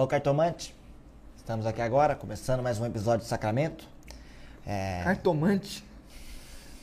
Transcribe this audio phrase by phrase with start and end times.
[0.00, 0.74] Alô, cartomante.
[1.36, 3.86] Estamos aqui agora, começando mais um episódio de Sacramento.
[4.66, 5.02] É...
[5.04, 5.84] Cartomante.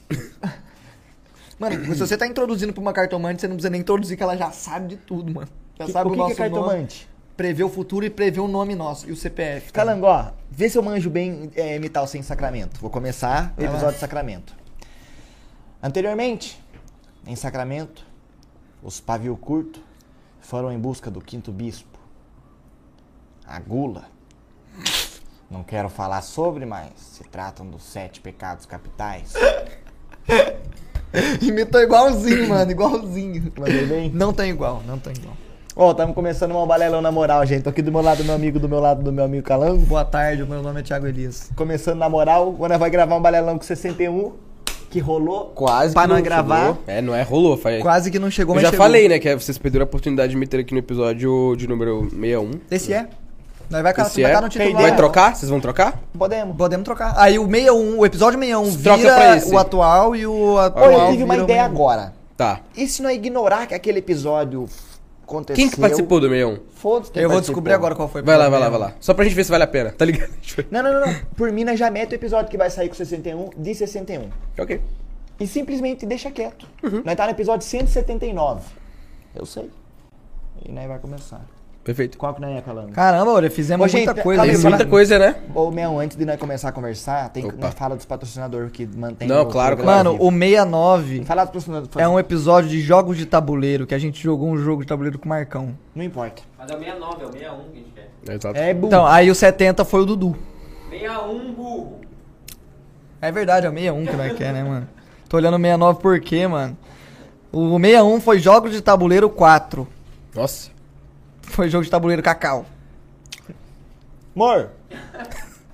[1.57, 4.38] mano, se você tá introduzindo pra uma cartomante, você não precisa nem introduzir que ela
[4.38, 5.47] já sabe de tudo, mano.
[5.79, 7.10] Já Que- sabe o o, que, nosso que é nome, cartomante?
[7.36, 9.74] prevê o futuro e prevê o nome nosso e o CPF.
[9.74, 9.79] tá?
[9.79, 12.79] Calangó, vê se eu manjo bem é, imitar o Sem Sacramento.
[12.79, 14.55] Vou começar o episódio de Sacramento.
[15.82, 16.63] Anteriormente,
[17.25, 18.05] em Sacramento,
[18.83, 19.82] os pavio curto
[20.39, 21.96] foram em busca do quinto bispo.
[23.47, 24.06] A gula.
[25.50, 29.33] Não quero falar sobre, mas se tratam dos sete pecados capitais.
[31.42, 33.52] Imitou igualzinho, mano, igualzinho.
[33.58, 34.11] Mandei bem?
[34.13, 35.36] Não tem igual, não tem igual.
[35.75, 37.63] Ó, estamos começando um balelão na moral, gente.
[37.63, 39.86] Tô aqui do meu lado, meu amigo, do meu lado, do meu amigo Calango.
[39.86, 41.49] Boa tarde, meu nome é Thiago Elias.
[41.55, 44.33] Começando na moral, quando vai gravar um balelão com 61,
[44.89, 45.52] que rolou.
[45.55, 46.59] Quase Pra que não gravar.
[46.67, 46.83] chegou.
[46.88, 47.55] É, não é, rolou.
[47.55, 47.80] Foi...
[47.80, 48.86] Quase que não chegou, Eu mas já chegou.
[48.86, 52.52] falei, né, que vocês perderam a oportunidade de meter aqui no episódio de número 61.
[52.71, 53.08] Esse é.
[53.69, 54.41] Nós vai, Esse vai é.
[54.41, 54.73] no título.
[54.73, 55.35] Vai trocar?
[55.35, 55.99] Vocês vão trocar?
[56.17, 56.55] Podemos.
[56.55, 57.13] Podemos trocar.
[57.17, 59.53] Aí o 61, o episódio 61 Troca vira pra esse.
[59.53, 61.75] o atual e o atual Olha, eu tive uma vira o ideia 61.
[61.75, 62.13] agora.
[62.37, 62.61] Tá.
[62.75, 64.69] E se não ignorar que aquele episódio
[65.23, 65.55] aconteceu?
[65.55, 66.59] Quem que participou do 61?
[66.75, 67.39] Foda-se quem Eu vou participou.
[67.55, 68.21] descobrir agora qual foi.
[68.21, 68.93] o Vai lá, vai lá, vai lá.
[69.01, 70.31] Só pra gente ver se vale a pena, tá ligado?
[70.71, 71.15] Não, não, não, não.
[71.35, 74.29] Por mim, nós já mete o episódio que vai sair com 61 de 61.
[74.59, 74.81] ok.
[75.39, 76.67] E simplesmente deixa quieto.
[76.83, 77.02] Uhum.
[77.05, 78.61] Nós tá no episódio 179.
[79.35, 79.69] Eu sei.
[80.65, 81.41] E nós vai começar.
[81.88, 82.17] Perfeito.
[82.17, 82.91] Qual que nós é, Calango?
[82.91, 84.39] Caramba, olha, fizemos Ô, gente, muita coisa.
[84.41, 85.35] calma aí, Tem fala- muita coisa, né?
[85.55, 87.66] Ô, Mel, antes de nós começar a conversar, tem que Opa.
[87.66, 91.63] nós fala dos patrocinadores que mantém Não, o claro, programa Mano, o 69 Fala dos
[91.63, 91.95] patrocinadores.
[91.97, 95.17] é um episódio de jogos de tabuleiro, que a gente jogou um jogo de tabuleiro
[95.17, 95.77] com o Marcão.
[95.95, 96.41] Não importa.
[96.59, 98.33] Mas é o 69, é o 61 que a gente quer.
[98.33, 98.59] Exato.
[98.59, 98.87] É burro.
[98.87, 100.36] Então, aí o 70 foi o Dudu.
[100.89, 102.02] 61, burro.
[103.21, 104.89] É verdade, é o 61 que nós quer, né, mano?
[105.30, 106.77] Tô olhando o 69 por quê, mano?
[107.49, 109.87] O 61 foi jogos de tabuleiro 4.
[110.36, 110.75] Nossa.
[111.47, 112.65] Foi jogo de tabuleiro Cacau.
[114.35, 114.69] Amor,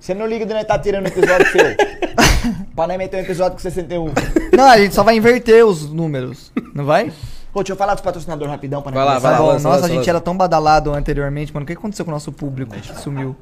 [0.00, 1.76] você não liga de nós tá tirando o episódio seu.
[2.74, 4.12] pra nós meter um episódio com 61.
[4.56, 7.12] Não, a gente só vai inverter os números, não vai?
[7.52, 9.88] Pô, deixa eu falar dos patrocinadores rapidão pra nós Vai lá, vai lá, nossa, a
[9.88, 11.64] gente era tão badalado anteriormente, mano.
[11.64, 13.36] O que aconteceu com o nosso público sumiu?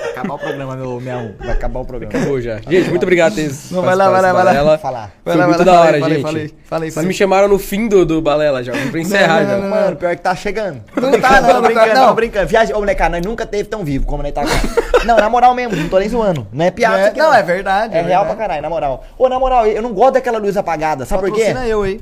[0.00, 1.34] Vai acabar o programa, meu 61.
[1.38, 2.14] Vai acabar o programa.
[2.16, 2.56] Acabou já.
[2.68, 4.52] Gente, muito obrigado ter Não, vai lá, vai lá, vai lá.
[4.52, 4.78] Balela.
[4.78, 5.10] Falar.
[5.24, 6.22] Foi Vai lá, muito vai da lá, hora, falei, gente.
[6.22, 8.72] falei, falei, Vocês me chamaram no fim do, do Balela já.
[8.72, 9.56] Pra encerrar não, já.
[9.56, 9.70] não, não.
[9.70, 10.82] Mano, pior que tá chegando.
[10.96, 12.14] Não tá, não, brincando, não.
[12.14, 12.46] brincando.
[12.46, 14.60] Viagem, ô, molecada, nós nunca teve tão vivo como nós tá agora.
[15.04, 16.46] não, na moral mesmo, não tô nem zoando.
[16.52, 19.04] Não é piada É, não, é verdade, É, é real pra caralho, na moral.
[19.18, 21.04] Ô, na moral, eu não gosto daquela luz apagada.
[21.04, 21.54] Sabe por quê?
[21.66, 22.00] Eu aí.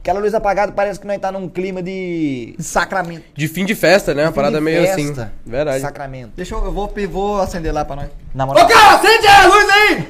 [0.00, 2.54] Aquela luz apagada parece que nós tá num clima de...
[2.58, 3.24] Sacramento.
[3.34, 4.24] De fim de festa, né?
[4.24, 5.08] Uma parada de meio assim.
[5.08, 5.32] festa.
[5.44, 5.80] Verdade.
[5.80, 6.32] Sacramento.
[6.34, 8.08] Deixa eu, eu vou, vou acender lá pra nós.
[8.34, 8.66] Na moral...
[8.66, 10.08] cara, acende a luz aí!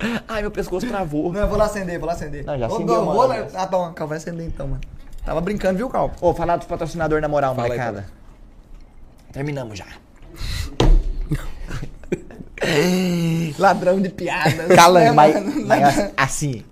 [0.26, 1.32] Ai, meu pescoço travou.
[1.32, 2.44] Não, eu vou lá acender, vou lá acender.
[2.44, 3.12] Não, já Ô, acendeu, mano.
[3.12, 4.80] vou lá- Ah, bom, calma, vai acender então, mano.
[5.24, 6.10] Tava brincando, viu, Cal?
[6.20, 8.06] Ô, falar dos patrocinadores na moral, Fala aí, molecada.
[9.32, 9.86] Terminamos já.
[13.58, 14.66] Ladrão de piadas.
[14.74, 15.66] Calando, né, mas, mano?
[15.66, 16.64] mas assim,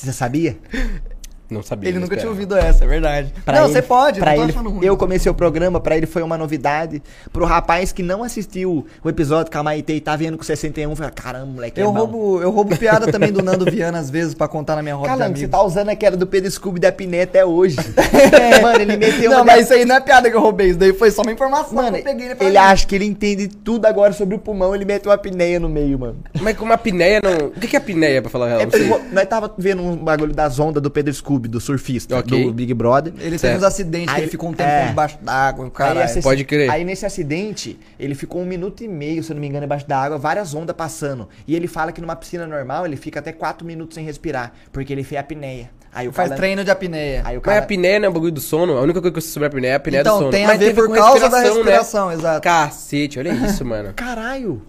[0.00, 0.58] você sabia?
[1.50, 1.88] Não sabia.
[1.90, 2.56] Ele nunca tinha esperava.
[2.56, 3.32] ouvido essa, é verdade.
[3.44, 4.84] Pra não, ele- você pode, pra não tô ele, achando ruim.
[4.84, 7.02] Eu comecei o programa, pra ele foi uma novidade.
[7.32, 10.94] Pro rapaz que não assistiu o episódio com a Maite e tá vendo com 61,
[10.96, 14.34] falei, caramba, moleque, Eu é roubo, eu roubo piada também do Nando Viana às vezes
[14.34, 16.90] pra contar na minha roda de Calango, você tá usando aquela do Pedro Scooby da
[16.90, 17.76] Piné até hoje.
[18.62, 19.44] Mano, ele meteu Não, uma...
[19.44, 21.74] mas isso aí não é piada que eu roubei, isso daí foi só uma informação
[21.74, 22.34] Mano, que eu peguei.
[22.34, 22.64] pra ele mim.
[22.64, 25.98] acha que ele entende tudo agora sobre o pulmão, ele meteu uma apneia no meio,
[25.98, 26.16] mano.
[26.40, 27.48] Mas com uma apneia não.
[27.48, 28.60] O que que é apneia, pra falar a real?
[28.62, 32.44] É nós tava vendo um bagulho das ondas do Pedro Scooby, do surfista, Ok.
[32.44, 33.12] do Big Brother.
[33.14, 33.58] Ele teve Certo.
[33.58, 34.86] uns acidentes, que Aí- ele ficou um tempo é.
[34.88, 36.70] debaixo d'água, Aí, esse- Pode crer.
[36.70, 39.86] Aí nesse acidente, ele ficou um minuto e meio, se eu não me engano, embaixo
[39.88, 41.28] da água, várias ondas passando.
[41.46, 44.92] E ele fala que numa piscina normal ele fica até quatro minutos sem respirar, porque
[44.92, 45.70] ele fez apneia.
[45.92, 46.38] Aí o Faz cara...
[46.38, 47.22] treino de apneia.
[47.24, 47.60] Aí o Mas cara...
[47.60, 48.76] a apneia não é um bagulho do sono?
[48.76, 50.30] A única coisa que eu sei sobre a apneia é a apneia do Então, sono.
[50.30, 51.48] tem a Mas ver teve por causa da né?
[51.48, 52.42] respiração, exato.
[52.42, 53.92] Cacete, olha isso, mano.
[53.96, 54.60] Caralho!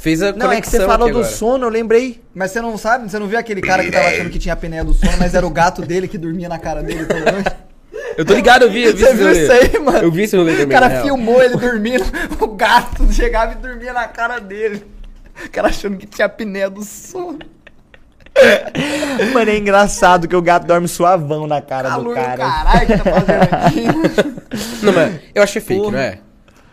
[0.00, 2.22] Fez a Não, é que você conexão falou do sono, eu lembrei.
[2.34, 3.10] Mas você não sabe?
[3.10, 5.46] Você não viu aquele cara que tava achando que tinha apneia do sono, mas era
[5.46, 7.50] o gato dele que dormia na cara dele toda noite?
[8.16, 9.42] Eu tô ligado, eu vi, eu vi Você viu rolê.
[9.42, 9.98] isso aí, mano?
[9.98, 10.68] Eu vi esse rolê O também.
[10.68, 11.04] cara na real.
[11.04, 12.04] filmou ele dormindo,
[12.40, 14.84] o gato chegava e dormia na cara dele.
[15.44, 17.38] O cara achando que tinha apneia do sono.
[19.34, 22.36] Mano, é engraçado que o gato dorme suavão na cara Calor do do cara.
[22.38, 24.84] caralho que tá fazendo aqui.
[24.84, 25.92] Não, mas eu achei fake, Porra.
[25.92, 26.18] não é?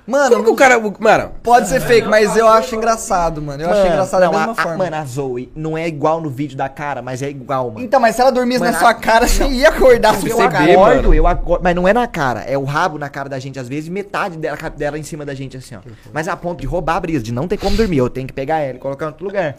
[0.08, 0.80] Mano, Como que o cara.
[1.00, 3.62] Mano, pode ser fake, mas eu acho engraçado, mano.
[3.62, 4.78] Eu acho Mano, engraçado não, da mesma a, a- forma.
[4.78, 7.86] mano, a Zoe não é igual no vídeo da cara, mas é igual, mano.
[7.86, 10.30] Então, mas se ela dormisse Mano, na sua a- cara, você ia acordar com Se
[10.30, 10.72] cara.
[10.72, 13.60] acordo, eu acordo, mas não é na cara, é o rabo na cara da gente
[13.60, 15.80] às vezes e metade dela, dela em cima da gente assim, ó.
[16.14, 18.34] Mas a ponto de roubar a brisa, de não ter como dormir, eu tenho que
[18.34, 19.56] pegar ela e colocar em outro lugar.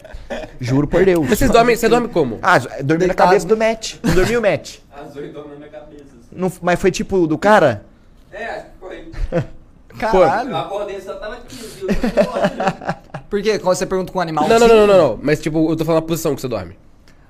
[0.59, 1.27] Juro por Deus.
[1.29, 2.39] mas vocês dormem, você dorme como?
[2.41, 3.97] Ah, dormi na cabeça do Matt.
[4.01, 4.77] Não dormiu, Matt?
[4.91, 6.05] As oito na minha cabeça.
[6.05, 6.27] assim.
[6.31, 7.83] Não, mas foi tipo do cara?
[8.31, 9.11] É, acho que foi.
[9.99, 10.49] Caralho.
[10.51, 11.81] Eu acordei só tava 15.
[11.81, 11.87] Eu
[13.29, 13.59] Por quê?
[13.59, 14.47] Quando você pergunta com um animal?
[14.47, 15.19] Não, não, não, não, não.
[15.21, 16.75] Mas tipo, eu tô falando a posição que você dorme.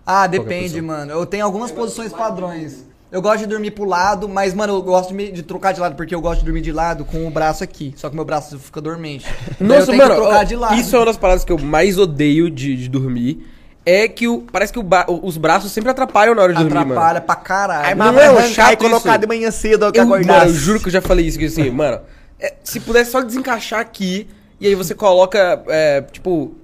[0.06, 1.12] Ah, Qualquer depende, mano.
[1.12, 2.86] Eu tenho algumas posições padrões.
[3.12, 5.80] Eu gosto de dormir pro lado, mas, mano, eu gosto de, me- de trocar de
[5.80, 7.92] lado, porque eu gosto de dormir de lado com o braço aqui.
[7.98, 9.26] Só que meu braço fica dormente.
[9.60, 10.76] Nossa, tenho mano, que trocar ó, de lado.
[10.76, 13.46] isso é uma das paradas que eu mais odeio de, de dormir.
[13.86, 16.76] É que o, parece que o ba- os braços sempre atrapalham na hora de dormir,
[16.76, 16.92] mano.
[16.94, 17.88] Atrapalha pra caralho.
[17.88, 19.20] Aí, Não mas é chato colocar isso?
[19.20, 20.48] de manhã cedo Eu, mano, acordasse.
[20.48, 22.00] eu juro que eu já falei isso, que assim, mano,
[22.40, 24.28] é, se pudesse só desencaixar aqui,
[24.60, 26.56] e aí você coloca, é, tipo,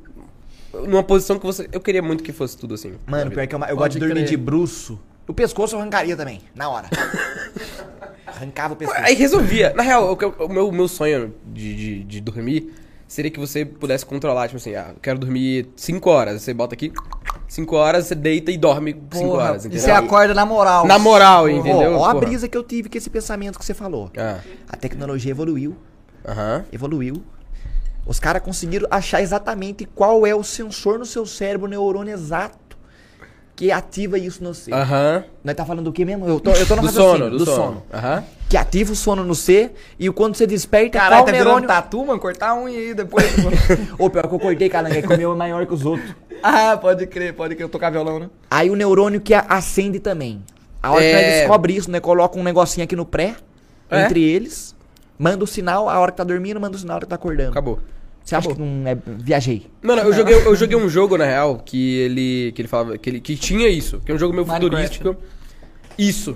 [0.73, 1.69] numa posição que você...
[1.71, 2.93] Eu queria muito que fosse tudo assim.
[3.05, 4.27] Mano, pior que eu, eu gosto de dormir crer.
[4.27, 4.99] de bruço.
[5.27, 6.87] O pescoço eu arrancaria também, na hora.
[8.27, 9.01] Arrancava o pescoço.
[9.01, 9.73] Aí resolvia.
[9.73, 12.73] Na real, o, o meu, meu sonho de, de, de dormir
[13.07, 16.41] seria que você pudesse controlar, tipo assim, ah, eu quero dormir 5 horas.
[16.41, 16.91] Você bota aqui,
[17.47, 19.85] 5 horas, você deita e dorme 5 Porra, horas, E entendeu?
[19.85, 20.87] você acorda na moral.
[20.87, 21.57] Na moral, Porra.
[21.57, 21.93] entendeu?
[21.93, 24.11] Ó, ó a brisa que eu tive com esse pensamento que você falou.
[24.17, 25.75] Ah, A tecnologia evoluiu,
[26.27, 26.65] Aham.
[26.71, 27.23] evoluiu.
[28.05, 32.57] Os caras conseguiram achar exatamente qual é o sensor no seu cérebro, o neurônio exato,
[33.55, 34.73] que ativa isso no C.
[34.73, 35.23] Aham.
[35.43, 36.27] Nós tá falando do que mesmo?
[36.27, 37.83] Eu tô, eu tô no Do sono, do, sono.
[37.93, 38.23] Aham.
[38.49, 41.61] Que ativa o sono no C e o quando você desperta, Caralho, qual tá neurônio...
[41.61, 42.19] virando tatu, mano?
[42.19, 43.25] Cortar a unha aí depois.
[43.97, 46.13] Ô, pior que eu cortei, caramba, é que o meu é maior que os outros.
[46.43, 47.65] ah, pode crer, pode crer.
[47.65, 48.29] Eu tocar violão, né?
[48.51, 50.43] Aí o neurônio que acende também.
[50.83, 51.13] A hora que É.
[51.13, 51.99] nós descobre isso, né?
[51.99, 53.35] Coloca um negocinho aqui no pré,
[53.89, 54.03] É.
[54.03, 54.75] entre eles,
[55.17, 57.15] manda o sinal, a hora que tá dormindo, manda o sinal a hora que tá
[57.15, 57.51] acordando.
[57.51, 57.79] Acabou.
[58.25, 58.97] Você acha que não é.
[59.05, 59.67] Viajei.
[59.83, 62.51] Mano, eu joguei, eu joguei um jogo, na real, que ele.
[62.53, 62.97] que ele falava.
[62.97, 63.99] Que, ele, que tinha isso.
[64.03, 64.97] Que é um jogo meio Minecraft.
[64.97, 65.15] futurístico.
[65.97, 66.35] Isso.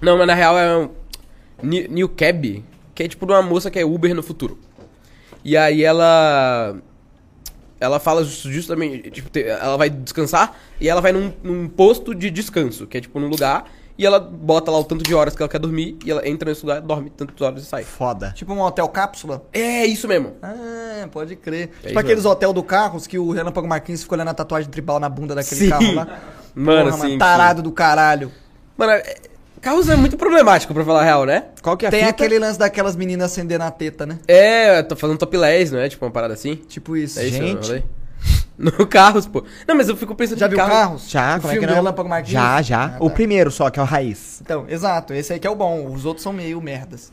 [0.00, 0.90] Não, mas na real é um.
[1.60, 2.64] New, New Cab,
[2.94, 4.56] que é tipo de uma moça que é Uber no futuro.
[5.44, 6.76] E aí ela.
[7.80, 9.10] Ela fala just- justamente.
[9.10, 13.00] Tipo, te- ela vai descansar e ela vai num, num posto de descanso, que é
[13.00, 13.68] tipo num lugar.
[13.98, 15.98] E ela bota lá o tanto de horas que ela quer dormir.
[16.04, 17.82] E ela entra nesse lugar, dorme tantas horas e sai.
[17.82, 18.32] Foda.
[18.36, 19.44] Tipo um hotel cápsula.
[19.52, 20.34] É isso mesmo.
[20.40, 21.70] Ah, pode crer.
[21.82, 22.30] É tipo aqueles mesmo.
[22.30, 25.34] hotel do Carros que o Renan Pago Marquinhos ficou olhando a tatuagem tribal na bunda
[25.34, 25.68] daquele Sim.
[25.70, 26.20] carro lá.
[26.54, 27.18] Mano, Porra, sim, sim.
[27.18, 28.30] Tarado do caralho.
[28.76, 29.16] Mano, é-
[29.60, 31.46] Carros é muito problemático, pra falar a real, né?
[31.60, 32.10] Qual que é a Tem fita?
[32.10, 34.20] aquele lance daquelas meninas acendendo a teta, né?
[34.28, 35.88] É, tô fazendo topless, não é?
[35.88, 36.54] Tipo uma parada assim.
[36.54, 37.18] Tipo isso.
[37.18, 37.84] É isso, Gente.
[38.78, 39.44] No Carros, pô.
[39.68, 41.08] Não, mas eu fico pensando Já em viu carro- Carros?
[41.08, 41.74] Já, o como é que não?
[41.74, 42.32] Relâmpago Marquinhos?
[42.32, 42.84] Já, já.
[42.94, 43.14] Ah, O tá.
[43.14, 44.40] primeiro só, que é o Raiz.
[44.42, 45.14] Então, exato.
[45.14, 45.86] Esse aí que é o bom.
[45.92, 47.12] Os outros são meio merdas.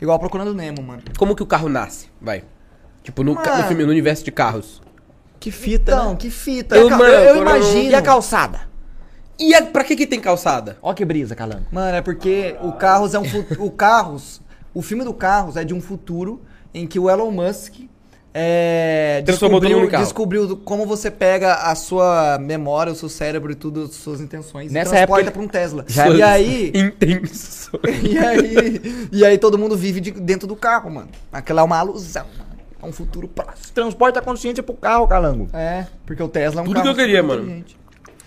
[0.00, 1.02] Igual Procurando Nemo, mano.
[1.18, 2.06] Como que o carro nasce?
[2.20, 2.44] Vai.
[3.02, 4.80] Tipo, no, ca- no filme, no universo de carros.
[5.40, 6.16] Que fita, Então, né?
[6.16, 6.76] que fita.
[6.76, 7.90] Eu, Eu, mano, eu, imagino.
[7.90, 8.60] E a calçada?
[9.38, 10.78] E a, pra que que tem calçada?
[10.80, 11.66] Ó que brisa, Calango.
[11.72, 14.40] Mano, é porque o Carros é um fu- o Carros,
[14.72, 16.42] o filme do Carros é de um futuro
[16.72, 17.74] em que o Elon Musk
[18.34, 23.82] é, Transformou descobriu, descobriu como você pega a sua memória, o seu cérebro e tudo,
[23.84, 25.84] as suas intenções Nessa e transporta época- pra um Tesla.
[25.86, 27.78] Já- e aí, Intenso.
[28.02, 31.08] e aí, e aí todo mundo vive de- dentro do carro, mano.
[31.32, 32.52] Aquela é uma alusão, mano.
[32.82, 33.72] É um futuro próximo.
[33.74, 35.48] Transporta a consciência pro carro, Calango.
[35.52, 37.64] É, porque o Tesla é um Tudo carro que eu queria, mano.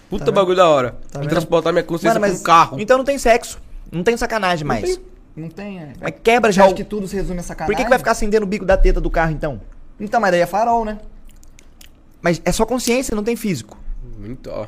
[0.09, 0.95] Puta Tá bagulho da hora.
[1.11, 2.79] Tá transportar minha consciência Mano, um carro.
[2.79, 3.59] Então não tem sexo.
[3.91, 4.99] Não tem sacanagem mais.
[5.35, 5.93] Não tem, é.
[5.99, 6.75] Mas quebra já acha o...
[6.75, 7.75] que tudo se resume a Por sacanagem?
[7.75, 9.59] que, que vai ficar acendendo o bico da teta do carro, então?
[9.99, 10.99] Então, mas daí é farol, né?
[12.21, 13.77] Mas é só consciência, não tem físico.
[14.17, 14.67] Muito, ó.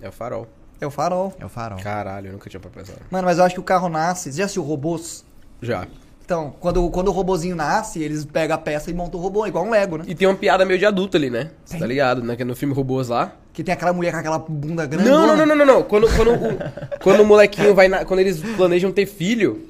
[0.00, 0.48] É o farol.
[0.80, 1.34] É o farol.
[1.38, 1.78] É o farol.
[1.78, 2.98] Caralho, eu nunca tinha pensado.
[3.10, 4.32] Mano, mas eu acho que o carro nasce.
[4.32, 5.24] Você já assistiu robôs?
[5.62, 5.86] Já.
[6.24, 9.64] Então, quando, quando o robozinho nasce, eles pegam a peça e montam o robô, igual
[9.64, 10.04] um Lego, né?
[10.08, 11.52] E tem uma piada meio de adulto ali, né?
[11.64, 12.34] Você tá ligado, né?
[12.34, 13.32] Que é no filme Robôs lá.
[13.52, 15.08] Que tem aquela mulher com aquela bunda grande.
[15.08, 15.82] Não, não, não, não, não, não.
[15.84, 19.68] Quando, quando, o, quando o molequinho vai na, Quando eles planejam ter filho,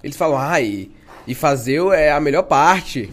[0.00, 0.92] eles falam, ah, e,
[1.26, 3.12] e fazer é a melhor parte.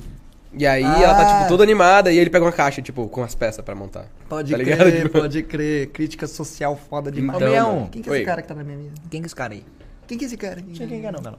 [0.55, 1.37] E aí ela tá, Ah.
[1.37, 4.05] tipo, toda animada e ele pega uma caixa, tipo, com as peças pra montar.
[4.29, 4.91] Pode tá crer, ligado?
[5.03, 5.87] Tipo, pode crer.
[5.87, 7.37] Crítica social foda demais.
[7.37, 7.89] Então, Leão.
[7.91, 8.17] Quem que é Oi.
[8.19, 8.91] esse cara que tá na minha mesa?
[9.09, 9.65] Quem que é esse cara aí?
[10.07, 10.61] Quem que é esse cara?
[10.67, 11.37] Não sei quem que é não, não.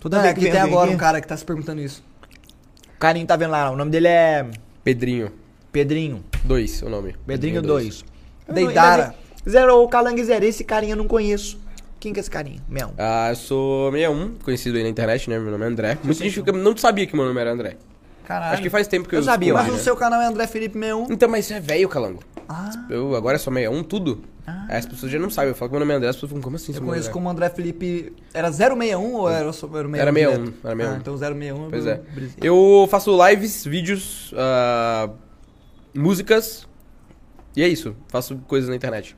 [0.00, 2.04] Toda vez aqui que tem agora aqui- um cara que tá se perguntando isso.
[2.94, 4.46] O carinho tá vendo lá, o nome dele é
[4.82, 5.32] Pedrinho.
[5.72, 6.22] Pedrinho.
[6.44, 7.14] 2, o nome.
[7.26, 8.04] Pedrinho dois.
[8.46, 8.54] 2.
[8.66, 9.14] Deidara.
[9.48, 10.44] Zero o Calangue zero.
[10.44, 11.58] Esse carinha eu não conheço.
[12.04, 12.60] Quem que é esse carinha?
[12.68, 12.90] Meu.
[12.98, 15.38] Ah, eu sou 61, conhecido aí na internet, né?
[15.38, 15.98] Meu nome é André.
[16.04, 17.78] Muita gente fica- não sabia que meu nome era André.
[18.26, 18.52] Caralho.
[18.52, 19.78] Acho que faz tempo que eu Eu sabia, Mas o né?
[19.78, 21.06] seu canal é André Felipe 61.
[21.10, 22.22] Então, mas isso é velho, Calango.
[22.46, 24.22] Ah, Eu agora sou 61, tudo.
[24.46, 25.48] Aí as pessoas já não sabem.
[25.48, 26.72] Eu falo que meu nome é André, as pessoas ficam, como assim?
[26.72, 27.12] eu é conheço André?
[27.14, 28.12] como André Felipe.
[28.34, 29.96] Era 061 ou era, era 61?
[29.96, 30.54] Era 61, direto?
[30.62, 30.92] era 61.
[30.92, 31.96] Ah, então 061 Pois eu é.
[32.14, 32.36] brisei.
[32.42, 35.08] Eu faço lives, vídeos, ah,
[35.94, 36.68] músicas.
[37.56, 37.96] E é isso.
[38.08, 39.16] Faço coisas na internet.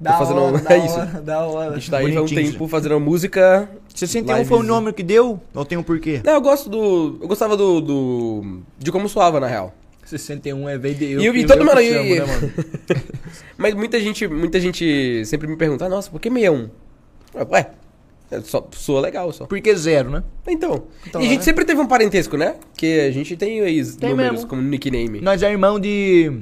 [0.00, 0.94] Da fazendo- hora, é da isso.
[0.98, 1.70] hora, da hora.
[1.70, 3.68] A gente tá aí há um tempo fazendo música.
[3.94, 5.40] 61 foi o nome que deu?
[5.54, 6.20] Ou tem um porquê?
[6.24, 7.18] Não, eu gosto do.
[7.22, 7.80] Eu gostava do.
[7.80, 9.72] do de como soava, na real.
[10.04, 12.18] 61 é veio de E eu- e todo mundo aí-
[13.58, 16.70] Mas muita gente, muita gente sempre me pergunta, "Ah, nossa, por que 61?
[17.34, 17.70] Eu, Ué,
[18.30, 19.46] É, só soa legal só.
[19.46, 20.22] Por que zero, né?
[20.46, 20.84] Então.
[21.06, 21.44] Então, e a gente né?
[21.44, 22.56] sempre teve um parentesco, né?
[22.76, 24.48] Que a gente tem aí os Tem números mesmo.
[24.48, 25.20] como nickname.
[25.20, 26.40] Nós é irmão de.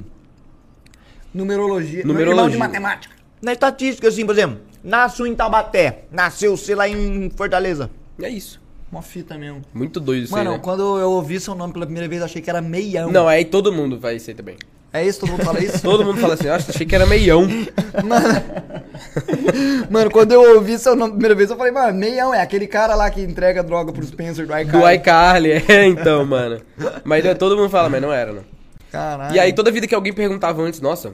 [1.33, 2.03] Numerologia.
[2.05, 2.43] Numerologia.
[2.43, 3.15] Irmão de matemática.
[3.41, 7.89] Na estatística, assim, por exemplo, nasceu em Taubaté, nasceu, sei lá, em Fortaleza.
[8.21, 8.59] É isso.
[8.91, 9.61] Uma fita mesmo.
[9.73, 10.63] Muito doido isso Mano, aí, né?
[10.63, 13.11] quando eu ouvi seu nome pela primeira vez, eu achei que era meião.
[13.11, 14.55] Não, aí todo mundo vai ser também.
[14.93, 15.19] É isso?
[15.19, 15.81] Todo mundo fala isso?
[15.83, 17.45] Todo mundo fala assim, nossa, achei que era meião.
[19.91, 22.65] Mano, quando eu ouvi seu nome pela primeira vez, eu falei, mano, meião é aquele
[22.65, 24.71] cara lá que entrega droga pro Spencer do iCarly.
[24.71, 26.61] Do iCarly, é, então, mano.
[27.03, 28.43] Mas é, todo mundo fala, mas não era, não.
[28.91, 29.35] Caralho.
[29.35, 31.13] E aí, toda vida que alguém perguntava antes, nossa,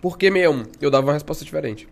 [0.00, 0.62] por que meião?
[0.80, 1.88] Eu dava uma resposta diferente.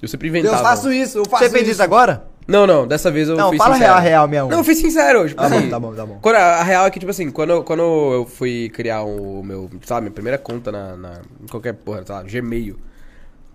[0.00, 0.62] Eu sempre Eu inventava.
[0.62, 2.24] faço isso, eu faço Você fez isso agora?
[2.48, 3.92] Não, não, dessa vez eu Não, fui fala sincero.
[3.92, 4.48] real, real mesmo.
[4.50, 5.28] Não, eu fui sincero.
[5.28, 6.18] Tipo Tá bom, assim, tá bom, tá bom.
[6.20, 9.42] Quando, a, a real é que, tipo assim, quando, eu- quando eu fui criar o
[9.42, 12.76] meu, sabe, minha primeira conta na, na qualquer porra, sei lá, Gmail.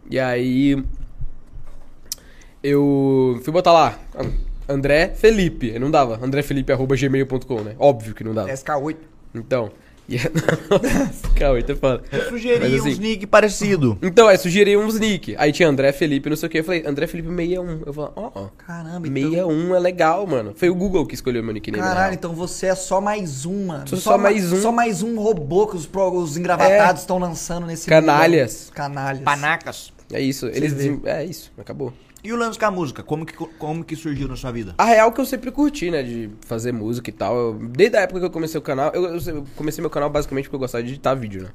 [0.10, 0.82] E aí.
[2.64, 3.98] Eu fui botar lá,
[4.68, 5.78] André Felipe.
[5.78, 7.76] Não dava, andrefelipe.gmail.com, né?
[7.78, 8.50] Óbvio que não dava.
[8.50, 8.96] SK8.
[9.36, 9.72] Então.
[10.08, 10.18] E...
[11.38, 12.04] Calma, tá foda.
[12.30, 13.98] Sugeri Mas, assim, uns nick parecido.
[14.02, 15.36] Então, aí sugeri uns nick.
[15.38, 16.60] Aí tinha André Felipe, não sei o que.
[16.60, 17.82] Eu falei, André Felipe 61.
[17.86, 18.48] Eu falei, ó, ó.
[18.58, 19.32] Caramba, então...
[19.32, 20.54] 61 é legal, mano.
[20.56, 21.82] Foi o Google que escolheu meu nickname.
[21.82, 23.88] na Caralho, então você é só mais um, mano.
[23.98, 24.62] Só ma- mais um.
[24.62, 28.66] Só mais um robô que os, os engravatados estão lançando nesse Canalhas.
[28.66, 28.76] mundo.
[28.76, 29.24] Canalhas.
[29.24, 29.94] Panacas.
[30.14, 30.46] É isso.
[30.48, 31.00] Eles vê.
[31.06, 31.92] é isso, acabou.
[32.26, 33.04] E o lance com a música?
[33.04, 34.74] Como que, como que surgiu na sua vida?
[34.78, 37.36] A real que eu sempre curti, né, de fazer música e tal.
[37.38, 40.46] Eu- desde a época que eu comecei o canal, eu, eu comecei meu canal basicamente
[40.46, 41.50] porque eu gostava de editar vídeo, né?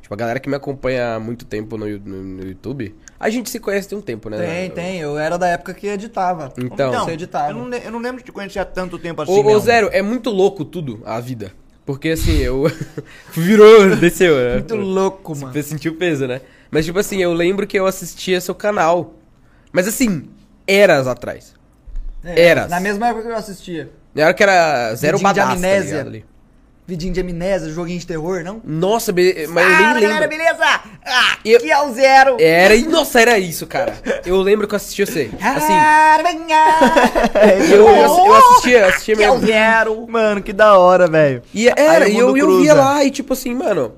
[0.00, 3.48] Tipo, a galera que me acompanha há muito tempo no, no- no YouTube, a gente
[3.48, 4.36] se conhece tem um tempo, né?
[4.36, 5.00] Tem, Eu- tem.
[5.00, 6.52] Eu era da época que editava.
[6.58, 7.50] Então, você editava.
[7.50, 9.32] eu não, le- eu não lembro de te conhecer há tanto tempo assim.
[9.32, 9.58] Ô, ô.
[9.58, 11.52] Zero, é muito louco tudo, a vida.
[11.86, 12.64] Porque assim, eu.
[13.32, 14.54] Virou, desceu, né?
[14.54, 15.52] Muito louco, mano.
[15.52, 16.40] Você sentiu peso, né?
[16.70, 19.14] Mas tipo assim, eu lembro que eu assistia seu canal.
[19.74, 20.28] Mas assim,
[20.66, 21.52] eras atrás.
[22.24, 22.70] É, Eras.
[22.70, 23.90] Na mesma época que eu assistia.
[24.14, 25.90] Na hora que era zero Vidinho de badass, tá amnésia.
[25.90, 26.24] ligado ali.
[26.86, 28.60] Vidinho de amnésia, joguinho de terror, não?
[28.64, 30.38] Nossa, be- mas eu Fala, nem galera, lembro.
[30.38, 30.64] beleza?
[31.04, 32.36] Ah, Eu- aqui é o Zero.
[32.38, 33.94] Era, e nossa, era isso, cara.
[34.24, 35.30] Eu lembro que eu assistia você.
[35.40, 35.72] Assim,
[37.72, 39.46] eu, eu, eu assistia, eu assistia Aqui é o mesmo.
[39.46, 40.06] Zero.
[40.08, 41.42] Mano, que da hora, velho.
[41.52, 43.92] E era, Aí o e eu, eu via lá e tipo assim, mano.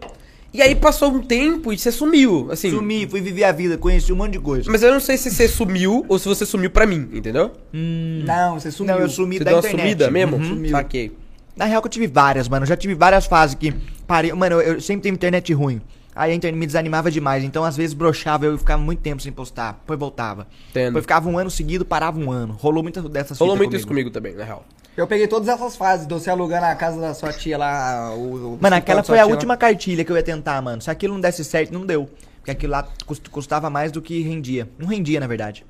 [0.57, 2.71] E aí passou um tempo e você sumiu, assim.
[2.71, 4.71] Sumi, fui viver a vida, conheci um monte de coisa.
[4.71, 7.53] Mas eu não sei se você sumiu ou se você sumiu pra mim, entendeu?
[7.75, 8.95] Não, você sumiu.
[8.95, 9.83] Não, eu sumi Você da deu uma internet.
[9.83, 10.37] sumida mesmo?
[10.39, 10.69] Uhum.
[10.71, 11.13] Saquei.
[11.55, 12.65] Na real que eu tive várias, mano.
[12.65, 13.75] Eu já tive várias fases que
[14.07, 14.33] parei.
[14.33, 15.83] Mano, eu, eu sempre tive internet ruim.
[16.15, 17.45] Aí a internet me desanimava demais.
[17.45, 19.73] Então, às vezes, broxava, eu ficava muito tempo sem postar.
[19.83, 20.47] Depois voltava.
[20.71, 20.87] Entendo.
[20.87, 22.55] Depois ficava um ano seguido, parava um ano.
[22.55, 24.65] Rolou muitas dessas Rolou muito isso comigo também, na real.
[24.97, 28.15] Eu peguei todas essas fases, de você alugando a casa da sua tia lá.
[28.15, 29.31] O, o Mano, aquela foi a lá.
[29.31, 30.81] última cartilha que eu ia tentar, mano.
[30.81, 32.09] Se aquilo não desse certo, não deu.
[32.39, 34.69] Porque aquilo lá cust- custava mais do que rendia.
[34.79, 35.65] Não rendia, na verdade.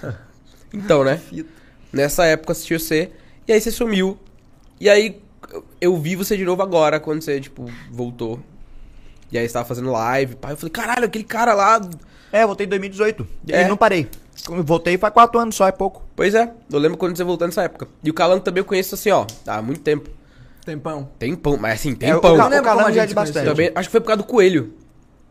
[0.72, 1.20] Então, né?
[1.92, 3.12] Nessa época eu assisti você,
[3.46, 4.18] e aí você sumiu.
[4.80, 5.20] E aí
[5.80, 8.40] eu- vi você de novo agora, quando você, tipo, voltou.
[9.30, 10.52] E aí você tava fazendo live, pai.
[10.52, 11.80] Eu falei, caralho, aquele cara lá.
[12.32, 13.24] É, eu voltei em 2018.
[13.46, 13.68] E É.
[13.68, 14.08] não parei.
[14.50, 16.02] Eu voltei faz quatro anos só, é pouco.
[16.16, 17.88] Pois é, eu lembro quando você voltou nessa época.
[18.02, 20.10] E o Calango também eu conheço assim, ó, há muito tempo.
[20.64, 21.08] Tempão.
[21.18, 22.34] Tempão, mas assim, É, o, tempão.
[22.34, 23.44] o, Não o Calango já é de bastante.
[23.46, 24.72] Também, acho que foi por causa do coelho.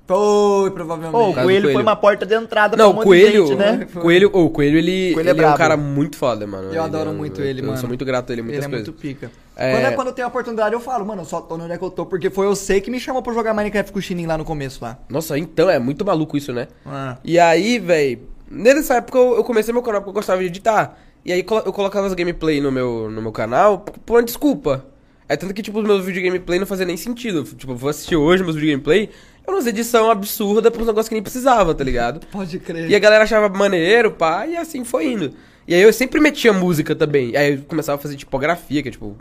[0.06, 1.16] Foi, provavelmente.
[1.16, 1.72] Ô, o coelho, coelho.
[1.74, 3.88] foi uma porta de entrada Não, pra um o monte de coelho, gente, né?
[4.02, 6.66] coelho, ô, o coelho ele, Coelho é ele é, um cara muito foda, mano.
[6.66, 7.78] Eu Ele adoro é- muito eu- ele, eu mano.
[7.78, 8.88] sou muito grato a ele muitas Ele é coisas.
[8.90, 9.32] muito pica.
[9.56, 9.72] É.
[9.72, 11.78] Quando, é, quando eu tenho a oportunidade, eu falo, mano, eu só tô onde é
[11.78, 14.02] que eu tô, porque foi eu sei que me chamou pra jogar Minecraft com o
[14.02, 14.98] Chininho lá no começo lá.
[15.08, 16.68] Nossa, então é muito maluco isso, né?
[16.86, 17.16] Ah.
[17.24, 18.20] E aí, velho,
[18.54, 20.98] nessa época eu, eu comecei meu canal porque eu gostava de editar.
[21.26, 24.86] E aí eu colocava as gameplay no meu, no meu canal por uma desculpa.
[25.28, 27.44] É tanto que, tipo, os meus vídeos de gameplay não faziam nem sentido.
[27.44, 29.10] Tipo, eu vou assistir hoje meus vídeos de gameplay,
[29.48, 32.26] eu umas edição absurda pra uns negócios que nem precisava, tá ligado?
[32.28, 32.90] Pode crer.
[32.90, 35.34] E a galera achava maneiro, pá, e assim foi indo.
[35.68, 37.36] E aí eu sempre metia música também.
[37.36, 39.18] Aí eu começava a fazer tipografia, que é tipo,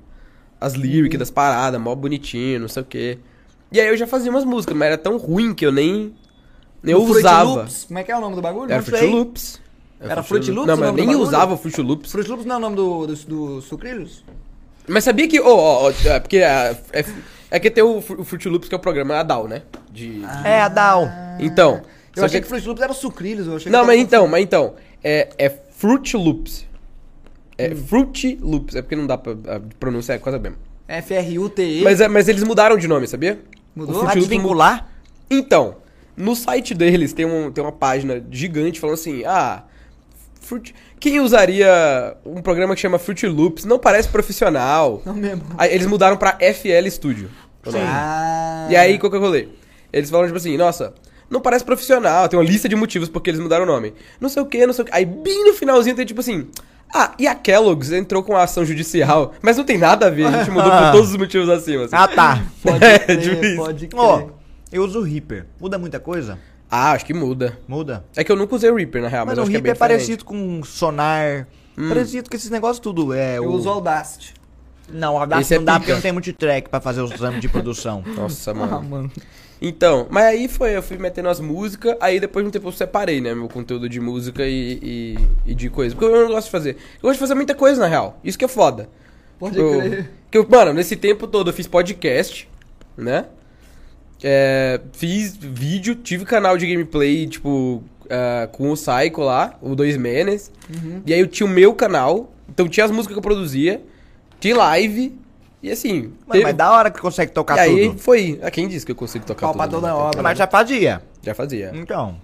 [0.60, 3.18] as lyrics das paradas, mó bonitinho, não sei o quê.
[3.70, 6.14] E aí eu já fazia umas músicas, mas era tão ruim que eu nem.
[6.82, 7.44] Nem No Fruit usava.
[7.44, 8.72] Loops, como é que é o nome do bagulho?
[8.72, 9.04] Era Fruit.
[9.06, 9.60] Loops.
[10.00, 12.10] Era Fruit Loops Não, mas eu nem usava o Fruit Loops.
[12.10, 14.24] Fruit Loops não é o nome do, do, do Sucrilhos?
[14.88, 15.40] Mas sabia que.
[15.40, 17.04] Ó, ó, ó, é porque é, é,
[17.52, 19.62] é que tem o, o Fruit Loops, que é o programa a DAO, né?
[19.92, 20.22] De.
[20.44, 21.08] É, a Down.
[21.38, 21.82] Então.
[22.16, 24.74] Eu achei que Fruit Loops era Sucrilhos, eu achei Não, que mas então, mas então.
[25.02, 26.66] É, é Fruit Loops.
[27.56, 28.74] É Fruit Loops.
[28.74, 29.32] É porque não dá pra.
[29.32, 30.58] A pronúncia é quase a mesma.
[30.88, 31.82] F-R-U-T-E.
[31.84, 33.40] Mas, é- mas eles mudaram de nome, sabia?
[33.74, 33.96] Mudou?
[33.96, 34.88] O Pra Fruit Loops desvincular?
[35.30, 35.76] Então,
[36.16, 39.62] no site deles tem, um, tem uma página gigante falando assim: ah,
[40.40, 40.74] Fruit...
[41.00, 45.00] quem usaria um programa que chama Fruit Loops não parece profissional.
[45.06, 45.42] Não mesmo.
[45.56, 47.30] Aí eles mudaram pra FL Studio.
[47.64, 47.78] nome.
[47.86, 48.66] Ah.
[48.70, 49.48] E aí, qual que eu rolei?
[49.92, 50.94] Eles falaram tipo assim: nossa,
[51.30, 53.94] não parece profissional, tem uma lista de motivos porque eles mudaram o nome.
[54.20, 54.94] Não sei o que, não sei o que.
[54.94, 56.48] Aí, bem no finalzinho, tem tipo assim:
[56.94, 60.26] Ah, e a Kellogg's entrou com a ação judicial, mas não tem nada a ver,
[60.26, 61.84] a gente mudou por todos os motivos acima.
[61.84, 61.94] assim.
[61.96, 62.42] Ah, tá.
[62.62, 63.56] Pode É, crer, difícil.
[63.56, 64.00] pode crer.
[64.00, 64.28] Ó,
[64.72, 65.46] eu uso o Reaper.
[65.60, 66.38] Muda muita coisa?
[66.70, 67.58] Ah, acho que muda.
[67.68, 68.04] Muda.
[68.16, 69.60] É que eu nunca usei o Reaper, na real, mas, Mas o acho que é
[69.60, 70.18] Reaper bem é diferente.
[70.18, 71.46] parecido com sonar.
[71.88, 73.12] Parecido com esses negócios tudo.
[73.12, 73.52] É, eu o...
[73.52, 74.34] uso o Audacity.
[74.90, 75.80] Não, o Audacity é não dá pica.
[75.80, 78.02] porque não tem multitrack pra fazer os exames de produção.
[78.16, 78.74] Nossa, mano.
[78.76, 79.10] Ah, mano.
[79.60, 82.72] Então, mas aí foi, eu fui metendo as músicas, aí depois de um tempo eu
[82.72, 85.94] separei, né, meu conteúdo de música e, e, e de coisa.
[85.94, 86.70] Porque eu não gosto de fazer.
[86.70, 88.18] Eu gosto de fazer muita coisa, na real.
[88.24, 88.88] Isso que é foda.
[89.38, 90.10] Pode eu, crer.
[90.30, 92.48] Que eu, mano, nesse tempo todo eu fiz podcast,
[92.96, 93.26] né?
[94.22, 99.96] É, fiz vídeo, tive canal de gameplay, tipo, ah, com o Psycho lá, o Dois
[99.96, 100.50] Menes.
[100.72, 101.02] Uhum.
[101.04, 103.82] E aí eu tinha o meu canal, então tinha as músicas que eu produzia,
[104.38, 105.18] tinha live,
[105.62, 106.02] e assim.
[106.02, 107.98] Mano, teve- mas da hora que consegue tocar e aí tudo.
[108.00, 108.38] foi.
[108.42, 109.74] A quem disse que eu consigo tocar Pau pra tudo?
[109.80, 109.92] toda né?
[109.94, 110.22] obra.
[110.22, 111.02] Mas já fazia.
[111.22, 111.70] Já fazia.
[111.74, 112.16] Então,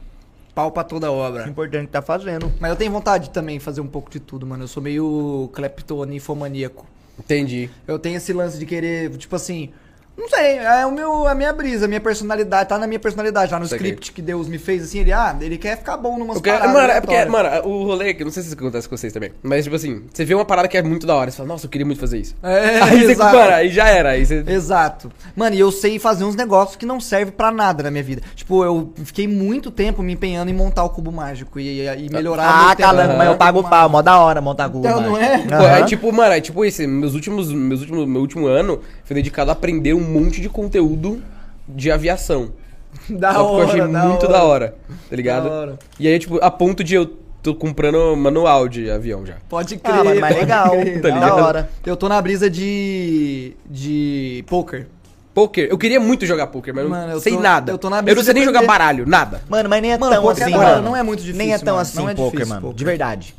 [0.55, 1.49] Pau pra toda é obra.
[1.49, 2.53] importante que tá fazendo.
[2.61, 4.65] Mas eu tenho vontade também de fazer um pouco de tudo, mano.
[4.65, 6.85] Eu sou meio cleptonifomaníaco.
[7.19, 7.69] Entendi.
[7.87, 9.71] Eu tenho esse lance de querer, tipo assim.
[10.19, 13.53] Não sei, é o meu, a minha brisa, a minha personalidade, tá na minha personalidade,
[13.53, 13.87] lá no Saquei.
[13.91, 16.59] script que Deus me fez, assim, ele, ah, ele quer ficar bom numas Eu quero-
[16.59, 18.97] paradas mano, é porque, mano, o rolê, que eu não sei se isso acontece com
[18.97, 21.37] vocês também, mas tipo assim, você vê uma parada que é muito da hora, você
[21.37, 22.35] fala, nossa, eu queria muito fazer isso.
[22.43, 23.37] É, aí você, exato.
[23.37, 24.43] mano, aí já era, aí você...
[24.47, 25.13] Exato.
[25.37, 28.21] Mano, e eu sei fazer uns negócios que não servem pra nada na minha vida.
[28.35, 32.67] Tipo, eu fiquei muito tempo me empenhando em montar o cubo mágico e, e melhorar
[32.67, 33.19] o Ah, calango, tema.
[33.19, 33.89] mas eu pago o pau.
[33.89, 34.91] Mó da hora montar Google.
[34.91, 35.25] Então, não Maps.
[35.25, 35.39] é?
[35.39, 35.77] Pô, Aham.
[35.79, 39.51] é tipo, mano, é tipo esse, meus últimos, meus últimos, meu último ano foi dedicado
[39.51, 41.23] a aprender um monte de conteúdo
[41.67, 42.53] de aviação.
[43.09, 44.75] Da Só porque eu achei hora, muito da hora,
[45.09, 45.49] tá ligado?
[45.49, 45.79] Da hora.
[45.99, 47.07] E aí, tipo, a ponto de eu
[47.43, 49.35] tô comprando manual de avião já.
[49.49, 49.95] Pode crer.
[49.95, 50.71] Ah, mas, legal.
[50.71, 51.71] crer, Tá da hora.
[51.87, 53.55] Eu tô na brisa de.
[53.69, 54.45] de.
[54.47, 54.87] poker.
[55.35, 57.71] Poker, eu queria muito jogar poker, mas eu Mano, eu sei tô- nada.
[57.73, 59.41] eu tô na eu não sei nem jogar baralho, nada.
[59.49, 60.83] Mano, mas nem é Mano, tão poker assim, da hora, mano.
[60.83, 61.81] não é muito difícil, Nem é tão mano.
[61.83, 62.61] assim, Não é poker, difícil, mano.
[62.63, 62.77] poker.
[62.77, 63.35] De verdade.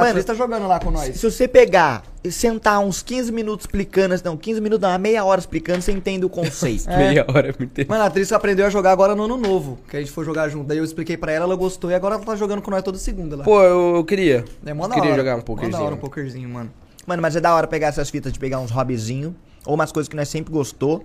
[0.00, 1.16] Mano, você tá jogando lá com nós.
[1.16, 5.24] Se você pegar e sentar uns 15 minutos explicando, não, 15 minutos não, uma meia
[5.24, 6.88] hora explicando, você entende o conceito.
[6.92, 6.96] É.
[6.96, 7.90] Meia hora é muito tempo.
[7.90, 9.78] Mano, a atriz aprendeu a jogar agora no ano novo.
[9.88, 10.66] Que a gente foi jogar junto.
[10.66, 12.96] Daí eu expliquei pra ela, ela gostou e agora ela tá jogando com nós toda
[12.98, 13.44] segunda lá.
[13.44, 14.44] Pô, eu, eu queria.
[14.64, 15.18] é mó da queria hora.
[15.18, 15.78] jogar um Mó pokerzinho.
[15.78, 16.70] da hora um pokerzinho, mano.
[17.06, 19.34] Mano, mas é da hora pegar essas fitas de pegar uns hobbyzinho
[19.66, 21.04] ou umas coisas que nós sempre gostou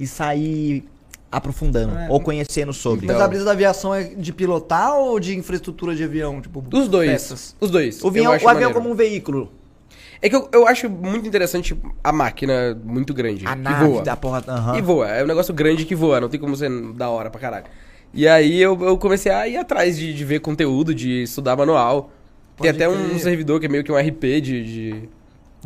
[0.00, 0.84] e sair
[1.30, 2.06] aprofundando É.
[2.10, 3.06] ou conhecendo sobre.
[3.06, 6.40] Mas a brisa da aviação é de pilotar ou de infraestrutura de avião?
[6.40, 7.10] Tipo, Os dois.
[7.10, 7.56] peças?
[7.60, 8.02] Os dois.
[8.02, 8.74] O acho o avião maneiro.
[8.74, 9.52] como um veículo.
[10.22, 13.46] É que eu, eu acho muito interessante a máquina muito grande.
[13.46, 14.02] A que nave voa.
[14.02, 14.42] da porra.
[14.48, 14.78] aham.
[14.78, 15.08] E voa.
[15.08, 16.20] É um negócio grande que voa.
[16.20, 17.66] Não tem como ser da hora pra caralho.
[18.14, 22.10] E aí eu, eu comecei a ir atrás de, de ver conteúdo, de estudar manual.
[22.58, 23.20] Tem Pode até um crer.
[23.20, 25.08] servidor que é meio que um RP de, de,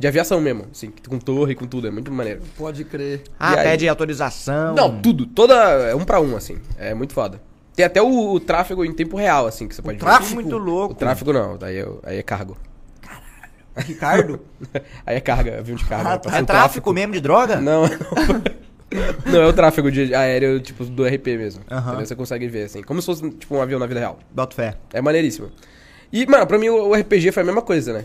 [0.00, 0.64] de aviação mesmo.
[0.72, 1.86] Assim, com torre, com tudo.
[1.86, 2.40] É muito maneiro.
[2.56, 3.22] Pode crer.
[3.38, 3.64] Ah, aí?
[3.64, 4.74] pede autorização.
[4.74, 5.26] Não, tudo.
[5.26, 5.54] Toda.
[5.54, 6.58] É um pra um, assim.
[6.78, 7.40] É muito foda.
[7.76, 10.04] Tem até o, o tráfego em tempo real, assim, que você pode ver.
[10.04, 10.94] Tráfego muito louco.
[10.94, 12.56] O tráfego não, daí é, aí é cargo.
[13.76, 14.40] Ricardo?
[15.06, 16.20] aí é carga, avião de carga.
[16.26, 17.60] Ah, É o tráfico mesmo de droga?
[17.60, 18.42] Não, não.
[19.24, 21.62] Não, é o tráfego de aéreo, tipo, do RP mesmo.
[21.70, 22.04] Entendeu?
[22.04, 22.82] Você consegue ver, assim.
[22.82, 24.18] Como se fosse, tipo, um avião na vida real.
[24.34, 24.74] Boto fé.
[24.92, 25.48] É maneiríssimo.
[26.12, 28.04] E, mano, pra mim o o RPG foi a mesma coisa, né?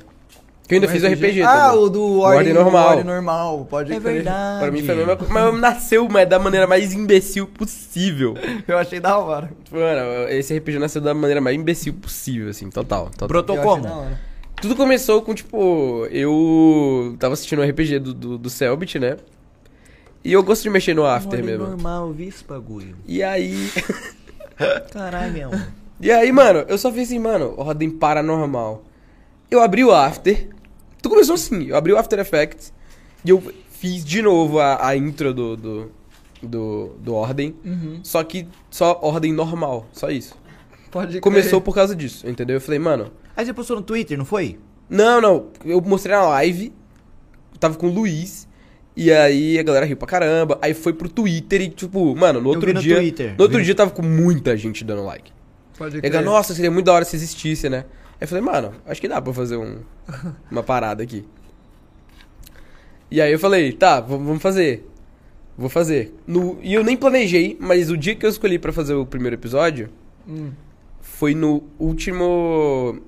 [0.68, 1.84] Que eu ainda fiz o RPG Ah, também.
[1.84, 2.88] o do ordem, ordem normal.
[2.90, 4.14] Ordem normal, pode É crer.
[4.16, 4.60] verdade.
[4.62, 5.32] Pra mim foi a mesma coisa.
[5.34, 8.36] Mas nasceu mas da maneira mais imbecil possível.
[8.68, 9.52] Eu achei da hora.
[9.72, 13.06] Mano, esse RPG nasceu da maneira mais imbecil possível, assim, total.
[13.12, 13.28] total.
[13.28, 13.88] Brotou como?
[13.88, 14.20] hora.
[14.60, 19.18] Tudo começou com, tipo, eu tava assistindo o RPG do, do, do Selbit, né?
[20.24, 21.68] E eu gosto de mexer no After Olha, mesmo.
[21.68, 22.96] normal, vi esse bagulho.
[23.06, 23.70] E aí.
[24.92, 25.52] Caralho, meu.
[26.02, 28.84] E aí, mano, eu só fiz assim, mano, ordem paranormal.
[29.50, 30.50] Eu abri o After.
[31.06, 32.74] Tudo começou assim, eu abri o After Effects
[33.24, 33.40] e eu
[33.70, 35.92] fiz de novo a, a intro do, do,
[36.42, 37.56] do, do Ordem.
[37.64, 38.00] Uhum.
[38.02, 40.36] Só que só ordem normal, só isso.
[40.90, 41.62] Pode Começou crer.
[41.62, 42.56] por causa disso, entendeu?
[42.56, 44.58] Eu falei, mano, Aí você postou no Twitter, não foi?
[44.90, 46.74] não, não, eu mostrei na live,
[47.60, 48.48] tava com o Luiz.
[48.98, 50.58] E aí a galera riu pra caramba.
[50.60, 52.96] Aí foi pro Twitter e, tipo, mano, no outro no dia.
[52.96, 53.36] Twitter.
[53.38, 53.66] No outro Vi.
[53.66, 55.32] dia tava com muita gente dando like.
[55.78, 56.16] Pode E crer.
[56.16, 57.86] aí, nossa, seria muito da hora se existisse, né?
[58.16, 59.80] Aí eu falei, mano, acho que dá pra fazer um,
[60.50, 61.26] uma parada aqui.
[63.12, 64.88] E aí eu falei, tá, vamos fazer.
[65.58, 66.14] Vou fazer.
[66.28, 69.36] No, e eu nem planejei, mas o dia que eu escolhi pra fazer o primeiro
[69.36, 69.90] episódio
[70.28, 70.52] Hum.
[71.02, 73.00] foi no último.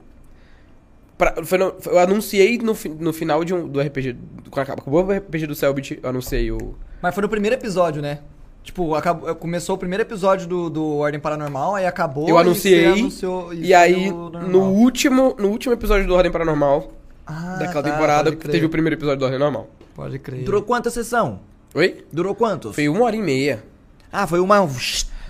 [1.18, 4.16] pra- foi no- eu anunciei no, no final de um, do RPG.
[4.50, 6.76] Quando acabou acabou o RPG do Selbit, eu anunciei o.
[7.02, 8.20] Mas foi no primeiro episódio, né?
[8.68, 12.28] Tipo, acabou, começou o primeiro episódio do, do Ordem Paranormal, aí acabou.
[12.28, 12.86] Eu anunciei.
[12.88, 16.92] anunciou- E aí, no último, no último episódio do Ordem Paranormal,
[17.26, 19.70] Ah, daquela tá, temporada, teve o primeiro episódio do Ordem Normal.
[19.96, 20.44] Pode crer.
[20.44, 21.40] Durou quanta sessão?
[21.74, 22.06] Oi?
[22.12, 22.76] Durou quantos?
[22.76, 23.64] Foi uma hora e meia.
[24.12, 24.68] Ah, foi uma.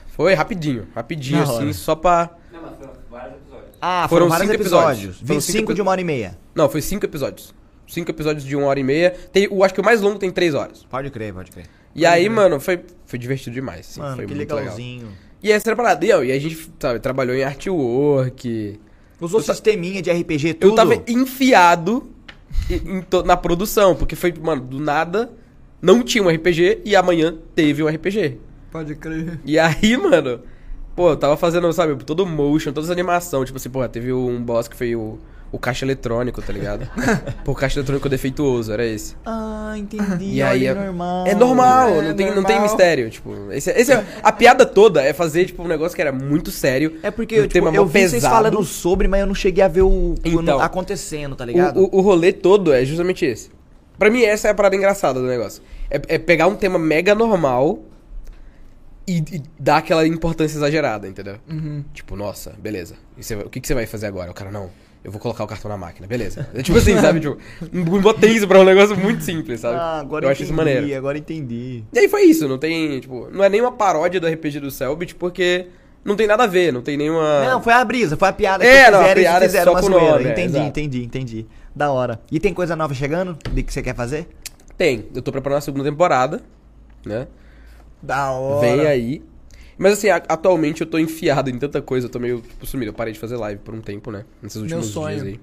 [0.10, 1.74] Foi rapidinho, rapidinho, Na assim, hora.
[1.74, 2.32] só pra.
[2.52, 3.70] Não, mas foram vários episódios.
[3.80, 4.98] Ah, Foram foram, vários cinco episódios.
[4.98, 5.18] episódios.
[5.28, 6.38] Foram 25 cinco de uma hora e meia.
[6.56, 7.54] Não, foi cinco episódios.
[7.88, 9.12] Cinco episódios de uma hora e meia.
[9.32, 10.84] Tem, eu acho que o mais longo tem três horas.
[10.90, 11.66] Pode crer, pode crer.
[11.98, 13.88] E aí, mano, foi, foi divertido demais.
[13.90, 14.60] assim, Mano, foi que muito legal.
[14.60, 15.08] legalzinho.
[15.42, 16.06] E essa era a parada.
[16.06, 18.80] E, ó, e a gente, sabe, trabalhou em artwork.
[19.20, 20.72] Usou ta- sisteminha de RPG tudo.
[20.72, 22.10] Eu tava enfiado
[22.70, 25.32] em- em to- na produção, porque foi, mano, do nada
[25.82, 28.38] não tinha um RPG e amanhã teve um RPG.
[28.72, 29.40] Pode crer.
[29.46, 30.42] E aí, mano,
[30.96, 33.48] pô, eu tava fazendo, sabe, todo motion, todas as animações.
[33.48, 35.18] Tipo assim, pô, teve um boss que foi o,
[35.52, 36.90] o caixa eletrônico, tá ligado?
[37.46, 39.16] o caixa eletrônico defeituoso, era esse.
[39.26, 40.26] Ah, entendi.
[40.34, 41.28] E aí é é normal.
[41.28, 42.62] É normal, É não, tem, não tem normal.
[42.64, 43.10] mistério.
[43.10, 46.52] Tipo, esse, esse é- a piada toda é fazer, tipo, um negócio que era muito
[46.52, 46.98] sério.
[47.02, 48.36] É porque um tipo, tema eu vi vocês pesado.
[48.36, 51.80] falando sobre, mas eu não cheguei a ver o Então, quando acontecendo, tá ligado?
[51.80, 53.50] O, o, o rolê todo é justamente esse.
[53.98, 55.64] Pra mim, essa é a parada engraçada do negócio.
[55.90, 57.80] É, é pegar um tema mega normal
[59.08, 61.38] e, e dar aquela importância exagerada, entendeu?
[61.50, 61.84] Uhum.
[61.94, 62.96] Tipo, nossa, beleza.
[63.18, 64.30] Você o que, que você vai fazer agora?
[64.30, 64.70] O cara, não,
[65.08, 66.50] eu vou colocar o cartão na máquina, beleza.
[66.54, 67.22] É tipo assim, sabe?
[67.22, 67.38] Tipo,
[67.74, 69.78] um botei isso pra um negócio muito simples, sabe?
[69.80, 70.98] Ah, agora eu entendi, acho isso maneiro.
[70.98, 71.82] agora entendi.
[71.94, 74.70] E aí foi isso, não tem, tipo, não é nem uma paródia do RPG do
[74.70, 75.68] Selbit, porque
[76.04, 77.46] não tem nada a ver, não tem nenhuma...
[77.46, 79.64] Não, foi a brisa, foi a piada É, que não, a piada e é fizeram
[79.64, 80.12] só uma com zoeira.
[80.12, 80.66] nome, é, entendi, exato.
[80.68, 81.46] entendi, entendi.
[81.74, 82.20] Da hora.
[82.30, 83.38] E tem coisa nova chegando?
[83.54, 84.28] De que você quer fazer?
[84.78, 86.42] Tem, eu tô preparando a segunda temporada,
[87.06, 87.28] né?
[88.04, 88.60] Da hora.
[88.60, 89.24] Vem aí.
[89.78, 92.90] Mas assim, a- atualmente eu tô enfiado em tanta coisa, eu tô meio tipo, sumido.
[92.92, 94.26] Eu parei de fazer live por um tempo, né?
[94.42, 95.16] Nesses Meu últimos sonho.
[95.22, 95.40] dias aí.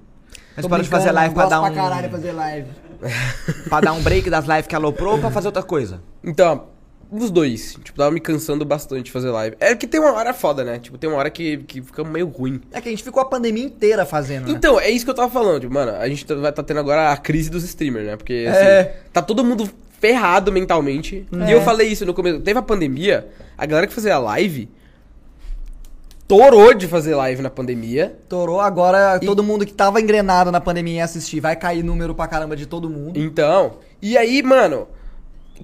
[0.57, 1.65] Mas para de fazer live pra dar um.
[1.65, 2.67] pra caralho fazer live.
[3.69, 6.01] pra dar um break das lives que aloprou ou pra fazer outra coisa?
[6.23, 6.67] Então,
[7.11, 7.77] os dois.
[7.83, 9.55] Tipo, tava me cansando bastante de fazer live.
[9.59, 10.79] É que tem uma hora foda, né?
[10.79, 12.61] Tipo, tem uma hora que, que fica meio ruim.
[12.71, 14.51] É que a gente ficou a pandemia inteira fazendo, né?
[14.53, 15.61] Então, é isso que eu tava falando.
[15.61, 18.15] Tipo, mano, a gente tá- vai tá tendo agora a crise dos streamers, né?
[18.17, 18.95] Porque, assim, É.
[19.13, 21.25] tá todo mundo ferrado mentalmente.
[21.41, 21.49] É.
[21.49, 22.39] E eu falei isso no começo.
[22.41, 23.27] Teve a pandemia,
[23.57, 24.69] a galera que fazia live
[26.27, 28.17] torou de fazer live na pandemia.
[28.27, 31.39] Torou, agora E- todo mundo que tava engrenado na pandemia ia assistir.
[31.39, 33.19] Vai cair número pra caramba de todo mundo.
[33.19, 34.87] Então, e aí, mano,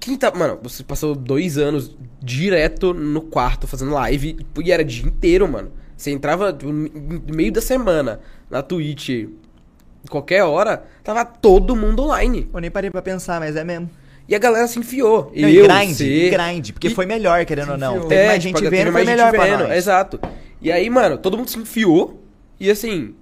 [0.00, 0.30] quem tá.
[0.34, 5.70] Mano, você passou dois anos direto no quarto fazendo live e era dia inteiro, mano.
[5.96, 9.28] Você entrava tipo, no meio da semana na Twitch,
[10.10, 12.48] qualquer hora, tava todo mundo online.
[12.52, 13.88] Eu nem parei pra pensar, mas é mesmo.
[14.28, 15.32] E a galera se enfiou.
[15.34, 18.00] Não, eu, e grind, você, grind, porque e- foi melhor, querendo ou não.
[18.08, 19.76] Teve é, mais tipo, gente teve vendo, foi mais gente melhor pra vendo, nós.
[19.76, 20.20] Exato.
[20.60, 22.22] E aí, mano, todo mundo se enfiou
[22.58, 23.14] e assim.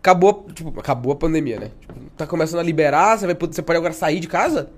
[0.00, 1.70] Acabou, tipo, acabou a pandemia, né?
[1.80, 4.70] Tipo, tá começando a liberar, você, vai, poder- você pode agora sair de casa.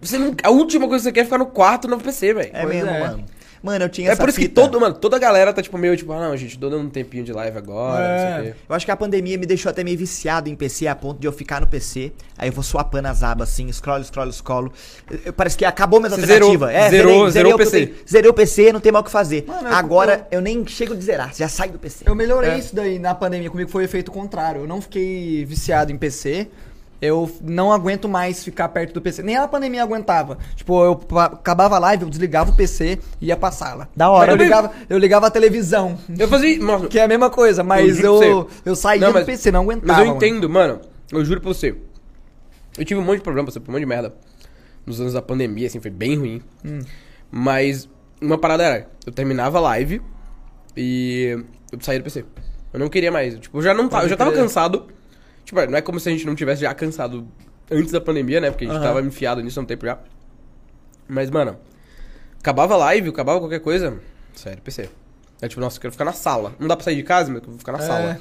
[0.00, 2.50] Você não, a última coisa que você quer é ficar no quarto no PC, velho.
[2.52, 3.00] É Pois mesmo, é.
[3.00, 3.24] mano.
[3.64, 4.60] Mano, eu tinha É essa por isso que fita.
[4.60, 6.90] todo, mano, toda a galera tá tipo meio tipo, ah, não, gente, tô dando um
[6.90, 8.58] tempinho de live agora, não sei o quê.
[8.68, 11.26] Eu acho que a pandemia me deixou até meio viciado em PC, a ponto de
[11.26, 14.72] eu ficar no PC, aí eu vou swapando as abas assim, scroll, scroll, scroll.
[15.10, 16.66] Eu- eu- Parece que acabou minha alternativa.
[16.66, 17.86] zerou- é, zerou- zerei, zerou o eu PC.
[17.86, 19.44] tenho- Zerei o PC, não tem mais o que fazer.
[19.48, 22.04] Mano, eu- Agora eu nem chego de zerar, já sai do PC.
[22.06, 22.58] Eu melhorei É.
[22.58, 23.48] isso daí na pandemia.
[23.48, 24.60] Comigo foi o efeito contrário.
[24.60, 26.48] Eu não fiquei viciado em PC.
[27.04, 29.22] Eu não aguento mais ficar perto do PC.
[29.22, 30.38] Nem a pandemia aguentava.
[30.56, 33.88] Tipo, eu acabava a live, eu desligava o PC e ia pra sala.
[33.94, 34.32] Da hora.
[34.32, 35.98] Eu ligava, eu ligava a televisão.
[36.18, 36.58] Eu fazia.
[36.62, 38.48] Mano, Que é a mesma coisa, mas eu, você.
[38.64, 39.86] eu, saía Não, do mas- PC, não aguentava.
[39.92, 40.16] Mas eu mano.
[40.16, 40.80] entendo, mano.
[41.12, 41.76] Eu juro pra você.
[42.78, 44.14] Eu tive um monte de problema, passei por um monte de merda.
[44.86, 46.42] Nos anos da pandemia, assim, foi bem ruim.
[46.64, 46.80] Hum.
[47.30, 47.88] Mas
[48.20, 50.00] uma parada era, eu terminava a live
[50.76, 51.38] e
[51.72, 52.24] eu saía do PC.
[52.72, 53.38] Eu não queria mais.
[53.38, 54.86] Tipo, eu já não tava, eu já tava cansado.
[55.44, 57.26] Tipo, não é como se a gente não tivesse já cansado
[57.70, 58.50] antes da pandemia, né?
[58.50, 58.84] Porque a gente Aham.
[58.86, 59.98] tava enfiado nisso há um tempo já.
[61.08, 61.56] Mas, mano,
[62.40, 64.88] acabava a live, acabava qualquer coisa, do PC.
[65.42, 66.54] É tipo, nossa, eu quero ficar na sala.
[66.58, 67.82] Não dá pra sair de casa, mas eu vou ficar na É.
[67.82, 68.18] sala.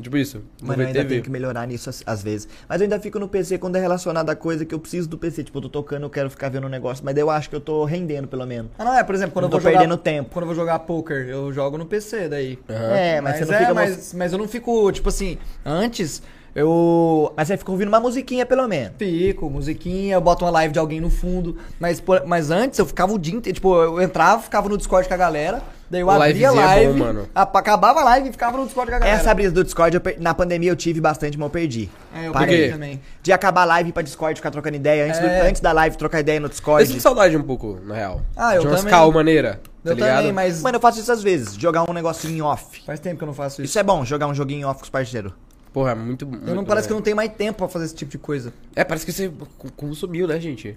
[0.00, 0.42] Tipo isso.
[0.62, 1.08] Mano, eu ainda TV.
[1.08, 2.46] tenho que melhorar nisso às, vezes.
[2.68, 5.16] Mas eu ainda fico no PC quando é relacionado a coisa que eu preciso do
[5.16, 5.44] PC.
[5.44, 7.02] Tipo, eu tô tocando, eu quero ficar vendo um negócio.
[7.02, 8.70] Mas daí eu acho que eu tô rendendo, pelo menos.
[8.78, 9.78] Ah, não, é, por exemplo, quando Não eu vou tô jogar.
[9.78, 10.30] perdendo tempo.
[10.30, 12.58] Quando eu vou jogar poker, eu jogo no PC daí.
[12.68, 12.94] Aham.
[12.94, 13.74] É, mas, Mas, você não é, fica...
[13.74, 16.22] mas, mas eu não fico, tipo assim, antes
[16.56, 18.92] eu Mas você fica ouvindo uma musiquinha, pelo menos.
[18.98, 21.56] Fico, musiquinha, eu boto uma live de alguém no fundo.
[21.78, 23.54] Mas, por- mas antes eu ficava o dia inteiro.
[23.54, 25.62] Tipo, eu entrava, ficava no Discord com a galera.
[25.88, 26.92] Daí eu abria a Livezinha é live.
[26.94, 27.28] bom, mano.
[27.32, 29.20] a- acabava a live e ficava no Discord com a galera.
[29.20, 31.88] Essa brisa do Discord, eu per- na pandemia eu tive bastante, mas eu perdi.
[32.12, 32.48] É, eu Parei.
[32.56, 33.00] peguei também.
[33.22, 35.06] De acabar a live pra Discord, ficar trocando ideia.
[35.06, 35.48] Antes, do- É.
[35.48, 36.86] antes da live, trocar ideia no Eu Discord.
[36.88, 38.20] sinto saudade um pouco, na real.
[38.36, 38.90] Ah, eu De umas também.
[38.94, 40.16] cal maneira, tá Eu ligado?
[40.16, 41.54] também, mas Mano, eu faço isso às vezes.
[41.54, 42.82] Jogar um negocinho em off.
[42.84, 43.70] faz tempo que eu não faço isso.
[43.70, 45.32] Isso é bom, jogar um joguinho off com os parceiros.
[45.76, 46.24] Porra, é muito...
[46.24, 47.00] eu não muito parece que eu bom.
[47.00, 48.50] não tenho mais tempo pra fazer esse tipo de coisa.
[48.74, 50.74] É, parece que você co- consumiu, né, gente?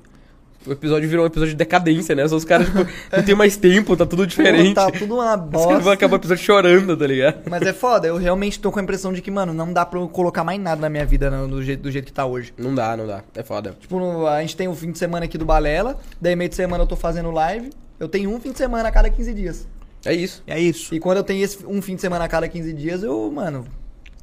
[0.68, 2.28] O episódio virou um episódio de decadência, né?
[2.28, 2.80] Só os caras, tipo,
[3.16, 4.76] não tem mais tempo, tá tudo diferente.
[4.76, 5.94] Tá tudo uma Os caras vão bosta.
[5.94, 7.50] acabar o episódio chorando, tá ligado?
[7.50, 9.98] Mas é foda, eu realmente tô com a impressão de que, mano, não dá pra
[10.02, 12.54] eu colocar mais nada na minha vida no- do, jeito, do jeito que tá hoje.
[12.58, 13.24] Não dá, não dá.
[13.34, 13.78] É foda.
[13.80, 16.84] Tipo, a gente tem o fim de semana aqui do Balela, daí meio de semana
[16.84, 17.70] eu tô fazendo live.
[17.98, 19.66] Eu tenho um fim de semana a cada 15 dias.
[20.06, 20.44] É isso.
[20.46, 20.94] É isso.
[20.94, 23.66] E quando eu tenho esse um fim de semana a cada 15 dias, eu, mano.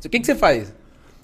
[0.06, 0.72] O que, que você faz?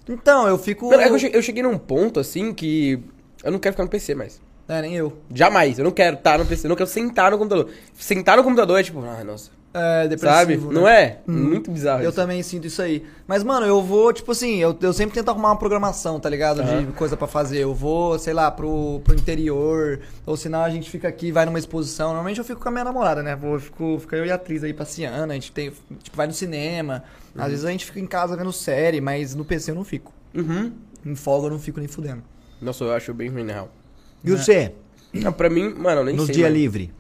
[0.09, 0.91] Então, eu fico.
[0.91, 2.99] Não, é que eu cheguei, eu cheguei num ponto, assim, que
[3.43, 4.41] eu não quero ficar no PC mais.
[4.69, 5.17] É, nem eu.
[5.33, 5.79] Jamais.
[5.79, 7.71] Eu não quero estar no PC, eu não quero sentar no computador.
[7.95, 9.51] Sentar no computador é tipo, ai, nossa.
[9.75, 10.37] É, depressivo.
[10.39, 10.57] Sabe?
[10.59, 10.67] né?
[10.71, 11.19] Não é?
[11.27, 12.17] Muito bizarro Eu isso.
[12.17, 13.07] também sinto isso aí.
[13.27, 16.61] Mas, mano, eu vou, tipo assim, eu, eu sempre tento arrumar uma programação, tá ligado?
[16.61, 16.85] Aham.
[16.85, 17.59] De coisa pra fazer.
[17.61, 20.01] Eu vou, sei lá, pro, pro interior.
[20.27, 22.09] Ou senão a gente fica aqui, vai numa exposição.
[22.09, 23.35] Normalmente eu fico com a minha namorada, né?
[23.35, 25.33] Vou, fico, fica eu e a atriz aí passeando.
[25.33, 27.03] A gente tem, tipo, vai no cinema.
[27.35, 30.13] Às vezes a gente fica em casa vendo série, mas no PC eu não fico.
[30.35, 30.71] Uhum.
[31.07, 32.23] Em folga eu não fico nem fudendo.
[32.61, 33.71] Nossa, eu acho bem ruim, na real.
[34.23, 34.75] E você?
[35.15, 36.35] Não, pra mim, mano, eu nem Nos sei.
[36.37, 36.57] dias mano.
[36.61, 36.91] livres?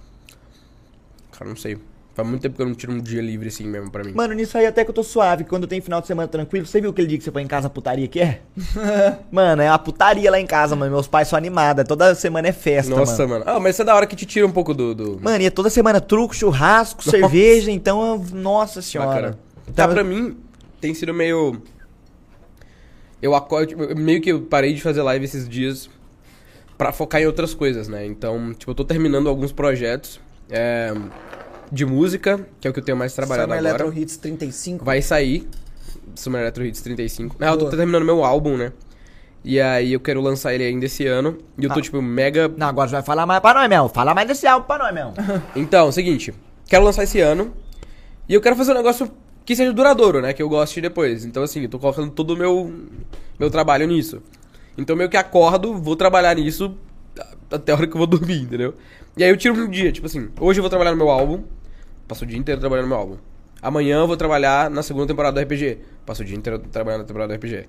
[1.32, 1.78] Cara, não sei.
[2.14, 4.12] Faz muito tempo que eu não tiro um dia livre assim mesmo pra mim.
[4.12, 5.44] Mano, nisso aí até que eu tô suave.
[5.44, 7.68] Quando tem final de semana tranquilo, você viu aquele dia que você foi em casa
[7.68, 8.40] a putaria que é?
[9.32, 10.92] mano, é uma putaria lá em casa, mano.
[10.92, 11.84] Meus pais são animados.
[11.88, 13.44] Toda semana é festa, Nossa, mano.
[13.46, 13.56] mano.
[13.56, 14.94] Ah, mas isso é da hora que te tira um pouco do.
[14.94, 15.18] do...
[15.22, 19.08] Mano, e é toda semana truco, churrasco, cerveja, então, eu- nossa senhora.
[19.10, 19.38] Bacana.
[19.68, 20.36] Tá, Tava- pra mim,
[20.82, 21.62] tem sido meio.
[23.22, 23.68] Eu acordo.
[23.68, 25.88] tipo, eu- meio que eu parei de fazer live esses dias
[26.76, 28.04] pra focar em outras coisas, né?
[28.04, 30.20] Então, tipo, eu tô terminando alguns projetos
[30.50, 30.92] é,
[31.72, 33.82] de música, que é o que eu tenho mais trabalhado Summer agora.
[33.84, 34.84] Electro Hits 35.
[34.84, 35.48] Vai sair.
[36.14, 37.36] Summer Electro Hits 35.
[37.38, 38.72] Na real, eu tô terminando meu álbum, né?
[39.44, 41.38] E aí eu quero lançar ele ainda esse ano.
[41.58, 41.82] E eu tô, Ah.
[41.82, 42.48] tipo, mega.
[42.56, 43.88] Não, agora você vai falar mais pra nós, Mel.
[43.88, 45.14] Fala mais desse álbum pra nós, Mel.
[45.56, 46.32] Então, é o seguinte,
[46.68, 47.52] quero lançar esse ano
[48.28, 49.10] e eu quero fazer um negócio
[49.44, 50.32] que seja duradouro, né?
[50.34, 51.24] Que eu goste depois.
[51.24, 52.72] Então, assim, eu tô colocando todo o meu,
[53.38, 54.22] meu trabalho nisso.
[54.78, 56.76] Então, meio que acordo, vou trabalhar nisso
[57.50, 58.74] até a hora que eu vou dormir, entendeu?
[59.16, 61.42] E aí eu tiro um dia, tipo assim, hoje eu vou trabalhar no meu álbum,
[62.08, 63.16] passo o dia inteiro trabalhando no meu álbum.
[63.60, 67.06] Amanhã eu vou trabalhar na segunda temporada do RPG, passo o dia inteiro trabalhando na
[67.06, 67.68] temporada do RPG.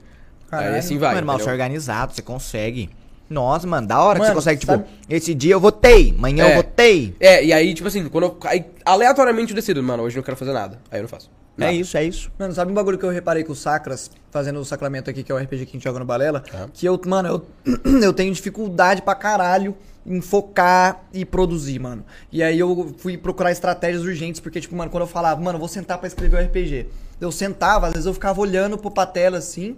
[0.50, 0.74] Caralho.
[0.74, 1.16] Aí assim vai.
[1.16, 2.90] mano, mas você é organizado, você consegue.
[3.30, 6.46] Nossa, mano, da hora que você Mano, consegue, tipo, sabe- esse dia eu votei, amanhã
[6.46, 6.52] É.
[6.52, 7.16] eu votei.
[7.20, 8.38] É, e aí, tipo assim, quando eu.
[8.46, 10.80] Aí, aleatoriamente eu decido, mano, hoje eu não quero fazer nada.
[10.92, 11.30] Aí eu não faço.
[11.58, 11.74] É Nada.
[11.74, 12.32] isso, é isso.
[12.38, 15.32] Mano, sabe um bagulho que eu reparei com o Sacras, fazendo o sacramento aqui, que
[15.32, 16.44] é o RPG que a gente joga no Balela?
[16.54, 16.70] Aham.
[16.74, 17.72] Que eu, mano, eu,
[18.04, 22.04] eu tenho dificuldade pra caralho em focar e produzir, mano.
[22.32, 25.60] E aí eu fui procurar estratégias urgentes, porque, tipo, mano, quando eu falava, mano, eu
[25.60, 26.88] vou sentar pra escrever o RPG.
[27.22, 29.76] Eu sentava, às vezes eu ficava olhando pro pra tela assim.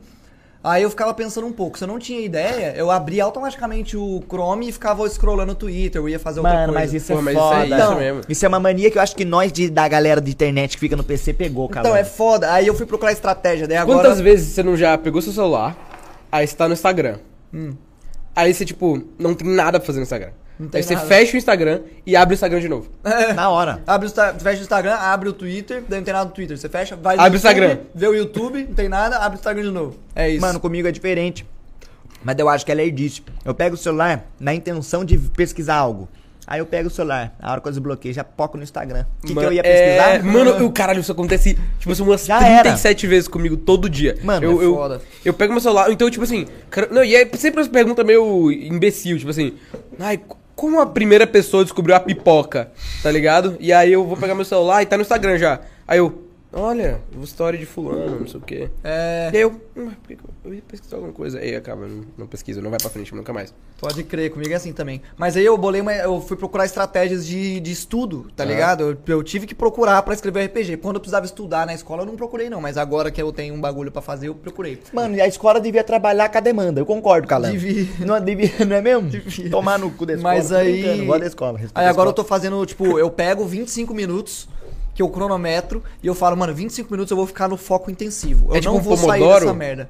[0.64, 1.78] Aí eu ficava pensando um pouco.
[1.78, 6.02] Se eu não tinha ideia, eu abria automaticamente o Chrome e ficava scrollando o Twitter,
[6.02, 6.80] eu ia fazer outra Mano, coisa.
[6.80, 7.76] mas isso Pô, é mas isso foda.
[7.76, 8.22] é isso mesmo.
[8.28, 10.80] Isso é uma mania que eu acho que nós de- da galera de internet que
[10.80, 11.88] fica no PC pegou, cara.
[11.88, 12.52] Então, é foda.
[12.52, 13.68] Aí eu fui procurar estratégia.
[13.68, 14.00] Daí agora.
[14.00, 15.78] Quantas vezes você não já pegou seu celular,
[16.32, 17.20] aí você tá no Instagram.
[18.36, 20.32] Aí você, tipo, não tem nada pra fazer no Instagram.
[20.60, 21.08] Não tem aí você nada.
[21.08, 22.90] fecha o Instagram e abre o Instagram de novo.
[23.36, 23.82] Na hora.
[23.86, 26.58] Abre o, Insta- fecha o Instagram, abre o Twitter, daí não tem nada no Twitter.
[26.58, 27.80] Você fecha, vai no Abre o YouTube, Instagram.
[27.94, 29.98] Vê o YouTube, não tem nada, abre o Instagram de novo.
[30.16, 30.42] É isso.
[30.42, 31.46] Mano, comigo é diferente.
[32.24, 33.22] Mas eu acho que é lerdice.
[33.44, 36.08] Eu pego o celular na intenção de pesquisar algo.
[36.48, 39.06] Aí eu pego o celular, a hora que eu desbloqueio, já poco no Instagram.
[39.24, 40.24] O que, que eu ia é- pesquisar?
[40.32, 44.18] Mano, o caralho, isso acontece, tipo assim, umas Já 37 vezes comigo todo dia.
[44.24, 45.02] Mano, eu, é eu, foda.
[45.24, 48.52] eu pego meu celular, então, tipo assim, cara- não, e é sempre uma pergunta meio
[48.52, 49.54] imbecil, tipo assim,
[50.00, 50.20] ai,
[50.56, 53.58] como a primeira pessoa descobriu a pipoca, tá ligado?
[53.60, 55.60] E aí eu vou pegar meu celular e tá no Instagram já.
[55.88, 56.25] Aí eu,
[56.56, 58.70] olha, história de fulano, não sei o quê.
[58.84, 59.30] É.
[59.34, 61.40] E aí eu, hum, por que que eu, eu ia pesquisar alguma coisa.
[61.40, 63.54] Aí acaba, não, não pesquisa, não vai pra frente nunca mais.
[63.80, 65.02] Pode crer, comigo é assim também.
[65.18, 68.46] Mas aí eu bolei, uma, eu fui procurar estratégias de, de estudo, tá Ah.
[68.48, 68.82] ligado?
[68.84, 70.78] Eu, eu tive que procurar pra escrever RPG.
[70.78, 72.62] Quando eu precisava estudar na escola, eu não procurei, não.
[72.62, 74.80] Mas agora que eu tenho um bagulho pra fazer, eu procurei.
[74.94, 76.80] Mano, e a escola devia trabalhar com a demanda.
[76.80, 77.52] Eu concordo, Calan.
[77.52, 77.86] Devia.
[78.06, 79.10] Não, devia, não é mesmo?
[79.16, 79.50] Devia.
[79.50, 80.34] Tomar no cu da escola.
[80.36, 80.82] Mas aí.
[80.82, 81.60] brincando, gosto da escola.
[81.60, 82.14] Aí agora eu escola.
[82.14, 84.48] tô fazendo, tipo, eu pego 25 minutos,
[84.96, 88.48] que eu cronometro, e eu falo, mano, 25 minutos eu vou ficar no foco intensivo.
[88.50, 89.90] Eu É tipo não um vou sair dessa merda.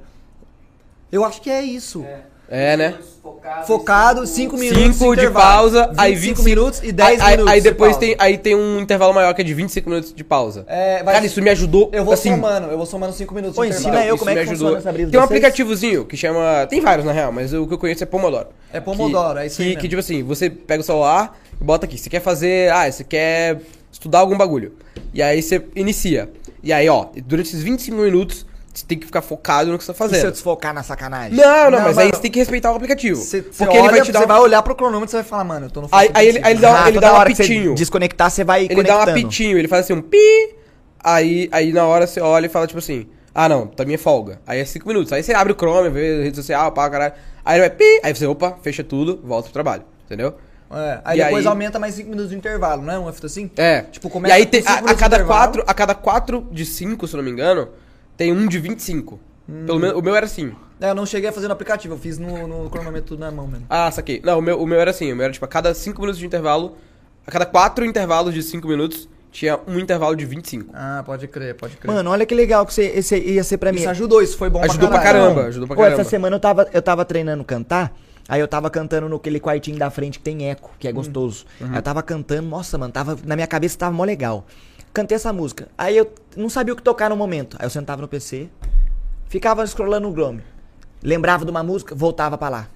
[1.12, 2.04] Eu acho que é isso.
[2.48, 2.96] É, né?
[3.24, 4.98] Focado, Focado, 5 minutos.
[4.98, 7.54] 5 de pausa, aí 25 25 minutos e 10 aí, minutos.
[7.54, 8.00] Aí de depois pausa.
[8.06, 10.64] tem, aí tem um intervalo maior que é de 25 minutos de pausa.
[10.68, 12.30] É, vai- Cara, isso me ajudou Eu vou assim.
[12.30, 14.08] somando, eu vou somando 5 minutos Ô, de ensina intervalo.
[14.10, 14.58] eu Isso como é que ajudou.
[14.58, 15.38] funciona essa brisa Tem um de vocês?
[15.40, 16.68] aplicativozinho que chama.
[16.70, 18.48] Tem vários na real, mas o que eu conheço é Pomodoro.
[18.72, 19.82] É Pomodoro, que, é isso aí que, mesmo.
[19.82, 21.98] que, tipo assim, você pega o celular e bota aqui.
[21.98, 22.72] Você quer fazer.
[22.72, 23.60] Ah, você quer
[23.92, 24.74] estudar algum bagulho.
[25.16, 26.30] E aí você inicia.
[26.62, 29.94] E aí, ó, durante esses 25 minutos, você tem que ficar focado no que você
[29.94, 30.32] tá E se eu fazendo.
[30.34, 31.38] desfocar na sacanagem?
[31.38, 33.22] Não, não, Não, mas aí você tem que respeitar o aplicativo.
[33.22, 35.16] Você, porque ele olha, vai te dar você um- vai olhar pro cronômetro e você
[35.18, 37.00] vai falar, mano, eu tô no Aí- aí ele- aí ele dá um- Ah, ele
[37.00, 37.74] dá um apitinho.
[37.76, 40.18] desconectar, você vai Ele dá um apitinho, ele faz assim um pi.
[41.02, 44.40] Aí, aí na hora você olha e fala tipo assim: Ah, não, tá minha folga.
[44.48, 45.12] Aí é 5 minutos.
[45.14, 47.14] Aí você abre o Chrome, vê rede social, pá, caralho.
[47.44, 48.00] Aí ele vai pi.
[48.04, 49.84] Aí você, opa, fecha tudo, volta pro trabalho.
[50.06, 50.36] Entendeu?
[50.72, 53.28] É, aí E depois aí- aumenta mais 5 minutos de intervalo, não é uma fita
[53.28, 53.50] assim?
[53.58, 53.82] É.
[53.84, 57.08] Tipo, e começa aí com tem, a, a cada quatro, a cada 4 de 5,
[57.08, 57.70] se eu não me engano,
[58.18, 59.20] tem um de 25.
[59.66, 60.54] Pelo menos o meu era assim.
[60.82, 63.32] É, eu não cheguei a fazer no aplicativo, eu fiz no, no cronômetro tudo na
[63.32, 63.66] mão mesmo.
[63.70, 64.22] Ah, saquei.
[64.26, 66.20] Não, o meu, o meu era assim, o meu era tipo a cada 5 minutos
[66.20, 66.76] de intervalo,
[67.26, 70.72] a cada 4 intervalos de 5 minutos, tinha um intervalo de 25.
[70.74, 71.94] Ah, pode crer, pode crer.
[71.94, 73.80] Mano, olha que legal que você, esse ia ser pra mim.
[73.80, 75.26] isso ajudou, isso foi bom Ajudou pra pra caralho.
[75.30, 76.02] caramba, ajudou pra Pô, caramba.
[76.02, 77.94] essa semana eu tava, eu tava treinando cantar,
[78.28, 80.96] aí eu tava cantando no aquele quartinho da frente que tem eco, que é Hum.
[80.96, 81.46] gostoso.
[81.62, 81.70] Uhum.
[81.72, 84.46] Aí eu tava cantando, nossa, mano, tava, na minha cabeça tava mó legal.
[84.94, 85.68] Cantei essa música.
[85.78, 87.58] Aí eu não sabia o que tocar no momento.
[87.60, 88.48] Aí eu sentava no PC,
[89.28, 90.42] ficava scrollando no Chrome.
[91.04, 92.68] Lembrava de uma música, voltava pra lá.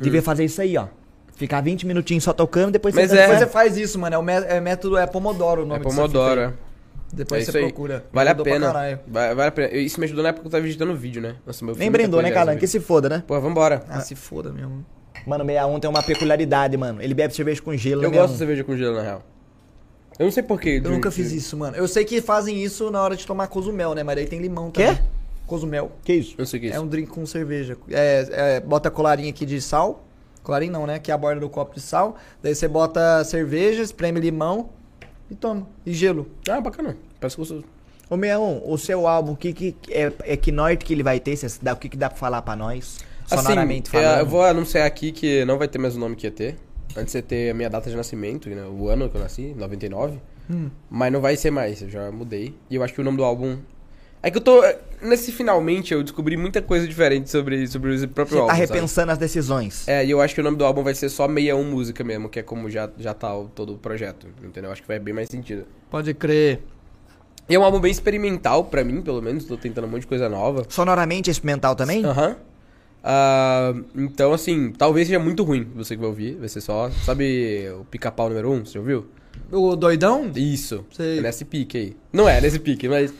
[0.00, 0.86] Devia fazer isso aí, ó.
[1.34, 4.14] Ficar 20 minutinhos só tocando, depois Mas sentando é- Depois você faz isso, mano.
[4.14, 6.69] É o é método, é Pomodoro o nome É Pomodoro, aqui, é.
[7.12, 7.64] Depois É você aí.
[7.64, 8.04] procura.
[8.12, 8.72] Vale a pena.
[9.06, 9.74] Vai- Vale a pena.
[9.76, 11.36] Isso me ajudou na época que eu tava editando vídeo, né?
[11.46, 12.56] Nossa, meu Nem brindou, né, depois Calan?
[12.58, 13.24] Que se foda, né?
[13.26, 13.82] Pô, vambora.
[13.88, 14.84] Ah, se foda mesmo.
[15.26, 17.02] Mano, 61 tem uma peculiaridade, mano.
[17.02, 18.16] Ele bebe cerveja com gelo, Eu né?
[18.16, 19.22] gosto de cerveja com gelo, na real.
[20.18, 20.80] Eu não sei porquê.
[20.84, 21.76] Eu nunca fiz isso, mano.
[21.76, 24.02] Eu sei que fazem isso na hora de tomar cozumel, né?
[24.02, 24.94] Mas aí tem limão também.
[24.94, 25.02] Quê?
[25.46, 25.92] Cozumel.
[26.04, 26.34] Que isso?
[26.38, 26.82] Não sei o que é É isso.
[26.82, 27.76] um drink com cerveja.
[27.90, 30.04] É, é, bota colarinho aqui de sal.
[30.42, 30.98] Colarinho não, né?
[30.98, 32.16] Que é a borda do copo de sal.
[32.42, 34.70] Daí você bota cerveja, espreme limão
[35.30, 35.66] e toma.
[35.86, 36.26] E gelo.
[36.48, 36.96] Ah, bacana.
[37.20, 37.64] Parece gostoso.
[38.08, 41.38] Ô, 61, o seu álbum, que, que é, é que norte que ele vai ter?
[41.62, 42.98] Dá- O que, que dá pra falar pra nós?
[43.26, 44.18] Sonoramente assim, é, falando.
[44.20, 46.56] eu vou anunciar aqui que não vai ter mais o nome que ia ter.
[46.96, 49.54] Antes de você ter a minha data de nascimento, né, o ano que eu nasci,
[49.56, 50.18] 99.
[50.50, 50.68] Hum.
[50.90, 52.52] Mas não vai ser mais, eu já mudei.
[52.68, 53.58] E eu acho que o nome do álbum.
[54.22, 54.62] É que eu tô.
[55.02, 58.52] Nesse finalmente eu descobri muita coisa diferente sobre, sobre o próprio Você álbum.
[58.52, 58.74] tá sabe?
[58.74, 59.88] repensando as decisões.
[59.88, 62.28] É, e eu acho que o nome do álbum vai ser só 61 música mesmo,
[62.28, 64.26] que é como já, já tá o, todo o projeto.
[64.44, 64.70] Entendeu?
[64.70, 65.64] Acho que vai bem mais sentido.
[65.90, 66.62] Pode crer.
[67.48, 69.44] E é um álbum bem experimental pra mim, pelo menos.
[69.46, 70.64] Tô tentando um monte de coisa nova.
[70.68, 72.04] Sonoramente é experimental também?
[72.04, 72.36] Aham.
[73.02, 76.34] Ah, então, assim, talvez seja muito ruim você que vai ouvir.
[76.34, 76.90] Vai ser só.
[77.04, 78.54] Sabe o pica-pau número 1?
[78.54, 79.06] Um, você ouviu?
[79.50, 80.30] O doidão?
[80.36, 80.84] Isso.
[80.92, 81.18] Sei.
[81.18, 81.96] É nesse pique aí.
[82.12, 83.12] Não é nesse pique, mas.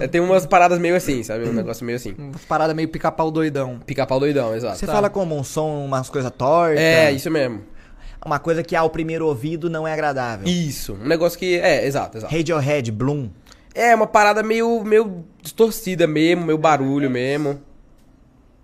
[0.00, 1.44] É, tem umas paradas meio assim, sabe?
[1.48, 2.14] Um negócio meio assim.
[2.18, 3.78] Umas paradas meio pica-pau doidão.
[3.86, 4.76] Pica-pau doidão, exato.
[4.78, 4.92] Você Tá.
[4.92, 6.78] fala como um som, umas coisas tortas.
[6.80, 7.62] É, isso mesmo.
[8.24, 10.46] Uma coisa que ao primeiro ouvido não é agradável.
[10.48, 10.94] Isso.
[10.94, 11.56] Um negócio que.
[11.58, 12.34] É, exato, exato.
[12.34, 13.28] Radiohead, Bloom.
[13.74, 17.60] É, uma parada meio, meio distorcida mesmo, meio barulho mesmo.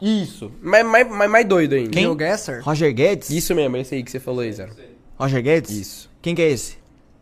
[0.00, 0.50] Isso.
[0.60, 1.94] Mas mais, mais, mais doido ainda.
[1.94, 2.62] Neil Gasser?
[2.62, 3.30] Roger Guedes?
[3.30, 4.72] Isso mesmo, esse aí que você falou aí, Zero.
[5.16, 5.70] Roger Guedes?
[5.70, 6.10] Isso.
[6.20, 6.76] Quem que é esse?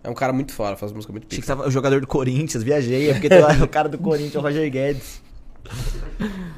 [0.05, 1.47] É um cara muito foda, faz música muito Achei que pica.
[1.47, 3.11] você tava o jogador do Corinthians, viajei.
[3.11, 5.23] É porque tem lá o cara do Corinthians, o Roger Guedes.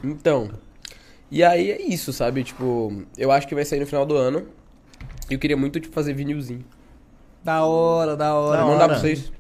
[0.03, 0.51] Então.
[1.31, 2.43] E aí é isso, sabe?
[2.45, 4.47] Tipo, eu acho que vai sair no final do ano.
[5.31, 6.65] E eu queria muito, tipo, fazer vinilzinho.
[7.43, 8.59] Da hora, da hora.
[8.59, 8.89] Da Não hora.
[8.89, 9.33] pra vocês?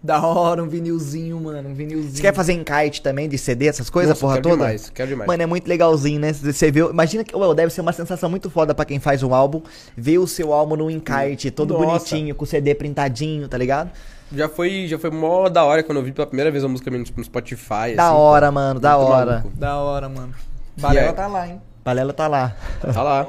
[0.00, 1.70] Da hora, um vinilzinho, mano.
[1.70, 2.14] Um vinilzinho.
[2.14, 4.56] Você quer fazer encarte também de CD, essas coisas, Nossa, porra quero toda?
[4.64, 5.26] demais, quero demais.
[5.26, 6.32] Mano, é muito legalzinho, né?
[6.32, 6.80] Você vê.
[6.80, 9.60] Imagina que ué, deve ser uma sensação muito foda pra quem faz um álbum,
[9.96, 11.86] ver o seu álbum no encarte, todo Nossa.
[11.86, 13.90] bonitinho, com o CD printadinho, tá ligado?
[14.32, 16.90] Já foi, já foi mó da hora quando eu vi pela primeira vez a música
[16.90, 17.94] minha no Spotify.
[17.96, 19.30] Da assim, hora, mano, da muito hora.
[19.32, 19.50] maluco.
[19.56, 20.34] Da hora, mano.
[20.76, 21.60] Balela tá lá, hein?
[21.84, 22.56] Balela tá lá.
[22.80, 23.26] Tá lá.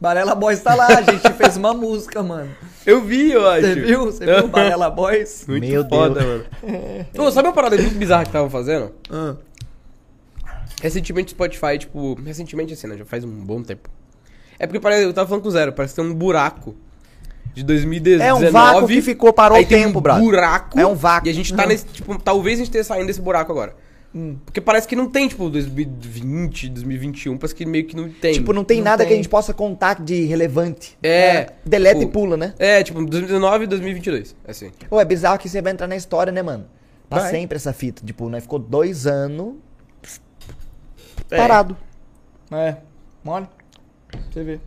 [0.00, 2.50] Balela Boys tá lá, a gente fez uma música, mano.
[2.86, 3.66] Eu vi, eu acho.
[3.66, 4.04] Você viu?
[4.06, 5.44] Você viu o Balela Boys?
[5.48, 6.44] Muito Meu foda, Deus.
[6.62, 7.06] mano.
[7.28, 8.92] Ô, sabe uma parada muito bizarra que estavam fazendo?
[9.10, 9.34] Ah.
[10.80, 12.96] Recentemente o Spotify, tipo, recentemente assim, né?
[12.96, 13.90] Já faz um bom tempo.
[14.58, 16.76] É porque parece, eu tava falando com o Zero, parece que tem um buraco
[17.52, 18.24] de 2019.
[18.24, 20.22] É um vácuo que ficou, parou aí o tem tempo, um brother.
[20.22, 20.78] buraco.
[20.78, 21.26] É um vácuo.
[21.26, 23.74] E a gente tá nesse, tipo, talvez a gente esteja saindo desse buraco agora.
[24.16, 24.38] Hum.
[24.46, 28.32] Porque parece que não tem, tipo, 2020, 2021, parece que meio que não tem.
[28.32, 29.18] Tipo, não tem Não nada que a tem.
[29.18, 30.96] gente possa contar de relevante.
[31.02, 32.54] É, Deleta tipo, e pula, né?
[32.58, 34.70] É, tipo, 2019 e 2022, assim.
[34.88, 36.66] Pô, é bizarro que você vai entrar na história, né, mano?
[37.10, 37.30] Pra Vai.
[37.30, 38.02] sempre essa fita.
[38.04, 39.54] Tipo, nós ficou dois anos
[41.30, 41.36] É.
[41.36, 41.76] parado.
[42.50, 42.76] É.
[43.22, 43.46] Mole.
[44.32, 44.60] Você vê.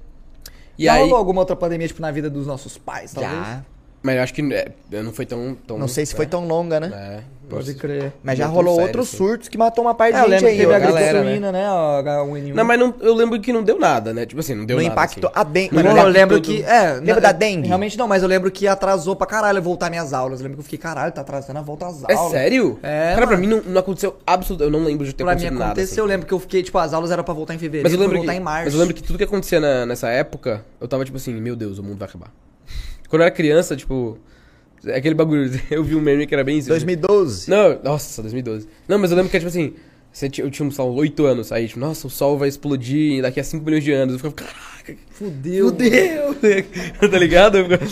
[0.77, 3.33] E Já aí, rolou alguma outra pandemia, tipo, na vida dos nossos pais, talvez?
[3.35, 3.65] Já.
[4.01, 4.71] Mas eu acho que é,
[5.03, 6.91] não foi tão, tão Não sei se foi é, tão longa, né?
[6.93, 8.13] É, Pode crer.
[8.23, 9.17] Mas já rolou outros assim.
[9.17, 10.93] surtos que matou uma parte É, eu de gente lembro que aí, teve a gripe
[10.93, 11.31] galera, né?
[11.31, 11.65] suína, né?
[11.65, 12.53] A H1N1.
[12.53, 14.23] Não, mas não, eu lembro que não deu nada, né?
[14.27, 14.93] Tipo assim, não deu Não nada.
[14.93, 15.31] impactou.
[15.31, 15.39] assim.
[15.39, 15.75] A dengue.
[15.83, 16.45] Não eu lembro tudo.
[16.45, 16.63] que.
[16.63, 17.67] É, Lembra da dengue?
[17.67, 20.39] Realmente não, mas eu lembro que atrasou pra caralho eu voltar minhas aulas.
[20.41, 22.31] Eu lembro que eu fiquei, caralho, tá atrasando a volta às É aulas.
[22.31, 22.77] sério?
[22.83, 23.47] É, Cara, pra mano.
[23.49, 24.71] mim não, não aconteceu absolutamente.
[24.75, 25.71] Eu não lembro de ter Pra mim acontecido nada.
[25.71, 26.11] aconteceu, eu assim.
[26.11, 28.11] lembro que eu fiquei, tipo, as aulas eram pra voltar em fevereiro, Mas eu lembro,
[28.11, 28.65] pra que, voltar em março.
[28.65, 31.55] mas eu lembro que tudo que acontecia na- nessa época, eu tava tipo assim, meu
[31.55, 32.31] Deus, o mundo vai acabar.
[33.09, 34.17] Quando eu era criança, tipo.
[34.85, 36.69] é Aquele bagulho, eu vi um meme que era bem isso.
[36.69, 37.49] 2012.
[37.49, 38.67] Não, nossa, 2012.
[38.87, 39.73] Não, mas eu lembro que era tipo assim,
[40.41, 43.43] eu tinha, sei lá, 8 anos, aí, tipo, nossa, o sol vai explodir daqui a
[43.43, 44.13] 5 milhões de anos.
[44.13, 45.67] Eu ficava, caraca, Fudeu.
[45.69, 46.35] fudeu,
[47.09, 47.57] tá ligado?
[47.57, 47.85] Eu ficava,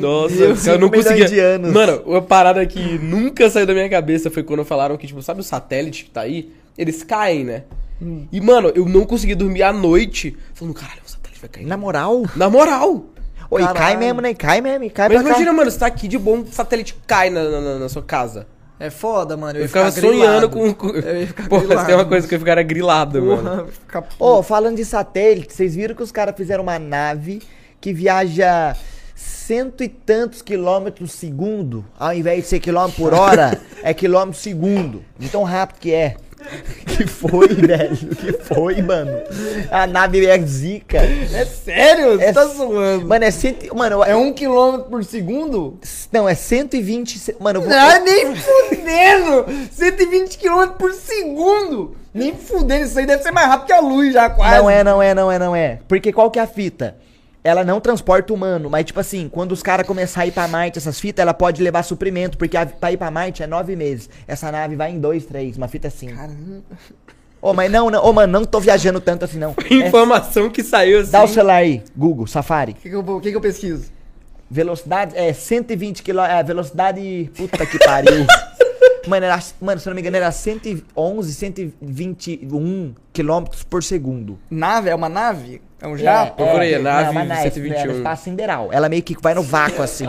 [0.00, 1.26] nossa, Fudeu, eu não milhões conseguia.
[1.28, 1.72] de anos.
[1.72, 5.40] Mano, uma parada que nunca saiu da minha cabeça foi quando falaram que, tipo, sabe
[5.40, 6.50] o satélite que tá aí?
[6.78, 7.64] Eles caem, né?
[8.00, 8.26] Hum.
[8.32, 11.66] E, mano, eu não conseguia dormir à noite falando, caralho, o satélite vai cair.
[11.66, 12.22] Na moral?
[12.34, 13.04] Na moral!
[13.50, 14.32] Ô, e cai mesmo, né?
[14.32, 15.52] Cai mesmo, e cai Mas imagina, cá.
[15.52, 18.46] mano, você tá aqui de bom, um satélite cai na, na- na- sua casa.
[18.78, 19.58] É foda, mano.
[19.58, 20.50] Eu, Eu ia ficava ficar sonhando grilado.
[20.50, 20.74] com.
[20.74, 20.88] com...
[20.96, 22.08] Eu ia ficar Pô, se tem uma grilado.
[22.08, 23.42] coisa que eu ficara grilado, mano.
[23.42, 24.04] Porra, ia ficar...
[24.18, 27.42] Ô, falando de satélite, vocês viram que os caras fizeram uma nave
[27.80, 28.74] que viaja
[29.14, 31.84] cento e tantos quilômetros segundo.
[31.98, 35.04] Ao invés de ser quilômetro por hora, é quilômetro segundo.
[35.18, 36.16] De tão rápido que é.
[36.86, 37.96] Que foi, velho?
[37.96, 39.10] Que foi, mano?
[39.70, 40.98] A nave é zica.
[40.98, 42.18] É sério?
[42.18, 43.06] Você É tá s- zoando.
[43.06, 43.74] Mano, é cento...
[43.74, 45.78] Mano, É um quilômetro por segundo?
[46.12, 47.18] Não, é 120...
[47.18, 47.72] se- Mano, eu vou...
[47.72, 49.46] Ah, nem fudendo!
[49.72, 51.96] 120 km por segundo!
[52.12, 54.56] Nem fudendo, isso aí deve ser mais rápido que a luz já, quase.
[54.58, 55.78] Não é, não é, não é, não é.
[55.86, 56.96] Porque qual que é a fita?
[57.42, 60.76] Ela não transporta humano, mas tipo assim, quando os caras começarem a ir pra Marte,
[60.78, 64.10] essas fitas, ela pode levar suprimento, porque a, pra ir pra Marte é nove meses.
[64.28, 66.08] Essa nave vai em dois, três, uma fita assim.
[66.08, 66.62] Caramba.
[67.40, 69.54] Ô, mas não, não, ô, mano, não tô viajando tanto assim, não.
[69.58, 71.10] É- Informação que saiu assim.
[71.12, 72.72] dá o celular aí, Google, Safari.
[72.72, 73.90] O que, que, eu, que, que eu pesquiso?
[74.50, 78.26] Velocidade, é 120 km, é, velocidade, puta que pariu.
[79.08, 84.38] mano, era, mano, se não me engano, era 111, 121 km por segundo.
[84.50, 84.90] Nave?
[84.90, 85.62] É uma nave?
[85.80, 86.36] É um jato?
[86.36, 87.90] procurei, a nave não, é, 121.
[87.92, 88.68] É espaço sideral.
[88.72, 90.06] Ela meio que vai no vácuo, assim.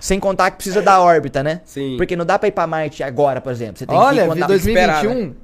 [0.00, 1.60] Sem contar que precisa da órbita, né?
[1.64, 1.96] Sim.
[1.96, 3.78] Porque não dá pra ir pra Marte agora, por exemplo.
[3.78, 5.10] Você tem Olha, que quando- 2021.
[5.12, 5.34] esperar,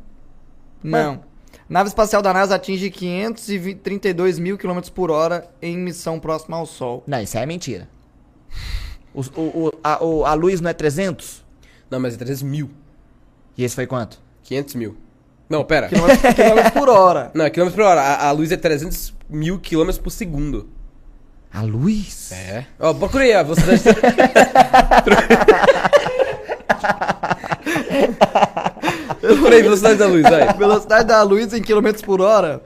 [0.82, 1.20] Não.
[1.68, 7.02] Nave espacial da NASA atinge 532 mil km por hora em missão próxima ao Sol.
[7.06, 7.88] Não, isso aí é mentira.
[9.14, 11.42] Os- o, o- a, o- a luz não é 300?
[11.90, 12.70] Não, mas é 300 mil.
[13.56, 14.20] E esse foi quanto?
[14.42, 14.96] 500 mil.
[15.53, 15.86] Não, pera.
[15.86, 17.30] Quilômetros, quilômetros por hora.
[17.34, 18.00] Não, é quilômetros por hora.
[18.00, 20.70] A, a luz é 300 mil quilômetros por segundo.
[21.53, 22.32] A luz?
[22.32, 22.64] É.
[22.80, 23.82] Ó, procurei a velocidade.
[29.20, 30.55] procurei a velocidade da luz, vai.
[30.55, 32.62] Velocidade da luz em quilômetros por hora.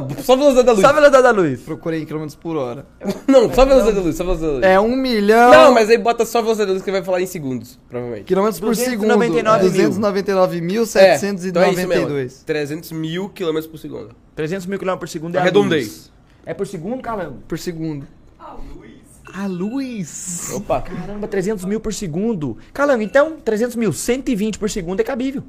[0.00, 0.82] Não, só a velocidade da luz.
[0.82, 1.60] Só a velocidade da luz.
[1.60, 2.86] Procurei em quilômetros por hora.
[3.28, 4.72] Não, só a velocidade da luz, só a velocidade da luz.
[4.72, 5.50] É um milhão.
[5.50, 8.24] Não, mas aí bota só a velocidade da luz que vai falar em segundos, provavelmente.
[8.24, 9.14] Quilômetros por segundo.
[9.16, 10.84] 299 mil.
[10.84, 11.46] 299.792.
[11.48, 12.44] então é isso mesmo.
[12.46, 14.16] 300 mil quilômetros por segundo.
[14.34, 16.10] 300 mil km por segundo é a luz.
[16.44, 17.36] É por segundo, caramba?
[17.46, 18.06] por segundo.
[18.38, 18.92] A luz.
[19.34, 20.50] A luz.
[20.54, 20.82] Opa.
[20.82, 22.58] Caramba, 300 mil por segundo.
[22.72, 25.42] Calango, então, 300 mil, 120 por segundo é cabível.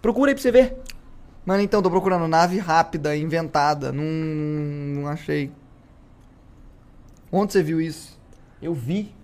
[0.00, 0.76] Procura aí pra você ver.
[1.48, 3.90] Mano, então, tô procurando nave rápida, inventada.
[3.90, 5.50] Não, não achei.
[7.32, 8.18] Onde você viu isso?
[8.60, 9.14] Eu vi.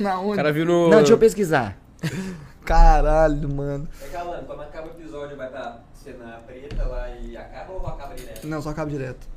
[0.00, 0.36] Na O onde?
[0.36, 0.88] cara viu no.
[0.88, 1.76] Não, deixa eu pesquisar.
[2.64, 3.86] Caralho, mano.
[4.02, 8.14] É calando, quando acaba o episódio vai estar cena preta lá e acaba ou acaba
[8.14, 8.46] direto?
[8.46, 9.28] Não, só acaba direto.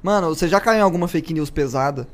[0.00, 2.06] Mano, você já caiu em alguma fake news pesada?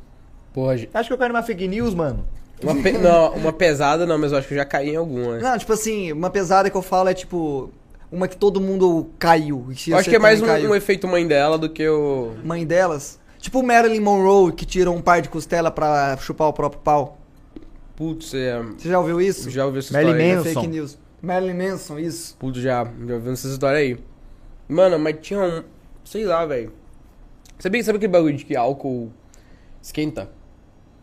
[0.75, 0.89] Gente.
[0.95, 2.27] Acho que eu caí numa fake news, mano.
[2.63, 5.37] Uma pe- Não, uma pesada não, mas eu acho que eu já caí em alguma.
[5.39, 7.71] Não, tipo assim, uma pesada que eu falo é tipo.
[8.11, 9.67] Uma que todo mundo caiu.
[9.87, 12.35] e Eu acho que é mais um, um efeito mãe dela do que o.
[12.45, 13.21] Mãe delas.
[13.39, 17.19] Tipo o Marilyn Monroe que tira um par de costela pra chupar o próprio pau.
[17.97, 18.61] Putz, é.
[18.63, 19.49] Você já ouviu isso?
[19.51, 20.33] Já ouvi essa Marilyn história.
[20.33, 20.37] aí.
[20.45, 20.61] Manson.
[20.61, 20.99] Fake news.
[21.23, 22.37] Marilyn Manson, isso.
[22.39, 22.85] Putz, já.
[23.07, 23.99] Já ouvi essa história aí.
[24.69, 25.63] Mano, mas tinha um.
[26.05, 26.73] Sei lá, velho.
[27.59, 29.11] Sabia, sabe aquele bagulho de que álcool
[29.83, 30.31] esquenta?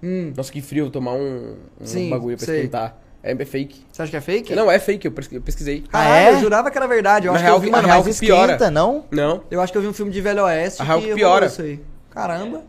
[0.02, 0.34] Hum.
[0.36, 2.58] Nossa, que frio tomar um, um Sim, bagulho pra sei.
[2.58, 3.00] esquentar.
[3.28, 3.86] É, é fake.
[3.92, 4.56] Você acha que é fake?
[4.56, 5.84] Não, é fake, eu pes- eu pesquisei.
[5.90, 6.34] Ah, Caralho, é?
[6.34, 7.28] eu jurava que era verdade.
[7.28, 8.54] Eu Na acho, que eu, vi, Mano, real mas que piora.
[8.54, 9.06] esquenta, não?
[9.12, 9.44] Não.
[9.52, 11.46] eu acho que eu vi um filme de Velho Oeste A real que piora.
[11.48, 11.80] isso aí.
[12.10, 12.62] Caramba.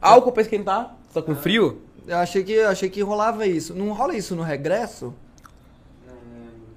[0.00, 0.96] Álcool pra esquentar?
[1.14, 1.82] Tá com frio?
[2.06, 3.74] Eu achei que, eu achei que rolava isso.
[3.74, 5.14] Não rola isso no regresso?
[6.06, 6.14] Não.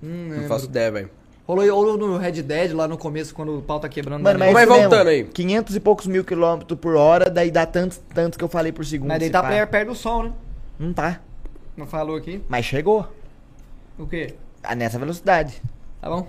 [0.09, 0.47] Hum, Não lembro.
[0.47, 1.09] faço ideia, velho.
[1.45, 4.23] Rolou ou no Red Dead, lá no começo, quando o pau tá quebrando.
[4.23, 5.23] Mano, mas Vai é isso voltando aí.
[5.25, 8.85] 500 e poucos mil quilômetros por hora, daí dá tantos, tantos que eu falei por
[8.85, 9.09] segundo.
[9.09, 9.49] Mas daí tá pá.
[9.49, 10.31] per- perto do sol, né?
[10.79, 11.19] Não tá.
[11.75, 12.41] Não falou aqui?
[12.47, 13.07] Mas chegou.
[13.97, 14.35] O quê?
[14.63, 15.61] Ah, nessa velocidade.
[16.01, 16.27] Tá bom?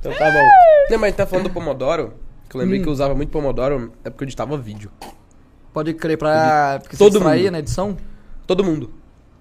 [0.00, 0.48] Então tá bom.
[0.90, 2.14] Não, mas tá falando do Pomodoro,
[2.48, 2.82] que eu lembrei Hum.
[2.82, 4.90] que eu usava muito Pomodoro, é porque eu editava vídeo.
[5.72, 6.78] Pode crer pra.
[6.82, 7.52] Porque Todo você distraía mundo.
[7.52, 7.96] na edição?
[8.46, 8.90] Todo mundo.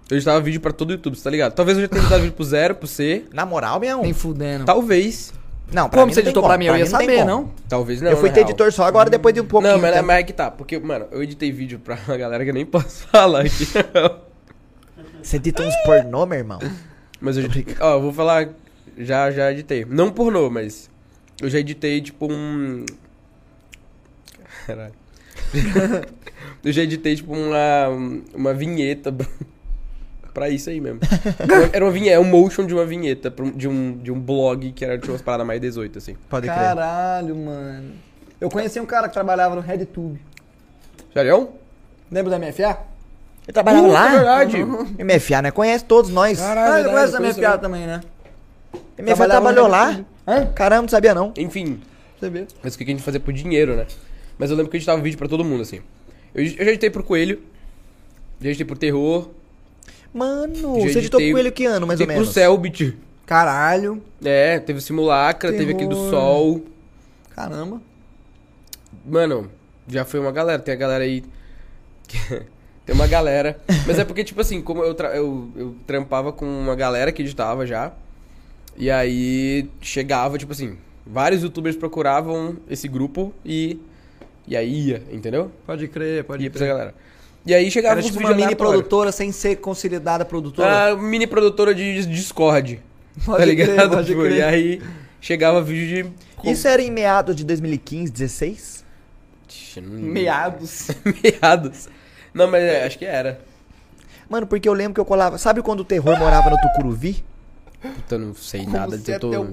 [0.09, 1.53] Eu editava vídeo pra todo o YouTube, você tá ligado?
[1.53, 3.25] Talvez eu já tenha editado vídeo pro zero, pro C.
[3.33, 4.01] Na moral, meu.
[4.01, 4.65] Nem fudendo.
[4.65, 5.33] Talvez.
[5.73, 6.65] Não, pra Como mim você não tem editou pra mim?
[6.65, 7.27] Eu ia não tem saber, como.
[7.27, 7.51] não?
[7.69, 8.11] Talvez não.
[8.11, 8.49] eu fui na ter real.
[8.49, 9.73] editor só agora depois de um pouquinho.
[9.73, 10.07] Não, mas, é tempo.
[10.07, 10.51] mas é que tá.
[10.51, 13.65] Porque, mano, eu editei vídeo pra uma galera que eu nem posso falar aqui.
[15.23, 16.59] Você edita uns pornô, meu irmão?
[17.19, 17.75] mas eu editei.
[17.79, 18.49] Ó, eu vou falar.
[18.97, 19.85] Já, já editei.
[19.85, 20.89] Não pornô, mas.
[21.41, 22.85] Eu já editei, tipo, um.
[24.67, 24.93] Caralho.
[26.63, 27.87] eu já editei, tipo, uma.
[28.33, 29.13] Uma vinheta.
[30.33, 30.99] pra- isso aí mesmo.
[31.71, 34.83] Era uma vinheta, é um motion de uma vinheta de um, de um blog que
[34.83, 36.15] era, tinha umas paradas mais 18, assim.
[36.29, 37.93] Pode Caralho, mano.
[38.39, 40.19] Eu conheci um cara que trabalhava no RedTube.
[41.13, 41.49] Sério?
[42.09, 42.90] Lembra da MFA?
[43.47, 44.07] Ele trabalhava Puta, lá?
[44.07, 44.57] é verdade.
[45.03, 45.51] MFA, né?
[45.51, 46.39] Conhece todos nós.
[46.39, 46.59] Caralho.
[46.59, 47.57] Ah, verdade, eu conheço a MFA mesmo.
[47.59, 48.01] também, né?
[48.73, 49.99] MFA Trabalhava trabalhou lá?
[50.27, 50.45] Hã?
[50.53, 51.33] Caramba, não sabia não.
[51.37, 51.81] Enfim,
[52.21, 52.45] vê.
[52.63, 53.87] Mas o que a gente fazia por dinheiro, né?
[54.37, 55.81] Mas eu lembro que eu editava vídeo pra todo mundo, assim.
[56.33, 57.41] Eu, eu já editei pro Coelho.
[58.39, 59.29] Já editei pro Terror.
[60.13, 62.33] Mano, Já você editou com ele que ano, mais ou editei pro menos?
[62.33, 62.97] Selbit.
[63.25, 64.01] Caralho.
[64.23, 66.09] É, teve o Simulacra, teve aquele do Terror.
[66.09, 66.61] Sol.
[67.35, 67.81] Caramba.
[69.05, 69.49] Mano,
[69.87, 70.61] já foi uma galera.
[70.61, 71.23] Tem a galera aí.
[72.85, 73.59] Tem uma galera.
[73.85, 77.21] Mas é porque, tipo assim, como eu, tra- eu, eu trampava com uma galera que
[77.21, 77.91] editava já.
[78.77, 83.79] E aí chegava, tipo assim, vários youtubers procuravam esse grupo e.
[84.47, 85.51] E aí ia, entendeu?
[85.65, 86.73] Pode crer, pode Ia pra essa crer.
[86.77, 86.95] galera.
[87.45, 90.89] E aí chegava Era tipo uma mini produtora sem ser consolidada produtora.
[90.91, 92.81] Ah, mini produtora de Discord.
[93.25, 93.89] Pode tá crer, ligado?
[93.91, 94.37] pode Tipo, crer.
[94.37, 94.81] E aí
[95.19, 96.11] chegava vídeo
[96.43, 96.49] de.
[96.51, 98.85] Isso era em meados de 2015, 16?
[99.47, 100.87] Ixi, não- Meados.
[101.23, 101.87] Meados.
[102.33, 103.39] Não, mas é, acho que era.
[104.29, 105.37] Mano, porque eu lembro que eu colava.
[105.37, 107.23] Sabe quando o terror morava no Tucuruvi?
[107.81, 109.45] Puta, eu não sei Como nada de eu tô,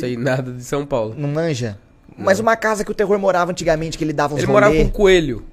[0.00, 1.14] sei nada de São Paulo.
[1.16, 1.78] Não manja?
[2.16, 4.84] Mas uma casa que o terror morava antigamente, que ele dava uns Ele morava rolê.
[4.86, 5.44] com coelho.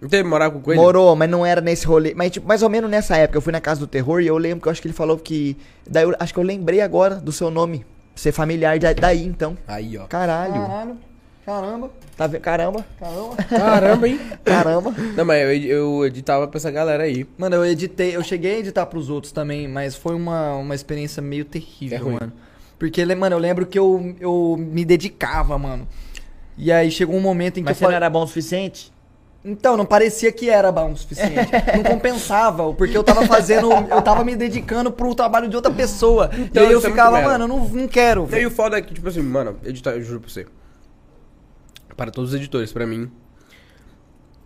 [0.00, 0.80] Não teve morar com coelho?
[0.80, 2.14] Morou, mas não era nesse rolê.
[2.14, 4.38] Mas, tipo, mais ou menos nessa época, eu fui na casa do terror e eu
[4.38, 5.56] lembro que eu acho que ele falou que.
[5.86, 7.84] Daí eu acho que eu lembrei agora do seu nome.
[8.14, 9.56] Ser familiar da- daí, então.
[9.68, 10.04] Aí, ó.
[10.06, 10.54] Caralho.
[10.54, 10.98] Caralho.
[11.44, 11.90] Caramba.
[12.16, 12.42] Tá vendo?
[12.42, 12.86] Caramba.
[12.98, 13.36] Caramba.
[13.44, 14.20] Caramba, hein?
[14.44, 14.94] Caramba.
[15.16, 17.26] Não, mas eu, eu editava pra essa galera aí.
[17.38, 21.22] Mano, eu editei, eu cheguei a editar pros outros também, mas foi uma, uma experiência
[21.22, 22.32] meio terrível, É mano.
[22.78, 25.86] Porque, mano, eu lembro que eu, eu me dedicava, mano.
[26.56, 27.96] E aí chegou um momento em que Mas eu você não falei.
[27.96, 28.92] era bom o suficiente?
[29.42, 31.50] Então, não parecia que era bom o suficiente.
[31.74, 33.70] não compensava, porque eu tava fazendo.
[33.72, 36.30] Eu tava me dedicando pro trabalho de outra pessoa.
[36.38, 38.28] Então, e aí eu é ficava, mano, eu não, não quero.
[38.30, 40.46] E aí o foda é que, tipo assim, mano, editar, eu juro pra você.
[42.00, 43.12] Para todos os editores, pra mim,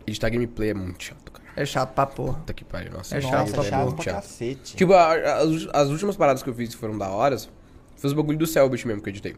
[0.05, 1.49] editar gameplay é muito chato, cara.
[1.55, 2.41] É chato pra porra.
[2.41, 3.17] Puta que pariu, nossa.
[3.17, 3.31] É chato,
[3.63, 4.15] chato muito pra chato.
[4.25, 4.77] cacete.
[4.77, 8.09] Tipo, a- a- as, as últimas paradas que eu fiz que foram da hora foi
[8.09, 9.37] os bagulho do Selbit mesmo que eu editei.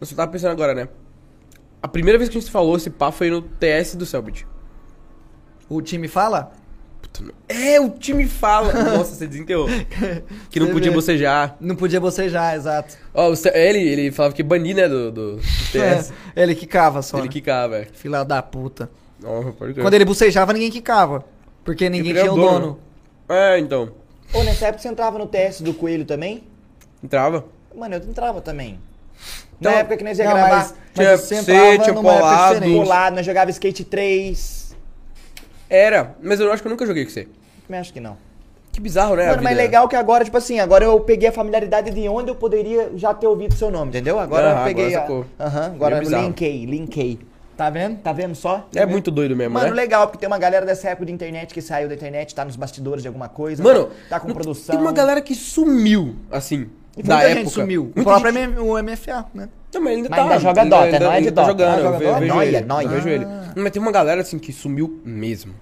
[0.00, 0.88] Eu só tava pensando agora, né?
[1.82, 4.46] A primeira vez que a gente falou esse pá foi no TS do Selbit.
[5.68, 6.52] O time fala?
[7.48, 8.72] É, o time fala.
[8.96, 9.66] Nossa, você desenterrou.
[10.50, 10.94] Que não Você podia vê.
[10.96, 11.56] bocejar.
[11.60, 12.96] Não podia bocejar, exato.
[13.14, 15.36] Ó, o Ce- ele, ele falava que banir, né, do, do,
[15.72, 16.12] TS.
[16.34, 17.18] É, ele quicava só.
[17.18, 17.32] Ele né?
[17.32, 17.88] quicava, velho.
[17.92, 18.90] Filha da puta.
[19.80, 21.24] Quando ele bucejava, ninguém quicava.
[21.64, 22.60] Porque ninguém é tinha o dono.
[22.60, 22.78] dono.
[23.28, 23.90] É, então.
[24.32, 26.44] Ô, nessa época você entrava no TS do Coelho também?
[27.02, 27.44] Entrava.
[27.74, 28.78] Mano, eu entrava também.
[29.58, 31.94] Então, Na época que nós ia não, gravar, mas- Tinha mas você C, entrava tinha
[31.94, 32.54] numa época polado.
[32.54, 32.78] diferente.
[32.80, 34.65] pulado, nós jogava Skate 3.
[35.68, 37.28] Era, mas eu acho que eu nunca joguei com você.
[37.66, 38.16] Também acho que não.
[38.72, 39.26] Que bizarro, né?
[39.28, 39.62] Mano, mas vida?
[39.62, 43.14] legal que agora, tipo assim, agora eu peguei a familiaridade de onde eu poderia já
[43.14, 44.18] ter ouvido seu nome, entendeu?
[44.18, 45.46] Agora Aham, eu peguei agora a...
[45.46, 47.18] Aham, agora eu linkei, linkei.
[47.56, 47.96] Tá vendo?
[48.02, 48.68] Tá vendo só?
[48.74, 49.72] É muito doido mesmo, Mano, né?
[49.74, 52.54] legal, porque tem uma galera dessa época de internet que saiu da internet, tá nos
[52.54, 53.62] bastidores de alguma coisa.
[53.62, 54.74] Mano, tá com não- produção.
[54.74, 57.44] Tem uma galera que sumiu, assim, E da muita época.
[57.44, 57.84] gente sumiu.
[57.96, 59.48] Muita próprio gente- M- o MFA, né?
[59.80, 60.22] Mas ainda Mas tá.
[60.24, 61.52] ainda joga Dota, não é de ainda tá Dota.
[61.52, 62.66] jogando, Ah, eu ve- vejo Noia, ele.
[62.66, 62.88] noia.
[62.88, 63.24] vejo ele.
[63.24, 63.52] Ah.
[63.56, 65.54] Mas tem uma galera, assim, que sumiu mesmo.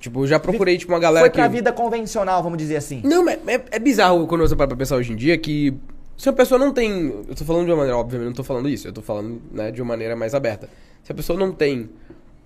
[0.00, 1.36] Tipo, eu já procurei, tipo, uma galera Foi que...
[1.38, 3.00] pra vida convencional, vamos dizer assim.
[3.04, 5.74] Não, mas é, é bizarro quando você para pra pensar hoje em dia que
[6.16, 7.24] se a pessoa não tem.
[7.28, 9.70] Eu tô falando de uma maneira, obviamente, não tô falando isso, eu tô falando né,
[9.70, 10.68] de uma maneira mais aberta.
[11.02, 11.88] Se a pessoa não tem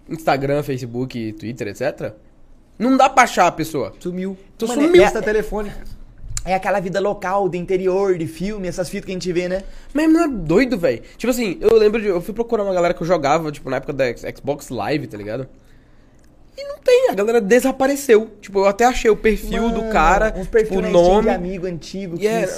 [0.08, 2.12] Instagram, Facebook, Twitter, etc.,
[2.78, 3.92] não dá pra achar a pessoa.
[3.98, 4.36] Sumiu.
[4.56, 5.00] Tu Mano, sumiu.
[5.02, 5.76] é Lista telefônica.
[6.44, 9.62] É aquela vida local, de interior, de filme, essas fitas que a gente vê, né?
[9.92, 11.02] Mas não é doido, velho.
[11.16, 12.06] Tipo assim, eu lembro de.
[12.06, 15.16] Eu fui procurar uma galera que eu jogava, tipo, na época da Xbox Live, tá
[15.16, 15.48] ligado?
[16.56, 18.30] E não tem, a galera desapareceu.
[18.40, 21.22] Tipo, eu até achei o perfil do Mano, cara, Uns perfis tipo, o nome.
[21.22, 22.48] de amigo antigo que é,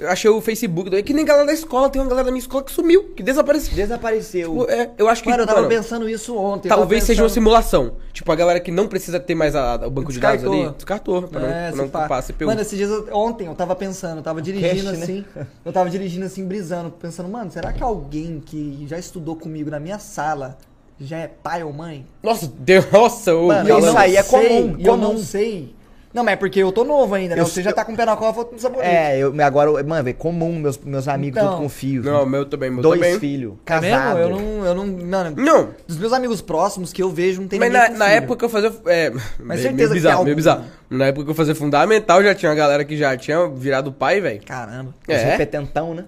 [0.00, 2.40] eu achei o Facebook, é que nem galera da escola, tem uma galera da minha
[2.40, 3.74] escola que sumiu, que desapareceu.
[3.74, 4.50] desapareceu.
[4.50, 5.28] Tipo, é, eu acho que.
[5.28, 6.68] Mano, eu tava mano, pensando isso ontem.
[6.68, 7.92] Talvez seja uma pensando- simulação.
[8.12, 10.64] Tipo, a galera que não precisa ter mais a- o banco de dados Descartou.
[10.66, 11.98] ali, descartou, pra não, É, pra se não pá.
[12.00, 12.46] ocupar a CPU.
[12.46, 15.02] Mano, esses dias, eu- ontem eu tava pensando, eu tava dirigindo Cache, né?
[15.02, 15.24] assim,
[15.64, 19.78] eu tava dirigindo assim, brisando, pensando, mano, será que alguém que já estudou comigo na
[19.80, 20.56] minha sala
[21.00, 22.04] já é pai ou mãe?
[22.22, 25.12] Nossa, Deus, nossa, Mano, E isso não aí é comum, E eu comum.
[25.14, 25.74] não sei.
[26.18, 27.40] Não, mas é porque eu tô novo ainda, né?
[27.42, 28.88] Eu- Você já tá com o pé na cova, não sabonete.
[28.90, 31.52] É, eu, agora, eu- mano, é comum meus, meus amigos Então.
[31.52, 32.04] tudo com filhos.
[32.04, 33.20] Não, meu também, meu Dois também.
[33.20, 33.96] filhos, É mesmo?
[33.96, 34.18] casado.
[34.18, 37.58] Eu não, eu não, mano, Não, dos meus amigos próximos que eu vejo, não tem
[37.60, 38.16] mas ninguém na, com na filho.
[38.18, 38.72] época que eu fazia.
[38.86, 40.34] É, Mas meio- certeza meio que bizarro, tem meio algum.
[40.36, 40.64] bizarro.
[40.90, 44.20] Na época que eu fazia fundamental, já tinha uma galera que já tinha virado pai,
[44.20, 44.40] velho.
[44.44, 44.94] Caramba.
[45.08, 45.24] Os É?
[45.32, 46.04] repetentão, né?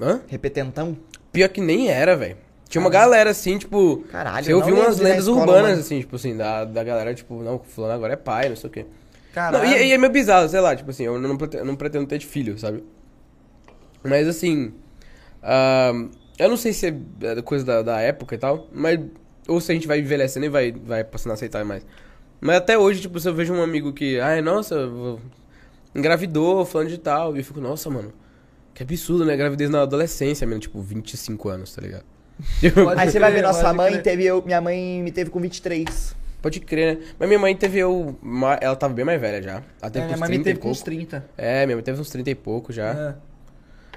[0.00, 0.20] Hã?
[0.26, 0.96] Repetentão.
[1.32, 2.36] Pior que nem era, velho.
[2.68, 4.02] Tinha uma galera assim, tipo.
[4.10, 5.80] Caralho, Você eu ouviu não umas lembro de ir na lendas escola, urbanas, mano.
[5.82, 8.72] assim, tipo assim, da, da galera, tipo, não, fulano agora é pai, não sei o
[8.72, 8.86] quê.
[9.32, 9.64] Caralho.
[9.64, 11.76] Não, e, e é meio bizarro, sei lá, tipo assim, eu não, pretendo, eu não
[11.76, 12.84] pretendo ter filho, sabe?
[14.04, 14.72] Mas assim.
[15.42, 19.00] ahn, eu não sei se é coisa da, da época e tal, mas.
[19.48, 21.84] Ou se a gente vai envelhecendo e vai, vai passando a aceitar mais.
[22.40, 24.20] Mas até hoje, tipo, se eu vejo um amigo que.
[24.20, 24.76] Ai, nossa,
[25.94, 27.34] engravidou, falando de tal.
[27.36, 28.12] E eu fico, nossa, mano.
[28.74, 29.36] Que absurdo, né?
[29.36, 32.04] Gravidez na adolescência, mesmo, tipo, 25 anos, tá ligado?
[32.74, 34.02] Pode Aí você vai ver, nossa mãe crer.
[34.02, 36.16] teve eu, minha mãe me teve com 23.
[36.42, 37.04] Pode crer, né?
[37.18, 38.16] Mas minha mãe teve eu.
[38.60, 39.62] Ela tava bem mais velha já.
[39.80, 40.90] Ela teve É, minha mãe 30 me teve com uns pouco.
[40.90, 41.24] 30.
[41.38, 42.88] É, minha mãe teve uns 30 e pouco já.
[42.90, 43.14] É.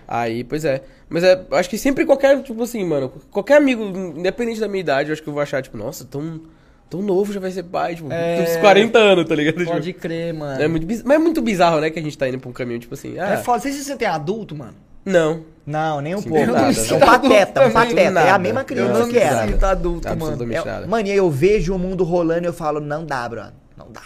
[0.08, 0.84] Aí, pois é.
[1.10, 3.84] Mas é, acho que sempre qualquer, tipo assim, mano, qualquer amigo,
[4.16, 6.41] independente da minha idade, eu acho que eu vou achar, tipo, nossa, tão
[6.88, 8.43] Tão novo já vai ser pai, tipo, É.
[8.48, 9.66] uns 40 anos, tá ligado?
[9.66, 10.62] Pode Tipo, crer, mano.
[10.62, 10.86] é muito.
[10.86, 13.18] Mas é muito bizarro, né, que a gente tá indo pra um caminho, tipo assim,
[13.18, 13.60] ah, É foda.
[13.60, 14.76] Vocês se sentem adulto, mano?
[15.06, 15.45] Não.
[15.66, 16.45] Não, nem um Sim, pouco.
[16.51, 17.06] nada, É um nada.
[17.20, 17.99] pateta, um pateta.
[18.01, 18.38] É a nada.
[18.39, 19.36] mesma Eu criança que era.
[19.38, 19.51] nada.
[19.51, 20.53] sinto adulto, mano.
[20.53, 20.86] É, nada.
[20.88, 23.53] mano, e aí eu vejo o mundo rolando e eu falo, não dá, brother.
[23.76, 24.01] Não dá.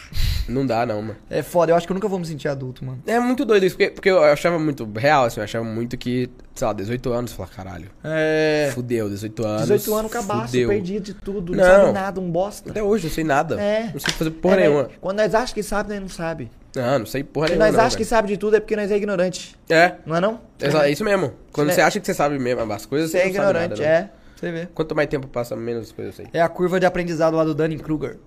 [0.48, 1.16] Não dá, não, mano.
[1.30, 1.72] É foda.
[1.72, 3.04] Eu acho que eu nunca vou me sentir adulto, mano.
[3.06, 6.30] É muito doido isso, porque, porque eu achava muito real, assim, eu achava muito que,
[6.56, 8.72] sei lá, 18 anos, falar, caralho, É.
[8.74, 9.62] fudeu, 18 anos.
[9.68, 10.70] 18 anos cabaço, fudeu.
[10.70, 11.52] perdido de tudo.
[11.56, 11.70] Não, Não.
[11.82, 12.72] sabe nada, um bosta.
[12.72, 13.62] Até hoje, não sei nada.
[13.62, 13.92] É.
[13.94, 14.90] Não sei fazer porra É, nenhuma.
[15.02, 16.50] Quando nós achamos que sabe, nós não sabe.
[16.76, 17.66] Não, não sei porra Se nenhuma.
[17.66, 18.10] nós não, achamos que velho.
[18.10, 19.56] sabe de tudo é porque nós é ignorante.
[19.70, 20.40] É, Não é não?
[20.62, 21.34] exa- é isso mesmo.
[21.52, 23.82] Quando você acha que você sabe mesmo as coisas, Você é não sabe nada, ignorante,
[23.82, 23.88] não.
[23.88, 24.10] é.
[24.36, 24.68] Você vê.
[24.74, 26.32] Quanto mais tempo passa, menos coisas eu sei.
[26.34, 28.18] É a curva de aprendizado lá do Dunning-Kruger.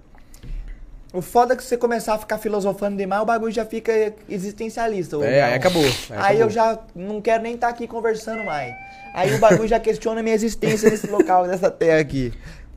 [1.12, 3.92] O foda é que você começar a ficar filosofando demais, o bagulho já fica
[4.28, 5.16] existencialista.
[5.24, 5.82] É, aí acabou.
[5.84, 6.40] Aí, Aí acabou.
[6.42, 8.74] eu já não quero nem estar aqui conversando mais.
[9.14, 12.32] Aí o bagulho já questiona a minha existência nesse local, nessa terra aqui.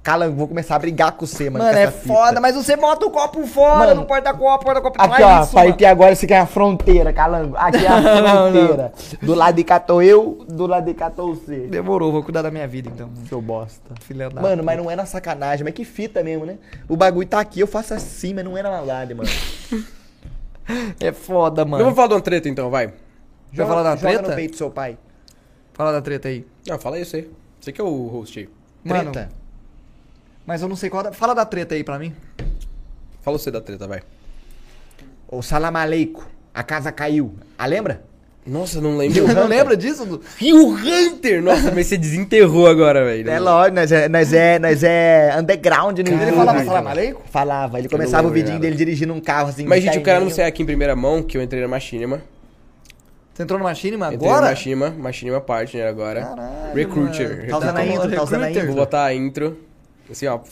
[0.06, 1.66] Cala, eu vou começar a brigar com você, mano.
[1.66, 2.14] Mano, é essa fita.
[2.14, 5.02] foda, mas você bota o copo fora, Mano, não pode dar copo, pode dar copo.
[5.02, 5.76] Aqui, não é ó, isso, mano.
[5.76, 7.56] que agora você quer a fronteira, calango.
[7.58, 8.94] Aqui é a fronteira.
[9.20, 11.66] Do lado de cá tô eu, do lado de cá tô você.
[11.66, 13.10] Demorou, vou cuidar da minha vida então.
[13.28, 13.96] Seu bosta.
[14.02, 14.44] Filha da.
[14.44, 16.60] Mano, mas não é na sacanagem, mas que fita mesmo, né?
[16.88, 19.28] O bagulho tá aqui, eu faço assim, mas não é na maldade, mano.
[21.00, 21.86] É foda, Eu mano.
[21.86, 22.92] vou falar de uma treta então, vai.
[23.52, 24.30] Já falar da joga treta?
[24.30, 24.98] no peito do seu pai.
[25.74, 26.46] Fala da treta aí.
[26.68, 27.28] Não, fala aí você.
[27.60, 28.50] Você que é o host aí.
[28.84, 29.30] Mano, Treta.
[30.46, 31.12] Mas eu não sei qual da...
[31.12, 32.14] Fala da treta aí pra mim.
[33.22, 34.02] Fala você da treta, vai.
[35.28, 36.24] O salam aleikum.
[36.54, 37.34] A casa caiu.
[37.58, 38.02] Ah, lembra?
[38.46, 39.26] Nossa, não lembro.
[39.34, 40.22] Não lembra disso?
[40.38, 41.42] Rio Hunter!
[41.42, 43.28] Nossa, mas você desenterrou agora, velho.
[43.28, 46.66] É lógico, nós é, nós é, nós é underground no Ele falava cara.
[46.66, 47.22] salam aleikum?
[47.26, 49.66] Falava, ele começava o vidinho dele dirigindo um carro assim.
[49.66, 50.28] Mas, gente, eu quero terninho.
[50.28, 52.22] anunciar aqui em primeira mão que eu entrei na Machinima.
[53.34, 54.46] Você entrou no Machinima Entrei agora?
[54.46, 56.22] na Machinima, Machinima Partner agora.
[56.22, 57.48] Caralho, Recruiter.
[57.50, 58.62] Tá usando a intro, tá usando a Recruiter.
[58.62, 58.76] Vou intro.
[58.76, 59.58] botar a intro.
[60.10, 60.38] Assim, ó.
[60.38, 60.46] Tá?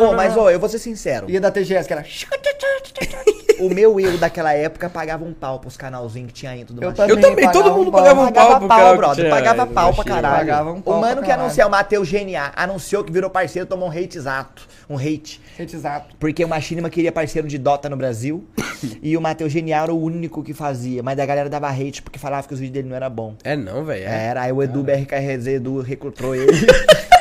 [0.00, 1.28] Ô, mas ó, eu vou ser sincero.
[1.28, 2.04] Ia da TGS, que era...
[3.60, 6.90] O meu eu daquela época pagava um pau pros canalzinhos que tinha intro do Eu
[6.90, 7.12] Machinima.
[7.12, 8.02] Eu também, todo mundo um pau.
[8.02, 9.30] pagava um pau Pagava pau, brother.
[9.30, 10.36] Pagava pau pra caralho.
[10.38, 13.88] Pagava um pau o mano que anunciou, o Matheus GNA, anunciou que virou parceiro, tomou
[13.88, 14.66] um hate exato.
[14.88, 15.40] Um hate.
[15.58, 16.16] Exato.
[16.18, 18.44] Porque o Machinima queria parceiro de Dota no Brasil.
[19.00, 21.02] e o Matheus GNA era o único que fazia.
[21.02, 23.36] Mas a galera dava hate porque falava que os vídeos dele não eram bons.
[23.44, 24.04] É não, velho.
[24.04, 24.26] É.
[24.26, 26.52] Era, aí o Edu BRKRZ Edu recrutou ele.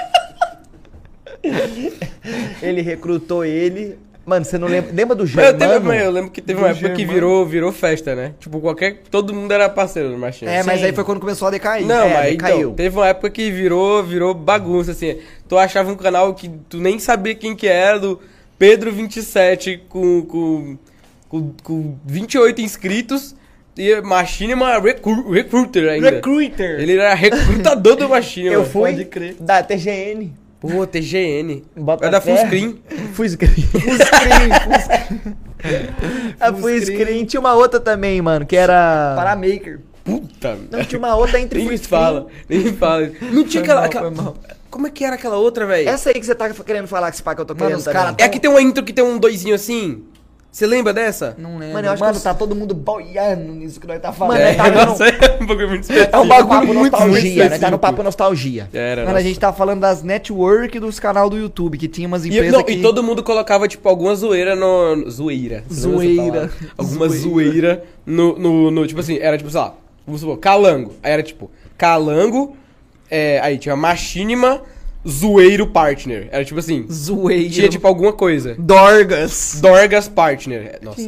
[2.62, 3.98] ele recrutou ele.
[4.26, 4.90] Mano, você não lembra?
[4.94, 5.94] Lembra do Mas eu, teve, Germano?
[6.00, 7.14] eu lembro que teve uma Do época que Germano.
[7.14, 8.34] virou, virou festa, né?
[8.40, 9.02] Tipo, qualquer.
[9.12, 10.56] Todo mundo era parceiro no Machinima.
[10.56, 10.86] É, mas Sim.
[10.86, 11.86] aí foi quando começou a decair.
[11.86, 12.58] Não, É, mas decaiu.
[12.60, 15.18] então, teve uma época que virou, virou bagunça, assim.
[15.50, 18.18] Tu achava um canal que tu nem sabia quem que era, do
[18.58, 20.78] Pedro27 com, com,
[21.28, 23.36] com, com 28 inscritos
[23.78, 26.10] e Machinima recru Recruiter ainda.
[26.12, 26.80] Recruiter.
[26.80, 28.54] Ele era recrutador do Machinima.
[28.56, 29.36] Eu fui Pode crer.
[29.40, 30.32] da TGN.
[30.64, 31.62] Pô, TGN.
[31.76, 32.82] Bota Vai dar full screen.
[33.14, 33.52] Full screen.
[36.40, 37.26] A full screen.
[37.26, 39.14] Tinha uma outra também, mano, que era...
[39.14, 39.82] Paramaker.
[40.06, 40.58] Puta.
[40.72, 41.90] Não, tinha uma outra entre full Nem screen.
[41.90, 43.12] fala, nem fala.
[43.32, 44.34] Não tinha Foi aquela, mal, aquela-.
[44.70, 45.88] Como é que era aquela outra, velho?
[45.88, 47.94] Essa aí que você tá querendo falar que esse pá que eu tô Mano, querendo
[47.94, 50.04] cara É que tem uma intro que tem um doisinho assim.
[50.54, 51.34] Você lembra dessa?
[51.36, 51.74] Não lembro.
[51.74, 54.38] Mano, Mano, eu acho que eu- tá todo mundo boiando nisso que nós tá falando.
[54.38, 56.16] Mano, É, tá dando- nossa, é um bagulho muito específico.
[56.16, 57.58] É um bagulho muito muito nostalgia, né?
[57.58, 58.70] Tá no papo nostalgia.
[58.72, 59.24] Era, Mano, a nossa.
[59.26, 62.64] gente tá falando das network dos canal do YouTube, que tinha umas E, empresas não,
[62.64, 62.74] que...
[62.74, 65.10] e todo mundo colocava, tipo, alguma zoeira no.
[65.10, 65.64] Zoeira.
[65.68, 66.52] Dessa Zoeira.
[66.78, 69.74] Alguma zoeira no, no, no- Tipo assim, era tipo, sei lá,
[70.06, 70.94] vamos supor, calango.
[71.02, 72.56] Aí era tipo, calango,
[73.10, 74.62] é, aí tinha machinima,
[75.08, 76.28] zoeiro partner.
[76.32, 77.50] Era tipo assim, Zoeira.
[77.50, 78.56] tinha tipo alguma coisa.
[78.58, 79.60] Dorgas.
[79.62, 80.80] Dorgas partner.
[80.82, 81.02] Nossa.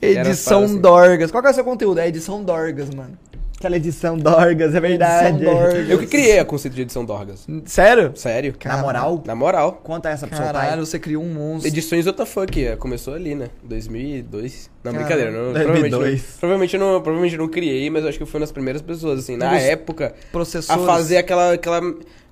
[0.00, 0.78] Edição Era assim.
[0.80, 1.30] Dorgas.
[1.30, 1.98] Qual que é o seu conteúdo?
[1.98, 3.16] É edição Dorgas, mano.
[3.58, 5.36] Aquela edição Dorgas, é verdade.
[5.36, 5.88] Edição Dorgas.
[5.88, 7.46] Eu que criei a conceito de edição Dorgas.
[7.64, 8.10] Sério?
[8.16, 8.56] Sério?
[8.64, 9.80] Na moral, Na moral.
[9.84, 10.52] conta essa pro seu pai.
[10.64, 11.68] Caralho, você criou um monstro.
[11.68, 13.50] Edições WTF, é, começou ali, né?
[13.62, 14.68] 2002.
[14.82, 15.06] Não, Caralho.
[15.06, 15.30] brincadeira.
[15.30, 15.60] Não, 2002.
[15.60, 18.42] provavelmente, não, provavelmente, eu não, provavelmente não criei, mas eu acho que eu fui uma
[18.46, 20.84] das primeiras pessoas, assim, na dos época, a Processores.
[20.84, 21.80] fazer aquela, aquela...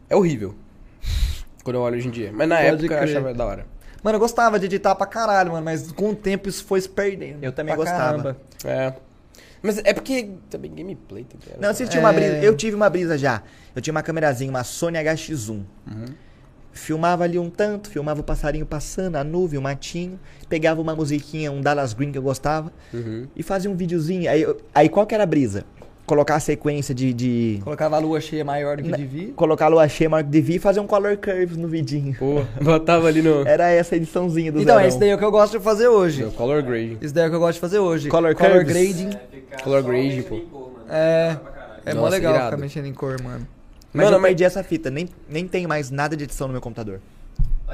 [0.08, 0.56] É horrível.
[1.62, 2.30] Quando eu olho hoje em dia.
[2.32, 3.02] Mas na Pode época eu crer.
[3.16, 3.66] achava da hora.
[4.02, 6.88] Mano, eu gostava de editar pra caralho, mano, mas com o tempo isso foi se
[6.88, 7.44] perdendo.
[7.44, 8.00] Eu também pra gostava.
[8.22, 8.36] caramba.
[8.64, 8.94] É.
[9.62, 11.48] Mas é porque também gameplay também.
[11.50, 12.14] era- Não, você tinha uma É.
[12.14, 12.36] brisa.
[12.38, 13.42] Eu tive uma brisa já.
[13.76, 15.62] Eu tinha uma câmerazinha, uma Sony HX1.
[16.72, 20.18] Filmava ali um tanto, filmava o passarinho passando, a nuvem, o matinho.
[20.48, 22.72] Pegava uma musiquinha, um Dallas Green que eu gostava.
[22.94, 23.26] Uhum.
[23.34, 24.30] E fazia um videozinho.
[24.30, 25.64] Aí, eu- aí qual que era a brisa?
[26.10, 27.12] Colocar a sequência de.
[27.14, 29.32] de Colocava a lua cheia maior do que Na- devia.
[29.34, 32.16] colocar a lua cheia maior que devia e fazer um color curves no vidinho.
[32.18, 33.46] Pô, botava ali no...
[33.46, 34.88] Era essa a ediçãozinha do Então, Zerão.
[34.88, 36.24] esse daí é o que eu gosto de fazer hoje.
[36.24, 36.98] no color grading.
[37.00, 38.08] Esse daí é o que eu gosto de fazer hoje.
[38.08, 38.72] Color Color curves.
[38.72, 39.10] grading.
[39.30, 40.40] Ficar Color mexendo pô.
[40.58, 40.72] cor.
[40.90, 41.36] É.
[41.40, 41.80] Pra caralho.
[41.86, 42.46] É mó Nossa, legal irado.
[42.50, 43.46] ficar mexendo em cor, mano.
[43.94, 46.52] Mas Mano, eu mas- perdi essa fita, nem, nem tenho mais nada de edição no
[46.52, 46.98] meu computador.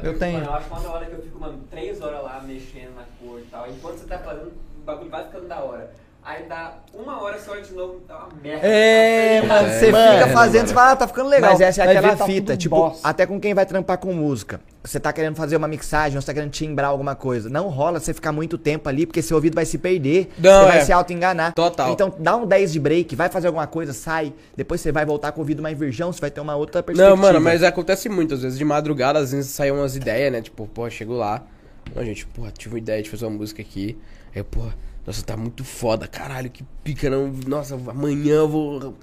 [0.03, 0.34] Eu tenho.
[0.41, 3.05] Mano, eu acho uma da hora que eu fico, mano, três horas lá mexendo na
[3.18, 3.66] cor e tal.
[3.70, 5.91] Enquanto você tá fazendo, o bagulho vai ficando da hora.
[6.27, 8.66] Aí dá uma hora, você olha de novo, tá uma merda.
[8.66, 11.53] É, Tá mano, você Mano, fica fazendo, você fala, ah, tá ficando legal.
[11.53, 13.09] Mas essa é Vai aquela tá fita, tipo, bosta.
[13.09, 14.61] até com quem vai trampar com música.
[14.83, 17.49] Você tá querendo fazer uma mixagem, você tá querendo timbrar alguma coisa.
[17.49, 20.33] Não rola você ficar muito tempo ali, porque seu ouvido vai se perder.
[20.37, 20.85] Não, você vai é.
[20.85, 21.55] se auto-enganar.
[21.55, 21.93] Total.
[21.93, 24.33] Então dá um 10 de break, vai fazer alguma coisa, sai.
[24.57, 27.09] Depois você vai voltar com o ouvido mais virgão, você vai ter uma outra perspectiva.
[27.09, 30.43] Não, mano, mas acontece muito, às vezes de madrugada, às vezes saem umas ideias, né?
[30.43, 31.45] Tipo, pô, chego lá.
[31.95, 33.97] Não, gente, porra, tive uma ideia de fazer uma música aqui.
[34.35, 34.74] Aí, porra,
[35.07, 37.33] nossa, tá muito foda, caralho, que pica, não.
[37.47, 38.95] Nossa, amanhã eu vou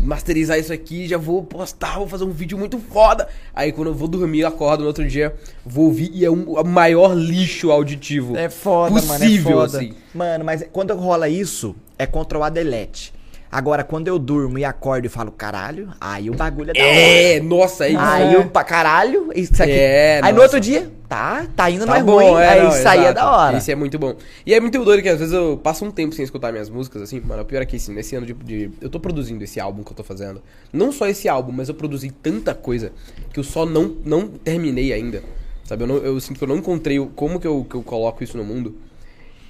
[0.00, 3.28] masterizar isso aqui, já vou postar, vou fazer um vídeo muito foda.
[3.54, 5.34] Aí quando eu vou dormir, eu acordo no outro dia,
[5.64, 9.78] vou ouvir e é um, o maior lixo auditivo É foda, mano, é possível, foda.
[9.78, 9.94] assim.
[10.14, 13.12] Mano, mas quando rola isso, é Ctrl A delete.
[13.52, 16.92] Agora, quando eu durmo e acordo e falo, caralho, aí o bagulho é da hora.
[16.94, 17.98] É, nossa, é isso.
[18.00, 19.72] Aí eu, pra caralho, isso aqui.
[19.72, 20.42] É, aí no nossa.
[20.56, 22.40] outro dia, tá, tá indo, não Tá é bom, ruim.
[22.40, 23.58] é, aí não, isso aí é da hora.
[23.58, 24.14] Isso é muito bom.
[24.46, 27.02] E é muito doido que às vezes eu passo um tempo sem escutar minhas músicas,
[27.02, 27.42] assim, mano.
[27.42, 29.90] O pior é que, assim, nesse ano de, de- Eu tô produzindo esse álbum que
[29.90, 30.40] eu tô fazendo.
[30.72, 32.92] Não só esse álbum, mas eu produzi tanta coisa
[33.32, 35.24] que eu só não, não terminei ainda.
[35.64, 35.82] Sabe?
[35.82, 38.22] Eu, não- eu sinto que eu não encontrei o- como que eu, que eu coloco
[38.22, 38.76] isso no mundo.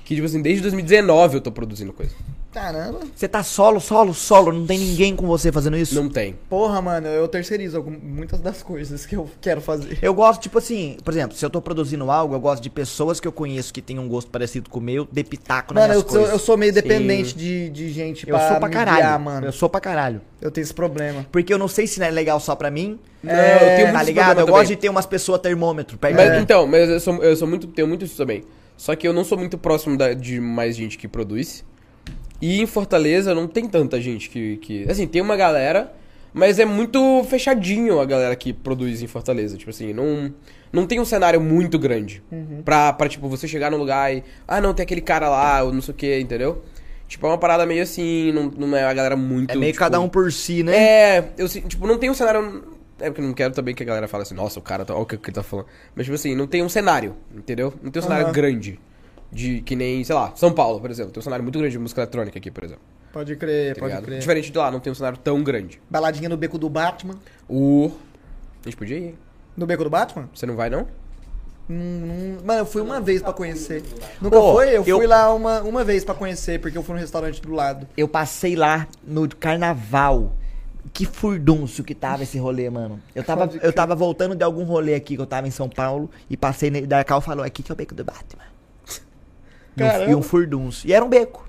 [0.07, 2.15] Que, tipo assim, desde 2019 eu tô produzindo coisa.
[2.53, 2.99] Caramba.
[3.15, 5.95] Você tá solo, solo, solo, não tem ninguém com você fazendo isso?
[5.95, 6.37] Não tem.
[6.49, 9.99] Porra, mano, eu terceirizo muitas das coisas que eu quero fazer.
[10.03, 13.21] Eu gosto, tipo assim, por exemplo, se eu tô produzindo algo, eu gosto de pessoas
[13.21, 15.95] que eu conheço que têm um gosto parecido com o meu, de pitaco nas Mano,
[15.95, 16.33] eu minhas sou, coisas.
[16.33, 18.97] eu sou meio dependente de, de gente Eu sou pra me caralho.
[18.99, 19.47] guiar, mano.
[19.47, 20.21] Eu sou pra caralho.
[20.41, 21.25] Eu tenho esse problema.
[21.31, 22.99] Porque eu não sei se não é legal só pra mim.
[23.23, 24.29] Não, eu tenho tá muito ligado?
[24.31, 24.77] Eu problema gosto também.
[24.77, 26.43] de ter umas pessoas termômetro perto Mas, de mim.
[26.43, 28.43] Então, mas eu sou, eu sou muito, tenho muito isso também.
[28.77, 31.63] Só que eu não sou muito próximo da- de mais gente que produz.
[32.41, 34.91] E em Fortaleza não tem tanta gente que, que.
[34.91, 35.93] Assim, tem uma galera,
[36.33, 39.57] mas é muito fechadinho a galera que produz em Fortaleza.
[39.57, 40.33] Tipo assim, não,
[40.73, 42.23] não tem um cenário muito grande.
[42.65, 44.25] Pra, pra, tipo, você chegar no lugar e.
[44.49, 46.63] Ah, não, tem aquele cara lá, ou não sei o que, entendeu?
[47.07, 49.51] Tipo, é uma parada meio assim, não, não é a galera muito.
[49.51, 50.77] É meio tipo, cada um por si, né?
[50.77, 52.65] é, eu tipo, não tem um cenário.
[53.01, 54.95] É porque eu não quero também que a galera fale assim, nossa, o cara tá.
[54.95, 55.67] Olha o que que ele tá falando.
[55.95, 57.75] Mas, tipo assim, não tem um cenário, entendeu?
[57.83, 58.33] Não tem um cenário Aham.
[58.33, 58.79] grande.
[59.33, 61.13] De que nem, sei lá, São Paulo, por exemplo.
[61.13, 62.83] Tem um cenário muito grande de música eletrônica aqui, por exemplo.
[63.13, 64.05] Pode crer, Tá pode ligado?
[64.07, 64.19] crer.
[64.21, 65.81] Diferente de lá, não tem um cenário tão grande.
[65.89, 67.15] Baladinha no beco do Batman.
[67.49, 67.91] O.
[68.65, 69.19] A gente podia ir, hein?
[69.57, 70.29] No beco do Batman?
[70.35, 70.87] Você não vai, não?
[71.69, 73.83] Hum, hum, mano, eu fui uma vez pra conhecer.
[74.21, 74.71] Nunca Ô, foi?
[74.71, 77.53] Eu, eu- fui lá uma, uma vez pra conhecer, porque eu fui no restaurante do
[77.53, 77.87] lado.
[77.97, 80.33] Eu passei lá no carnaval.
[80.93, 83.01] Que furdúncio que tava esse rolê, mano.
[83.15, 86.11] Eu tava, eu tava voltando de algum rolê aqui que eu tava em São Paulo
[86.29, 86.87] e passei nele.
[86.87, 88.43] Daí a Cal falou: aqui que é o beco do Batman.
[89.81, 90.11] E um- Caramba.
[90.11, 90.89] E um furdúncio.
[90.89, 91.49] E era um beco.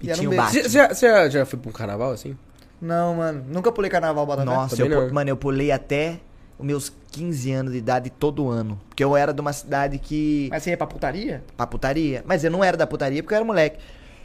[0.00, 0.42] E, E um tinha o beco.
[0.42, 0.62] Batman.
[0.62, 2.36] Você já, já, já foi pra um carnaval assim?
[2.80, 3.44] Não, mano.
[3.48, 4.44] Nunca pulei carnaval Batatá.
[4.44, 5.14] Nossa, Também eu, não.
[5.14, 6.18] mano, eu pulei até
[6.58, 8.80] os meus 15 anos de idade todo ano.
[8.88, 10.48] Porque eu era de uma cidade que.
[10.50, 11.42] Mas você ia pra putaria?
[11.56, 12.22] pra putaria.
[12.26, 13.78] Mas eu não era da putaria porque eu era moleque.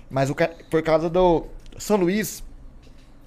[0.09, 1.45] Mas o ca- por causa do
[1.77, 2.43] São Luís,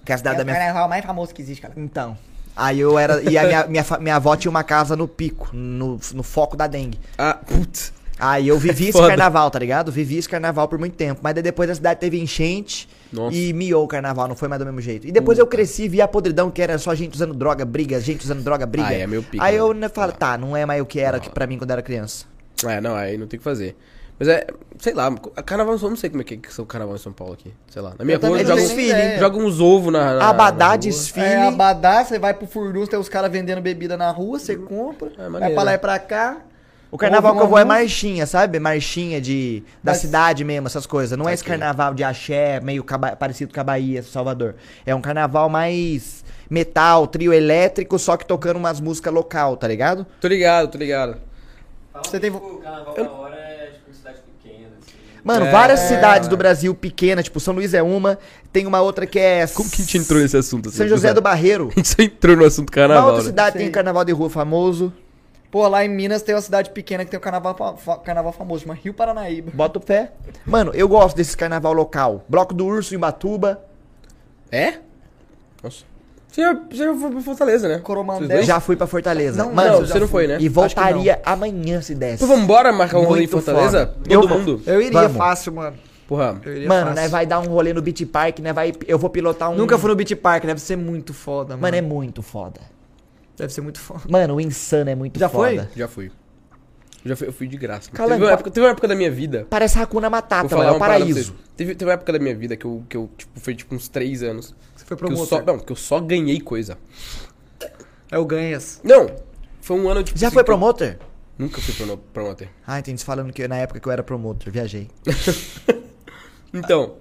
[0.04, 0.56] que é a cidade da minha.
[0.56, 1.74] carnaval mais famoso que existe, cara.
[1.76, 2.16] Então.
[2.56, 3.22] Aí eu era.
[3.22, 6.66] E a minha, minha, minha avó tinha uma casa no pico, no, no foco da
[6.66, 6.98] dengue.
[7.16, 7.92] Ah, putz.
[8.20, 9.08] Aí eu vivi esse Foda.
[9.08, 9.90] carnaval, tá ligado?
[9.90, 11.20] Vivi esse carnaval por muito tempo.
[11.22, 13.34] Mas daí depois a cidade teve enchente Nossa.
[13.36, 15.06] e miou o carnaval, não foi mais do mesmo jeito.
[15.06, 18.22] E depois eu cresci, vi a podridão que era só gente usando droga, briga, gente
[18.24, 18.88] usando droga, briga.
[18.88, 19.88] Ah, é meu pico, Aí eu né?
[19.88, 22.26] falo, tá, não é mais o que era que pra mim quando eu era criança.
[22.64, 23.74] É, não, aí não tem o que fazer.
[24.18, 24.46] Mas é,
[24.78, 25.10] sei lá,
[25.46, 27.54] carnaval eu não sei como é que é são carnaval em São Paulo aqui.
[27.70, 27.94] Sei lá.
[27.98, 29.18] Na minha Eu rua joga, não ideia.
[29.18, 30.28] joga uns ovos na, na.
[30.28, 30.76] Abadá, na rua.
[30.78, 31.24] desfile.
[31.24, 35.10] É, abadá, você vai pro furdunço, tem os caras vendendo bebida na rua, você compra,
[35.18, 36.36] É, vai pra lá e pra cá.
[36.92, 38.58] O carnaval que eu vou é marchinha, sabe?
[38.58, 41.16] Marchinha de, da Mas- cidade mesmo, essas coisas.
[41.16, 44.56] Não é esse carnaval de axé, meio caba- parecido com a Bahia, Salvador.
[44.84, 50.04] É um carnaval mais metal, trio elétrico, só que tocando umas músicas local, tá ligado?
[50.20, 51.16] Tô ligado, tô ligado.
[52.04, 54.92] Você tem- o carnaval da hora é tipo em cidade pequena, assim.
[55.22, 55.50] Mano, É.
[55.52, 55.86] várias É.
[55.88, 58.18] cidades do Brasil pequenas, tipo São Luís é uma,
[58.52, 60.78] tem uma outra que é Como que a gente entrou nesse assunto assim?
[60.78, 61.68] São José do Barreiro.
[61.72, 63.04] A gente só entrou no assunto Uma carnaval.
[63.06, 63.28] outra né?
[63.28, 63.62] cidade Sei.
[63.62, 64.92] tem carnaval de rua famoso.
[65.50, 67.54] Pô, lá em Minas tem uma cidade pequena que tem um carnaval,
[68.04, 69.50] carnaval famoso, chama Rio Paranaíba.
[69.52, 70.12] Bota o pé.
[70.46, 72.24] Mano, eu gosto desse carnaval local.
[72.28, 73.60] Bloco do Urso em Batuba.
[74.52, 74.74] É?
[75.62, 75.84] Nossa.
[76.28, 77.78] Você já, você já foi pra Fortaleza, né?
[77.78, 78.42] Coromandel.
[78.44, 79.42] Já fui pra Fortaleza.
[79.44, 80.36] Não, Mano, Não, você não foi, né?
[80.40, 82.22] e voltaria amanhã se desse.
[82.22, 83.86] Então vambora marcar um rolê em Fortaleza?
[83.88, 83.94] foda.
[84.08, 84.62] Todo Eu- mundo?
[84.64, 85.16] Eu iria Vamos.
[85.16, 85.76] fácil, mano.
[86.06, 86.40] Porra.
[86.44, 87.02] Eu iria Mano, fácil.
[87.02, 89.56] né, vai dar um rolê no Beach Park, né, vai, eu vou pilotar um...
[89.56, 91.62] Nunca fui no Beach Park, deve ser muito foda, mano.
[91.62, 92.60] Mano, é muito foda.
[93.40, 94.02] Deve ser muito foda.
[94.08, 95.64] Mano, o Insano é muito Já foda.
[95.72, 95.78] foi?
[95.78, 96.12] Já fui.
[97.04, 97.90] Já fui, eu fui de graça.
[97.90, 99.46] Calango, teve, uma época, teve uma época da minha vida.
[99.48, 101.34] Parece Hakuna Matata, mano, é o paraíso.
[101.56, 103.88] Teve, teve uma época da minha vida que eu, que eu tipo, foi tipo uns
[103.88, 104.54] três anos.
[104.76, 105.26] Você foi Que eu, promotor.
[105.26, 106.76] só, não, que eu só ganhei coisa.
[108.10, 108.80] É o Ganhas.
[108.84, 109.06] Não,
[109.62, 110.18] foi um ano tipo.
[110.18, 110.98] Já assim, foi que eu- promoter?
[111.38, 111.74] Nunca fui
[112.12, 112.50] promoter.
[112.66, 113.00] Ah, entendi.
[113.00, 114.88] Você falando que na época que eu era promotor, viajei.
[116.52, 116.96] Então,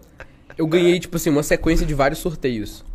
[0.58, 2.86] eu ganhei, tipo assim, uma sequência de vários sorteios.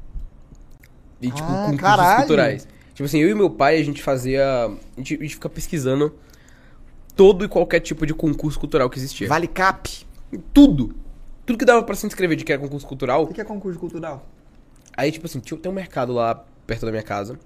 [1.21, 2.19] E, tipo, Ah, concursos caralho.
[2.19, 2.69] culturais.
[2.95, 4.67] Tipo assim, eu e meu pai, a gente fazia.
[4.67, 6.15] A gente, a gente fica pesquisando
[7.17, 9.29] todo e qualquer tipo de concurso cultural que existia.
[9.29, 10.07] Vale Cap.
[10.53, 10.95] Tudo.
[11.45, 13.25] Tudo que dava pra se inscrever de que era concurso cultural.
[13.25, 14.25] O que é concurso cultural?
[14.97, 17.39] Aí, tipo assim, tinha, tem um mercado lá perto da minha casa.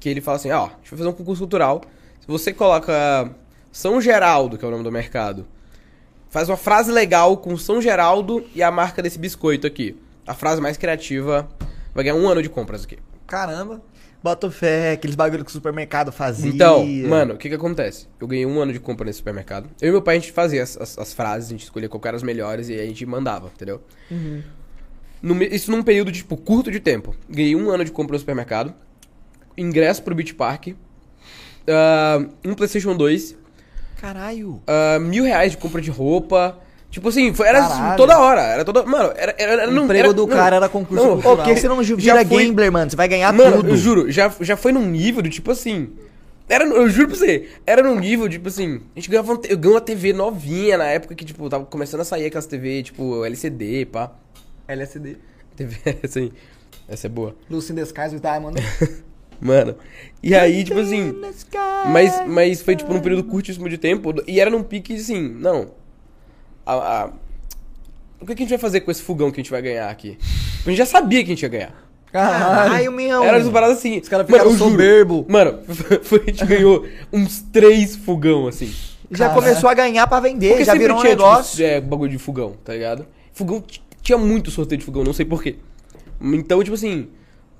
[0.00, 1.82] Que ele fala assim, ó, a gente vai fazer um concurso cultural.
[2.20, 3.30] Se você coloca
[3.70, 5.46] São Geraldo, que é o nome do mercado,
[6.28, 9.96] faz uma frase legal com São Geraldo e a marca desse biscoito aqui.
[10.26, 11.48] A frase mais criativa
[11.94, 12.98] vai ganhar um ano de compras aqui.
[13.26, 13.80] Caramba.
[14.22, 16.50] Bota fé, aqueles bagulho que o supermercado fazia.
[16.50, 18.06] Então, mano, o que que acontece?
[18.20, 19.70] Eu ganhei um ano de compra nesse supermercado.
[19.80, 22.00] Eu e meu pai, a gente fazia as, as- as frases, a gente escolhia qual
[22.04, 23.80] eram as melhores e aí a gente mandava, entendeu?
[25.22, 27.14] No me- isso num período, tipo, curto de tempo.
[27.28, 28.74] Ganhei um ano de compra no supermercado,
[29.56, 30.68] ingresso pro Beach Park,
[31.66, 33.36] ah, um Playstation 2,
[34.00, 34.62] Caralho.
[34.66, 36.58] ah, mil reais de compra de roupa...
[36.90, 37.96] Tipo assim, foi, era Caralho.
[37.96, 38.82] toda hora, era toda...
[38.84, 39.32] Mano, era...
[39.38, 41.36] era, era O não, emprego era- do não, cara era concurso não, cultural.
[41.36, 42.90] por que você não Já vira foi- gambler, mano?
[42.90, 43.68] Você vai ganhar Mano, tudo.
[43.68, 45.90] eu juro, já, já foi num nível de tipo assim.
[46.48, 49.56] Era, eu juro pra você, era num nível, tipo assim, a gente ganhava, te- eu
[49.56, 53.24] ganhei uma TV novinha na época que, tipo, tava começando a sair aquelas TV, tipo,
[53.24, 54.10] LCD, pá.
[54.66, 55.16] LSD.
[55.54, 56.32] TV, assim,
[56.88, 57.36] essa é boa.
[57.48, 58.60] Lucy in the Skies with Diamond.
[59.40, 59.76] Mano,
[60.22, 61.14] e aí, tipo assim,
[61.86, 65.68] mas, mas foi, tipo, num período curtíssimo de tempo, e era num pique, assim, não,
[66.74, 67.10] a, a-
[68.20, 70.18] o que, a gente vai fazer com esse fogão que a gente vai ganhar aqui?
[70.64, 71.74] A gente já sabia que a gente ia ganhar.
[72.12, 73.22] Caralho, meu.
[73.24, 73.98] Era uma parada assim.
[73.98, 75.24] Os caras ficaram soberbo.
[75.28, 75.60] Mano,
[76.02, 78.72] foi, a gente ganhou uns três fogão, assim.
[79.10, 79.42] Já Caralho.
[79.42, 81.56] começou a ganhar pra vender, Porque já virou um tinha, negócio.
[81.56, 83.06] Tipo, é, bagulho de fogão, tá ligado?
[83.32, 83.62] Fogão,
[84.02, 85.56] tinha muito sorteio de fogão, não sei porquê.
[86.20, 87.08] Então, tipo assim,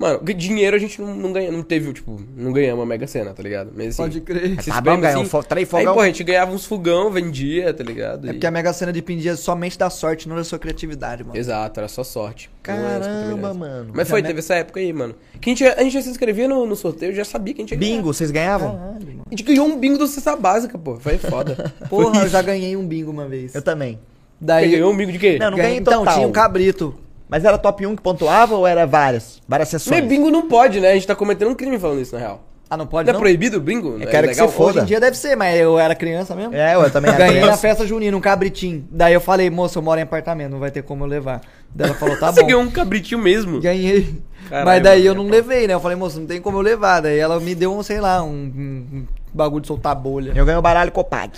[0.00, 3.32] mano, dinheiro a gente não, não ganha, não teve, tipo, não ganhamos uma mega cena,
[3.34, 3.70] tá ligado?
[3.76, 4.52] Mas assim, Pode crer.
[4.58, 5.94] esses Tá bom, prêmios, ganhou assim, fo- três Aí, fogão.
[5.94, 8.26] pô, a gente ganhava uns fogão, vendia, tá ligado?
[8.26, 11.38] É E- porque a Mega Sena dependia somente da sorte, não da sua criatividade, mano.
[11.38, 12.50] Exato, era só sorte.
[12.66, 13.92] 50 Caramba, mano.
[13.94, 15.14] Mas foi, teve essa época aí, mano.
[15.40, 17.64] Que a gente, a gente já se inscrevia no, no sorteio, já sabia que a
[17.64, 17.96] gente ia ganhar.
[17.96, 18.72] Bingo, vocês ganhavam?
[18.76, 19.22] Caralho, mano.
[19.26, 20.96] A gente ganhou um bingo do Cesta Básica, pô.
[20.96, 21.72] Foi foda.
[21.90, 23.54] Porra, eu já ganhei um bingo uma vez.
[23.54, 23.94] Eu também.
[23.94, 24.00] Você
[24.46, 24.70] Daí.
[24.70, 25.36] ganhou um bingo de quê?
[25.38, 26.14] Não, não ganhei- ganhei Então, total.
[26.14, 26.94] tinha um cabrito.
[27.30, 29.40] Mas era top 1 que pontuava ou era várias?
[29.48, 30.00] Várias sessões?
[30.00, 30.90] Mas bingo não pode, né?
[30.90, 32.44] A gente tá cometendo um crime falando isso, na real.
[32.68, 33.20] Ah, não pode Não é não?
[33.20, 33.96] proibido o bingo?
[33.98, 34.48] Eu É quero que legal?
[34.48, 34.70] você foda.
[34.70, 36.54] Hoje em dia deve ser, mas eu era criança mesmo.
[36.54, 38.86] É, eu também era Ganhei na festa junina, um cabritinho.
[38.90, 41.40] Daí eu falei, moça, eu moro em apartamento, não vai ter como eu levar.
[41.74, 42.46] Daí ela falou, tá Você bom.
[42.46, 43.60] ganhou um cabritinho mesmo.
[43.60, 44.22] Ganhei.
[44.48, 45.30] Caralho, mas daí eu é não bom.
[45.30, 45.74] levei, né?
[45.74, 47.00] Eu falei, moça, não tem como eu levar.
[47.00, 50.32] Daí ela me deu um, sei lá, um, um- um bagulho de soltar bolha.
[50.34, 51.32] Eu ganhei o baralho Copag.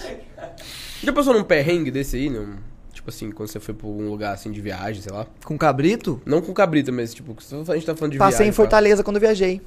[1.03, 2.28] Já passou num perrengue desse aí?
[2.30, 2.57] Num,
[3.03, 5.26] tipo assim, quando você foi pra um lugar assim de viagem, sei lá?
[5.44, 6.22] Com cabrito?
[6.24, 7.36] Não com cabrito, mas tipo,
[7.68, 8.48] a gente tá falando de Passei viagem.
[8.50, 9.61] em Fortaleza quando viajei.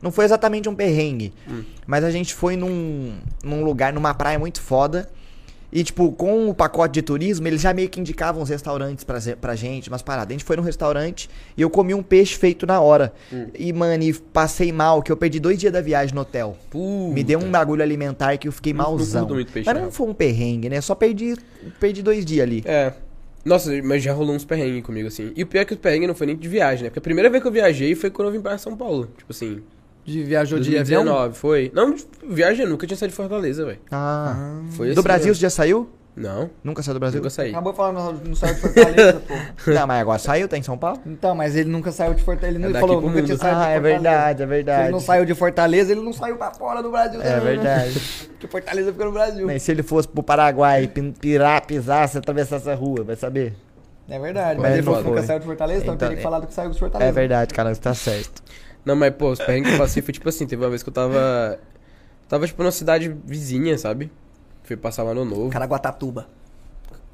[0.00, 1.34] Não foi exatamente um perrengue.
[1.46, 1.62] Hum.
[1.86, 5.08] Mas a gente foi num, num lugar, numa praia muito foda.
[5.72, 9.18] E, tipo, com o pacote de turismo, eles já meio que indicavam os restaurantes pra,
[9.40, 10.28] pra gente, umas paradas.
[10.28, 13.10] A gente foi num restaurante e eu comi um peixe feito na hora.
[13.32, 13.46] Hum.
[13.58, 16.58] E, mano, e passei mal, que eu perdi dois dias da viagem no hotel.
[16.68, 17.14] Puta.
[17.14, 19.26] Me deu um bagulho alimentar que eu fiquei Não- não malzão.
[19.28, 19.84] muito peixe, mas não.
[19.86, 20.78] não foi um perrengue, né?
[20.82, 21.36] Só perdi,
[21.80, 22.62] perdi dois dias ali.
[22.66, 22.92] É.
[23.44, 25.32] Nossa, mas já rolou uns perrengues comigo, assim.
[25.34, 26.90] E o pior é que o perrengue não foi nem de viagem, né?
[26.90, 29.08] Porque a primeira vez que eu viajei foi quando eu vim pra São Paulo.
[29.16, 29.62] Tipo assim,
[30.04, 31.04] De viajou de avião?
[31.04, 31.70] 2019, foi.
[31.74, 33.78] Não, de viagem, eu nunca tinha saído de Fortaleza, velho.
[33.90, 34.60] Ah.
[34.70, 35.34] Foi do assim, Brasil né?
[35.34, 35.88] você já saiu?
[36.14, 37.20] Não, Nunca saiu do Brasil?
[37.20, 37.50] nunca saí.
[37.52, 39.54] Acabou falando no saiu de Fortaleza, porra.
[39.80, 41.00] Não, mas agora saiu, tá em São Paulo?
[41.06, 42.58] Então, mas ele nunca saiu de Fortaleza.
[42.58, 43.24] Ele É não daqui falou, nunca mundo.
[43.24, 44.00] tinha saído de Ah, é Fortaleza.
[44.02, 44.82] verdade, é Se verdade.
[44.82, 47.18] ele não saiu de Fortaleza, ele não saiu pra fora do Brasil.
[47.22, 47.62] É também, né?
[47.62, 48.00] verdade.
[48.28, 49.46] Porque Fortaleza fica no Brasil.
[49.46, 50.86] Mas se ele fosse pro Paraguai,
[51.18, 53.54] pirar, pisar, se atravessar essa rua, vai saber?
[54.06, 54.60] É verdade.
[54.60, 55.14] Mas é ele falou que foda.
[55.16, 57.08] nunca saiu de Fortaleza, então, Então, teria que é- falar do que saiu de Fortaleza.
[57.08, 58.42] É verdade, cara, você tá certo.
[58.84, 60.88] Não, mas, pô, os perrengues que eu passei foi tipo assim, teve uma vez que
[60.88, 61.58] eu tava.
[62.28, 64.10] Tava, tipo, numa cidade vizinha, sabe?
[64.64, 65.50] Fui passar um ano novo.
[65.50, 66.26] Caraguatatuba.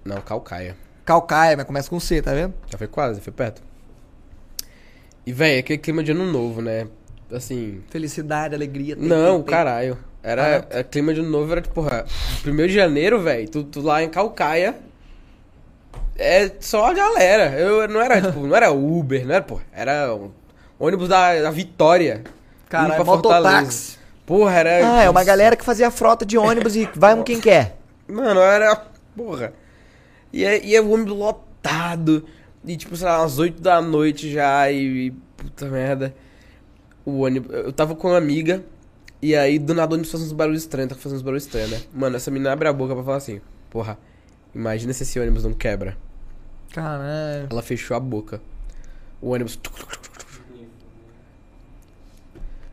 [0.04, 0.76] Não, Calcaia.
[1.04, 2.54] Calcaia, mas começa com C, tá vendo?
[2.70, 3.62] Já foi quase, foi perto.
[5.26, 6.86] E, velho, aquele clima de ano novo, né?
[7.30, 7.82] Assim.
[7.90, 8.96] Felicidade, alegria.
[8.96, 9.54] tem, Não, tem, tem.
[9.54, 9.98] caralho.
[10.22, 10.66] Era.
[10.70, 12.04] é, clima de ano novo era, tipo, porra,
[12.42, 14.74] primeiro de janeiro, velho, tu, tu lá em Calcaia.
[16.16, 17.58] É só a galera.
[17.58, 19.60] Eu não era, tipo, não era Uber, não era, pô.
[19.72, 20.30] Era um
[20.78, 22.22] ônibus da, da Vitória.
[22.68, 23.04] Pra Fortaleza.
[23.04, 23.98] mototáxi.
[24.26, 24.98] Porra, era.
[24.98, 27.78] Ah, é uma galera que fazia frota de ônibus e vai um quem quer.
[28.06, 28.76] Mano, era.
[29.16, 29.54] Porra.
[30.32, 32.24] E é, e é o ônibus lotado.
[32.64, 34.70] E tipo, sei lá, umas 8 da noite já.
[34.70, 36.14] E, e puta merda.
[37.06, 37.54] O ônibus.
[37.54, 38.62] Eu tava com uma amiga.
[39.20, 40.90] E aí, do nada, o ônibus fazendo uns barulhos estranhos.
[40.90, 41.80] Tá fazendo uns barulhos estranhos, né?
[41.94, 43.98] Mano, essa menina abre a boca pra falar assim: Porra,
[44.54, 45.96] imagina se esse ônibus não quebra.
[46.70, 47.48] Caralho.
[47.50, 48.42] Ela fechou a boca.
[49.22, 49.58] O ônibus.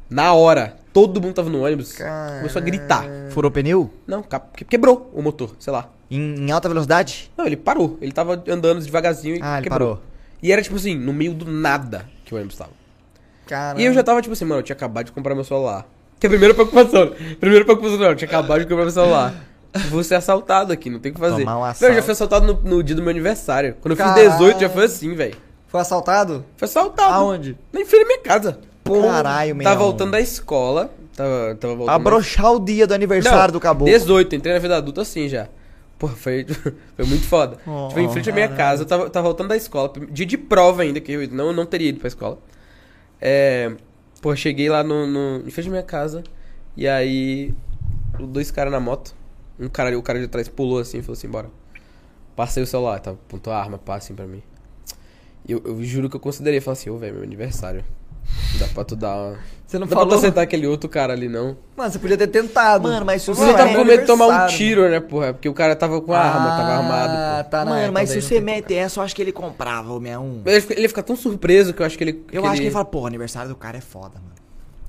[0.09, 0.75] Na hora.
[0.93, 1.97] Todo mundo tava no ônibus.
[2.37, 3.03] Começou a gritar.
[3.31, 3.91] Furou pneu?
[4.07, 5.89] Não, que- quebrou o motor, sei lá.
[6.09, 7.29] Em, em alta velocidade?
[7.37, 7.97] Não, ele parou.
[8.01, 9.95] Ele tava andando devagarzinho e Ah, ele quebrou.
[9.97, 10.03] parou.
[10.41, 12.69] E era tipo assim, no meio do nada que o ônibus tava.
[13.47, 13.81] Caramba.
[13.81, 15.85] E eu já tava tipo assim, mano, eu tinha acabado de comprar meu celular.
[16.19, 17.13] Que é a primeira preocupação.
[17.39, 19.33] Primeira preocupação, não, eu tinha acabado de comprar meu celular.
[19.89, 21.39] Vou ser assaltado aqui, não tem o que fazer.
[21.43, 21.95] Tomar um Não, eu assalto.
[21.95, 23.75] já fui assaltado no, no dia do meu aniversário.
[23.81, 24.31] Quando eu fiz Caralho.
[24.31, 25.35] 18, já foi assim, velho.
[25.67, 26.45] Foi assaltado?
[26.55, 27.13] Foi assaltado.
[27.13, 27.57] Aonde?
[27.73, 28.59] Na frente da minha casa.
[28.93, 29.63] Caralho, meu.
[29.63, 30.93] Tava voltando da escola.
[31.15, 31.85] Tava, tava voltando.
[31.85, 33.91] Pra da- broxar o dia do aniversário do caboclo.
[33.93, 35.47] 18, entrei na vida adulta assim já.
[35.97, 36.45] Pô, foi,
[36.95, 37.57] foi muito foda.
[37.65, 39.91] Oh, tipo, em frente à minha casa, eu tava, tava voltando da escola.
[40.11, 42.37] Dia de prova ainda, que eu não, não teria ido pra escola.
[43.19, 43.71] É.
[44.21, 46.23] Pô, cheguei lá no, no, em frente à minha casa.
[46.75, 47.53] E aí.
[48.19, 49.15] Dois caras na moto.
[49.59, 51.49] Um cara, o cara de trás pulou assim e falou assim: bora.
[52.35, 54.43] Passei o celular, tava apontou a arma, pá, assim pra mim.
[55.47, 57.83] E eu, eu juro que eu considerei, falei assim, ô, velho, meu aniversário.
[58.59, 59.37] Dá pra tu dar uma.
[59.67, 60.17] Você não Não dá pra tu falou?
[60.19, 61.57] acertar aquele outro cara ali, não.
[61.75, 62.87] Mano, você podia ter tentado.
[62.87, 64.99] Mano, mas se você Você Não, tava é com medo de tomar um tiro, né,
[64.99, 65.33] porra?
[65.33, 67.49] Porque o cara tava com a arma, tava Ah, armado, pô.
[67.49, 70.41] Tá, não, Mano, mas se você mete essa, eu acho que ele comprava o 61.
[70.45, 72.25] Ele fica, ele ia ficar tão surpreso que eu acho que ele.
[72.31, 74.35] Eu acho que ele fala, pô, aniversário do cara é foda, mano.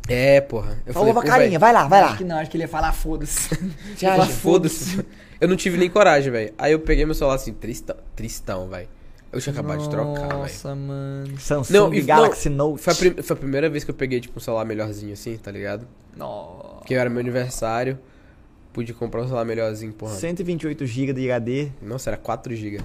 [0.08, 0.78] É, porra.
[0.86, 2.08] Eu Falou falei, pra carinha, vai lá, vai lá.
[2.08, 3.48] Acho que não, acho que ele ia falar foda-se.
[3.96, 4.32] Você fala, acha?
[4.32, 5.04] Foda-se.
[5.40, 6.54] Eu não tive nem coragem, velho.
[6.56, 8.88] Aí eu peguei meu celular assim, tristão, tristão, velho.
[9.32, 10.38] Eu tinha acabado de trocar, velho.
[10.38, 11.38] Nossa, mano.
[11.40, 12.82] Samsung Não, e- Galaxy não, Note.
[12.82, 15.36] Foi a, prim- foi a primeira vez que eu peguei, tipo, um celular melhorzinho assim,
[15.36, 15.86] tá ligado?
[16.16, 16.76] Nossa.
[16.78, 17.98] Porque era meu aniversário.
[18.72, 20.14] Pude comprar um celular melhorzinho, porra.
[20.14, 21.68] 128 GB de HD.
[21.82, 22.80] Nossa, era 4GB.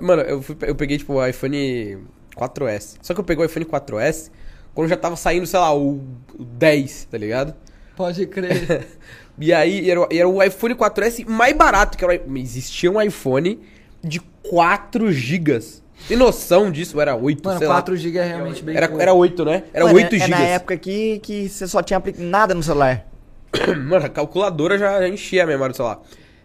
[0.00, 1.98] Mano, eu, fui, eu peguei, tipo, o iPhone
[2.36, 2.96] 4S.
[3.02, 4.30] Só que eu peguei o iPhone 4S
[4.74, 6.00] quando já tava saindo, sei lá, o,
[6.38, 7.54] o 10, tá ligado?
[7.96, 8.86] Pode crer.
[9.38, 13.58] E aí era, o- era o iPhone 4S mais barato, que era, existia um iPhone
[14.02, 15.80] de 4GB.
[16.08, 17.00] Tem noção disso?
[17.00, 18.76] Era 8, Mano, sei 4 GB é realmente bem.
[18.76, 19.02] Era, pouco.
[19.02, 19.64] era 8, né?
[19.72, 20.32] Era Mano, 8 é, GB.
[20.32, 23.06] É na época que, que você só tinha nada no celular.
[23.86, 26.00] Mano, a calculadora já, já enchia a memória do celular.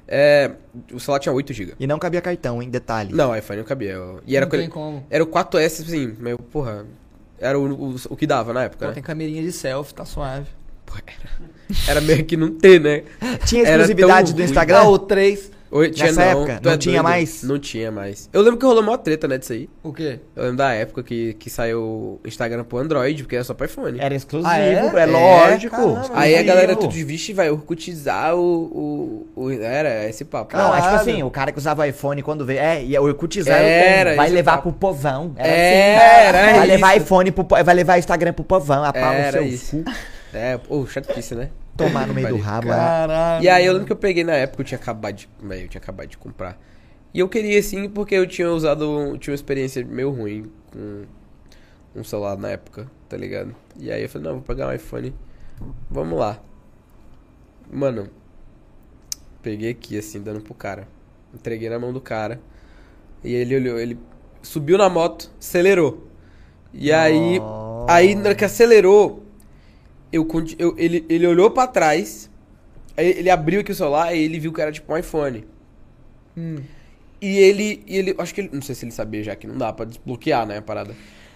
[0.07, 0.51] É,
[0.93, 1.73] o celular tinha 8 GB.
[1.79, 2.69] E não cabia cartão, hein?
[2.69, 3.13] Detalhe.
[3.13, 3.91] Não, o iPhone não cabia.
[3.93, 5.05] eu- E era, não co- tem como.
[5.09, 6.85] era o 4S, assim, mas, porra,
[7.39, 8.93] era o, o, o que dava na época, Pô, né?
[8.93, 10.47] tem camerinha de selfie, tá suave.
[10.85, 11.49] Pô, era,
[11.89, 13.03] era meio que não ter, né?
[13.45, 14.41] Tinha exclusividade do.
[14.43, 14.77] Instagram?
[14.81, 15.51] Ah, o 3.
[15.69, 16.31] Oi, tinha Nessa não.
[16.43, 17.03] época, Tu é não tinha doido?
[17.03, 17.43] mais?
[17.43, 18.29] Não tinha mais.
[18.31, 19.69] Eu lembro que rolou uma treta, né, disso aí.
[19.83, 20.19] O quê?
[20.35, 23.65] Eu lembro da época que, que saiu o Instagram pro Android, porque era só pro
[23.65, 23.99] iPhone.
[23.99, 24.73] Era exclusivo, Ah, é?
[24.73, 25.75] é, É, lógico.
[25.75, 26.09] caramba.
[26.13, 30.55] Aí a galera tudo de vixe, vai orkutizar o, o, o- Era esse papo.
[30.55, 32.59] Não, é tipo assim, o cara que usava iPhone quando veio.
[32.59, 34.71] É, e o Orkut zero Era, vai levar papo.
[34.71, 35.33] pro povão.
[35.35, 36.37] Era É, assim.
[36.47, 38.83] era Vai levar iPhone pro Vai levar Instagram pro povão.
[38.83, 39.83] A pau no Era seu isso.
[39.83, 39.91] cu.
[40.33, 41.49] É, pô, chatice, né?
[41.77, 42.67] Tomar no meio do rabo.
[42.67, 42.71] é.
[42.71, 43.43] Caralho.
[43.43, 45.29] E aí eu lembro que eu peguei na época, eu tinha acabado de.
[45.41, 46.59] véi, Eu tinha acabado de comprar.
[47.13, 48.83] E eu queria sim, porque eu tinha usado.
[48.83, 51.05] eu Tinha uma experiência meio ruim com
[51.95, 53.55] um celular na época, tá ligado?
[53.79, 55.13] E aí eu falei, não, vou pegar um iPhone.
[55.89, 56.39] Vamos lá.
[57.71, 58.09] Mano,
[59.41, 60.87] peguei aqui, assim, dando pro cara.
[61.33, 62.39] Entreguei na mão do cara.
[63.23, 63.97] E ele olhou, ele
[64.41, 66.07] subiu na moto, acelerou.
[66.73, 67.39] E aí.
[67.89, 69.23] Aí, na hora que acelerou,
[70.17, 72.29] eu, eu- ele, ele olhou pra trás.
[72.95, 75.45] Aí ele abriu aqui o celular e ele viu que era tipo um iPhone.
[76.35, 76.57] Hum.
[77.21, 78.15] E ele, e ele.
[78.17, 78.49] Acho que ele.
[78.53, 80.95] Não sei se ele sabia já que não dá pra desbloquear, né, a parada.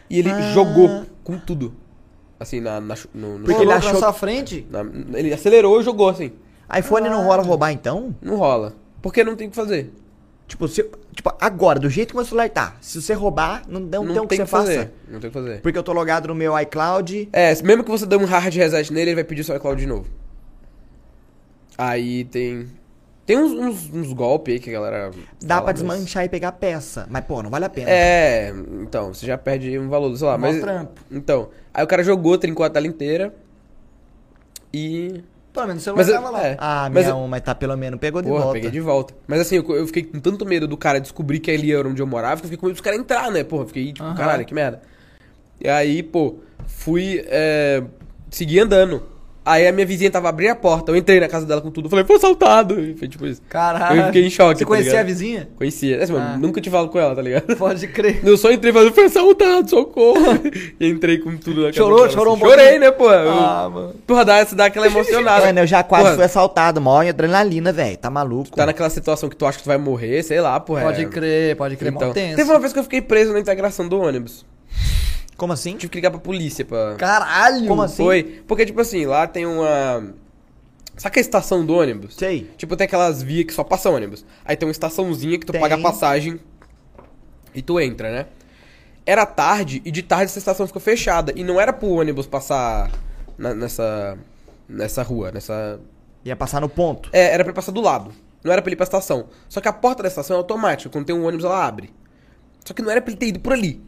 [0.09, 0.41] E ele Ah.
[0.53, 1.73] jogou com tudo.
[2.39, 4.65] Assim, na, na, no, no- Porque ele achou- na sua frente?
[4.69, 4.83] na-
[5.17, 6.31] ele acelerou e jogou assim.
[6.77, 8.15] iPhone não rola roubar então?
[8.21, 8.75] Não rola.
[9.01, 9.91] Porque não tem o que fazer.
[10.51, 10.83] Tipo, se,
[11.15, 14.27] tipo, agora, do jeito que meu celular tá, se você roubar, não, não, tem o
[14.27, 14.77] que você fazer.
[14.79, 14.91] faça.
[15.07, 15.61] Não tem o que fazer.
[15.61, 17.29] Porque eu tô logado no meu iCloud.
[17.31, 19.79] É, mesmo que você dê um hard reset nele, ele vai pedir o seu iCloud
[19.79, 20.07] de novo.
[21.77, 22.67] Aí tem.
[23.25, 25.11] Tem uns, uns, uns golpes aí que a galera.
[25.41, 27.07] Dá pra mas- desmanchar e pegar peça.
[27.09, 27.89] Mas, pô, não vale a pena.
[27.89, 30.37] É, então, você já perde um valor do celular.
[30.37, 30.99] Mó Mas, trampo.
[31.09, 33.33] então, aí o cara jogou, trincou a tela inteira.
[34.73, 35.23] E.
[35.53, 36.47] Pelo menos o celular Mas eu- tava lá.
[36.47, 36.55] é.
[36.59, 38.53] Ah, Mas minha um, mas tá pelo menos, pegou de Porra, volta.
[38.53, 39.13] peguei de volta.
[39.27, 42.01] Mas assim, eu, eu fiquei com tanto medo do cara descobrir que ali era onde
[42.01, 43.43] eu morava, que eu fiquei com medo dos caras entrar, né?
[43.43, 44.15] Porra, fiquei tipo, Aham.
[44.15, 44.81] caralho, que merda.
[45.59, 46.35] E aí, pô,
[46.65, 47.21] fui.
[47.27, 47.83] É,
[48.29, 49.03] segui andando.
[49.43, 51.89] Aí a minha vizinha tava abrindo a porta, eu entrei na casa dela com tudo,
[51.89, 52.79] falei, foi assaltado.
[52.79, 53.41] E foi tipo isso.
[53.49, 53.99] Caralho.
[54.01, 54.59] Eu fiquei em choque.
[54.59, 55.03] Você tá conhecia ligado?
[55.03, 55.49] a vizinha?
[55.57, 56.03] Conhecia.
[56.03, 56.37] Assim, mano, Ah.
[56.37, 57.55] nunca te falo com ela, tá ligado?
[57.57, 58.19] Pode crer.
[58.23, 60.19] Eu só entrei e falei, foi assaltado, socorro.
[60.79, 61.97] e entrei com tudo na casa Chorou?
[62.01, 62.45] dela, Chorou um assim.
[62.45, 63.11] Chorei, né, pô?
[63.11, 63.95] Eu- Ah, mano.
[64.05, 65.45] Porra, dá, dá aquela emocionada.
[65.47, 67.97] Mano, eu já quase Porra, fui assaltado, mó em adrenalina, velho.
[67.97, 68.55] Tá maluco?
[68.55, 70.83] Tá naquela situação que tu acha que tu vai morrer, sei lá, porra.
[70.83, 71.91] Pode é- crer, pode crer.
[71.91, 72.35] Então, Mó tenso.
[72.35, 74.45] teve uma vez que eu fiquei preso na integração do ônibus.
[75.41, 75.75] Como assim?
[75.75, 76.93] Tive que ligar pra polícia pra.
[76.99, 77.67] Caralho.
[77.67, 77.95] Como assim?
[78.03, 78.43] Foi.
[78.47, 80.13] Porque, tipo assim, lá tem uma.
[80.95, 82.13] Sabe que a estação do ônibus?
[82.15, 82.51] Sei.
[82.57, 84.23] Tipo, tem aquelas vias que só passa ônibus.
[84.45, 85.59] Aí tem uma estaçãozinha que tu Tem.
[85.59, 86.39] paga a passagem
[87.55, 88.25] e tu entra, né?
[89.03, 91.33] Era tarde e de tarde essa estação ficou fechada.
[91.35, 92.91] E não era pro ônibus passar
[93.35, 94.15] na- nessa,
[94.69, 95.79] nessa rua, nessa...
[96.23, 97.09] Ia passar no ponto.
[97.11, 98.11] É, era pra ele passar do lado.
[98.43, 99.25] Não era pra ele ir pra estação.
[99.49, 100.87] Só que a porta da estação é automática.
[100.91, 101.89] Quando tem um ônibus, ela abre.
[102.63, 103.81] Só que não era pra ele ter ido por ali.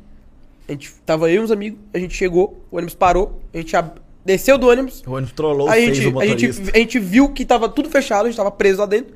[0.68, 3.76] A gente tava eu e uns amigos, a gente chegou, o ônibus parou, a gente
[3.76, 7.30] ab- desceu do ônibus, O ônibus trollou a gente, o a, gente, a gente viu
[7.34, 9.14] que tava tudo fechado, a gente tava preso lá dentro.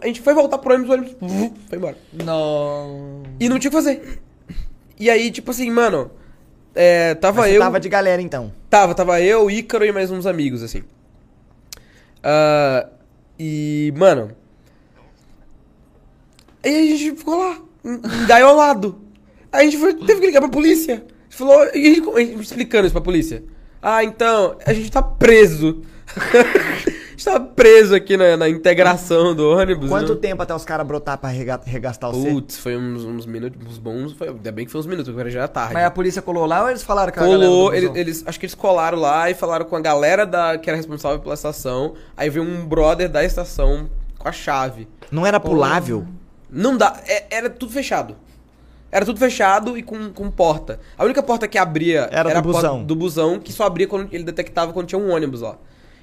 [0.00, 1.96] A gente foi voltar pro ônibus, o ônibus vum, foi embora.
[2.12, 3.22] Não.
[3.38, 4.20] E não tinha o que fazer.
[4.98, 6.10] E aí, tipo assim, mano,
[6.74, 7.60] é, tava Mas eu.
[7.60, 8.52] tava de galera, então.
[8.70, 10.82] Tava, tava eu, Ícaro e mais uns amigos, assim.
[12.22, 12.88] Ah,
[13.38, 14.30] e, mano.
[16.64, 19.00] Aí a gente ficou lá, engaiolado.
[19.56, 20.94] Aí a gente foi, teve que ligar pra polícia.
[20.94, 23.42] A gente falou, e a gente, a gente explicando isso pra polícia.
[23.82, 25.82] Ah, então, a gente tá preso.
[26.16, 29.88] a gente tá preso aqui na, na integração do ônibus.
[29.88, 30.20] Quanto né?
[30.20, 32.28] tempo até os caras brotar pra rega- regastar você?
[32.30, 34.12] Putz, foi uns, uns minutos, uns bons.
[34.12, 35.74] Foi, ainda bem que foi uns minutos, agora já era tarde.
[35.74, 38.00] Mas a polícia colou lá ou eles falaram que a galera Colou, do ele- busão?
[38.00, 41.18] eles, acho que eles colaram lá e falaram com a galera da, que era responsável
[41.20, 41.94] pela estação.
[42.16, 43.88] Aí veio um brother da estação
[44.18, 44.88] com a chave.
[45.10, 46.06] Não era pulável?
[46.50, 48.16] Não dá, é- era tudo fechado.
[48.90, 50.78] Era tudo fechado e com, com porta.
[50.96, 52.84] A única porta que abria Era do a porta busão.
[52.84, 55.58] do busão, que só abria quando ele detectava quando tinha um ônibus lá.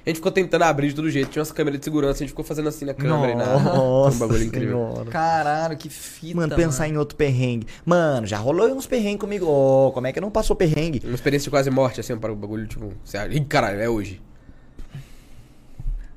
[0.06, 2.28] A gente ficou tentando abrir de todo jeito, tinha umas câmeras de segurança, a gente
[2.28, 3.58] ficou fazendo assim na câmera e nada.
[3.58, 4.90] Nossa um bagulho incrível.
[4.92, 5.10] Senhora.
[5.10, 6.36] Caralho, que fita.
[6.36, 7.66] Mano, pensar em outro perrengue.
[7.86, 9.46] Mano, já rolou uns perrengues comigo.
[9.46, 11.00] Ô, como é que não passou perrengue?
[11.06, 13.18] Uma experiência de quase morte, assim, para o bagulho, tipo, você
[13.48, 14.20] caralho, é hoje.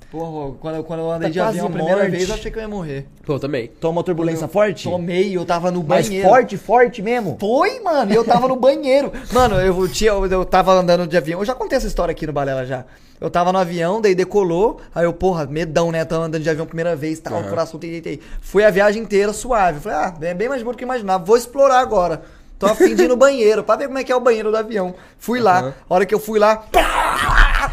[0.10, 2.12] Porra, quando, eu- quando eu andei Tá de avião a primeira morte.
[2.12, 3.06] vez, eu achei que eu ia morrer.
[3.26, 3.68] Pô, também.
[3.68, 4.90] Tomou turbulência forte?
[4.90, 6.30] Tomei, eu tava no Mas banheiro.
[6.30, 7.36] forte, forte mesmo?
[7.40, 9.12] Foi, mano, e eu tava no banheiro.
[9.34, 11.42] Mano, eu tinha, eu, eu tava andando de avião.
[11.42, 12.86] Eu já contei essa história aqui no Balela já.
[13.20, 14.80] Eu tava no avião, daí decolou.
[14.96, 16.06] Aí eu, porra, medão, né?
[16.06, 17.50] Tava andando de avião primeira vez, tal, Aham.
[17.50, 18.22] coração, tei.
[18.40, 19.82] Fui a viagem inteira suave.
[19.82, 21.26] Falei, ah, é bem mais do que eu imaginava.
[21.26, 22.22] Vou explorar agora.
[22.58, 24.52] Tô a fim de ir no banheiro, pra ver como é que é o banheiro
[24.52, 24.96] do avião.
[25.20, 25.60] Fui lá.
[25.60, 25.74] Aham.
[25.90, 26.64] A hora que eu fui lá.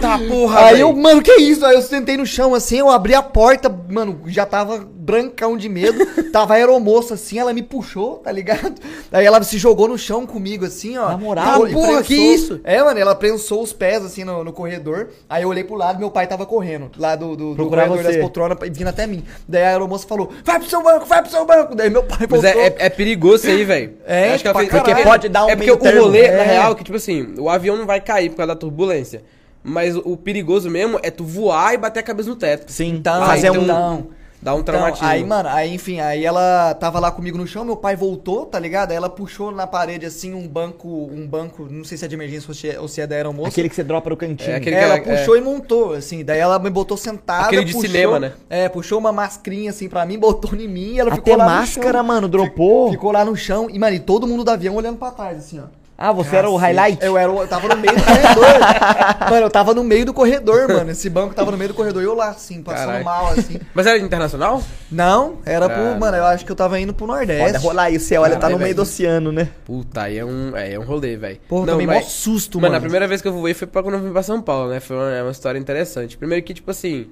[0.01, 0.81] Tá, porra, Aí velho.
[0.89, 1.65] eu, mano, que isso?
[1.65, 5.69] Aí eu sentei no chão assim, eu abri a porta, mano, já tava brancão de
[5.69, 6.05] medo.
[6.33, 8.75] tava a aeromoça assim, ela me puxou, tá ligado?
[9.13, 11.09] Aí ela se jogou no chão comigo assim, ó.
[11.09, 11.69] Na moral?
[11.69, 12.61] E Porra, que isso?
[12.65, 15.09] É, mano, ela prensou os pés assim no, no corredor.
[15.29, 18.03] Aí eu olhei pro lado, meu pai tava correndo, lá do, do, do corredor você.
[18.05, 19.23] das poltronas, vindo até mim.
[19.47, 21.75] Daí a aeromoça falou: vai pro seu banco, vai pro seu banco.
[21.75, 22.61] Daí meu pai Mas voltou.
[22.61, 23.95] é, é, é perigoso isso aí, velho.
[24.07, 26.43] É, Eu acho que ela fez- porque Pode dar um É porque o rolê, na
[26.43, 26.45] É.
[26.45, 29.23] real, é que tipo assim, o avião não vai cair por causa da turbulência.
[29.65, 32.71] Mas o, perigoso mesmo é tu voar e bater a cabeça no teto.
[32.71, 33.65] Sim, Então, fazer então- um...
[33.65, 34.07] então,
[34.43, 35.09] Dá um Então, traumatismo.
[35.09, 38.59] aí, mano, aí, enfim, aí ela tava lá comigo no chão, meu pai voltou, tá
[38.59, 38.91] ligado?
[38.91, 42.15] Aí ela puxou na parede, assim, um banco, um banco, não sei se é de
[42.15, 42.49] emergência
[42.79, 43.49] ou se é, é da aeromoça.
[43.49, 44.51] Aquele que você dropa no cantinho.
[44.51, 47.65] É, aquele- ela que ela- puxou e montou, assim, daí ela me botou sentada, Aquele
[47.65, 48.33] de puxou- cinema, né?
[48.51, 51.47] É, puxou uma mascrinha, assim, pra mim, botou em mim e ela Até ficou lá
[51.47, 52.05] máscara, no chão.
[52.05, 52.91] mano, dropou.
[52.91, 55.59] Ficou lá no chão e, mano, e todo mundo do avião olhando pra trás, assim,
[55.59, 55.84] ó.
[55.97, 56.77] Ah, você era o Cacete.
[56.77, 57.05] highlight?
[57.05, 58.45] Eu, era, o- eu tava no meio do corredor.
[59.31, 60.91] mano, eu tava no meio do corredor, mano.
[60.91, 63.05] Esse banco tava no meio do corredor e eu lá, assim, passando Caralho.
[63.05, 63.61] mal, assim.
[63.73, 64.61] Mas era internacional?
[64.91, 66.01] Não, era Ah, pro.
[66.01, 67.53] Mano, eu acho que eu tava indo pro Nordeste.
[67.53, 69.49] Pode rolar isso, você olha, tá no meio do oceano, né?
[69.65, 71.39] Puta, aí é um, é, é um rolê, velho.
[71.49, 72.79] Porra, Não, mó mas- susto, Mano, mano.
[72.79, 74.81] a primeira vez que eu voei foi pra quando eu vim pra São Paulo, né?
[74.81, 76.17] Foi uma, é uma história interessante.
[76.17, 77.07] Primeiro que, tipo assim,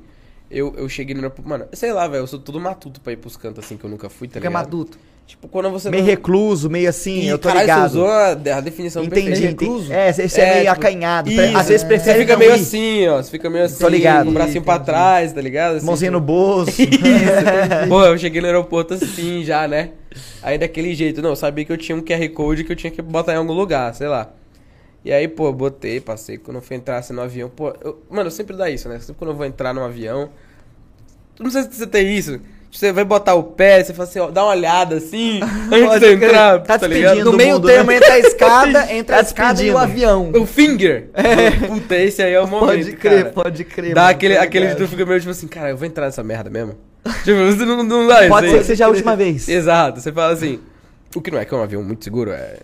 [0.53, 1.49] eu, eu cheguei no aeroporto.
[1.49, 3.91] Mano, sei lá, velho, eu sou todo matuto pra ir pros cantos assim que eu
[3.91, 4.53] nunca fui, tá Fica ligado?
[4.65, 4.99] maduto.
[5.25, 5.89] Tipo, quando você.
[5.89, 7.91] Meio não- recluso, meio assim, Ih, eu tô caralho, ligado.
[7.91, 9.65] Você usou a, a definição Entendi, perfeita.
[9.65, 9.93] entendi.
[9.93, 11.31] É, você você é, É, meio tipo, acanhado.
[11.31, 12.55] Isso, Às vezes Você prefere fica não meio ir.
[12.61, 13.23] assim, ó.
[13.23, 13.79] Você fica meio assim.
[13.79, 14.25] Tô ligado.
[14.25, 15.77] Com o bracinho pra trás, tá ligado?
[15.77, 16.71] Assim, Mãozinha no tipo- bolso.
[16.83, 17.89] Isso.
[17.89, 19.91] Pô, eu cheguei no aeroporto assim já, né?
[20.43, 22.91] Aí daquele jeito, não, eu sabia que eu tinha um QR Code que eu tinha
[22.91, 24.29] que botar em algum lugar, sei lá.
[25.05, 26.39] E aí, pô, eu botei, passei.
[26.39, 28.99] Quando eu fui entrar assim, no avião, pô, eu- mano, eu sempre dá isso, né?
[29.01, 30.31] Sempre quando eu vou entrar num avião.
[31.41, 32.39] Não sei se você tem isso.
[32.71, 36.07] Você vai botar o pé, você fala assim, ó, dá uma olhada assim, antes Pode
[36.07, 36.95] de entrar, Tá tá, despedindo.
[37.11, 37.25] ligado?
[37.27, 37.97] No do meio mundo, termo né?
[37.97, 39.75] entre a escada, entre a Tá escada e despedindo.
[39.75, 40.31] o avião.
[40.35, 41.11] O finger.
[41.69, 43.33] Puta, esse aí é o momento, Pode crer, cara.
[43.35, 43.95] pode crer.
[43.95, 46.23] Dá mano, aquele, tô aquele tu fica meio tipo assim, cara, eu vou entrar nessa
[46.23, 46.75] merda mesmo.
[47.25, 48.59] tipo, você não, não dá Pode isso ser aí.
[48.61, 49.49] que seja a última vez.
[49.49, 50.59] Exato, você fala assim,
[51.15, 52.57] o que não é que é um avião muito seguro, é...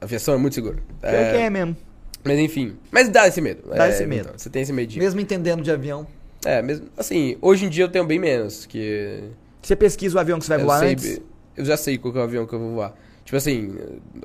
[0.00, 0.76] Aviação é muito segura.
[1.00, 1.76] Pior que é mesmo.
[2.22, 3.68] Mas enfim, mas dá esse medo.
[3.68, 4.22] Dá É, esse medo.
[4.28, 5.02] então, você tem esse medinho.
[5.02, 6.06] Mesmo entendendo de avião.
[6.44, 9.20] É, mesmo, assim, hoje em dia eu tenho bem menos, que...
[9.62, 11.20] Você pesquisa o avião que você vai eu voar sei, antes?
[11.56, 12.94] Eu já sei qual é o avião que eu vou voar.
[13.24, 13.74] Tipo assim...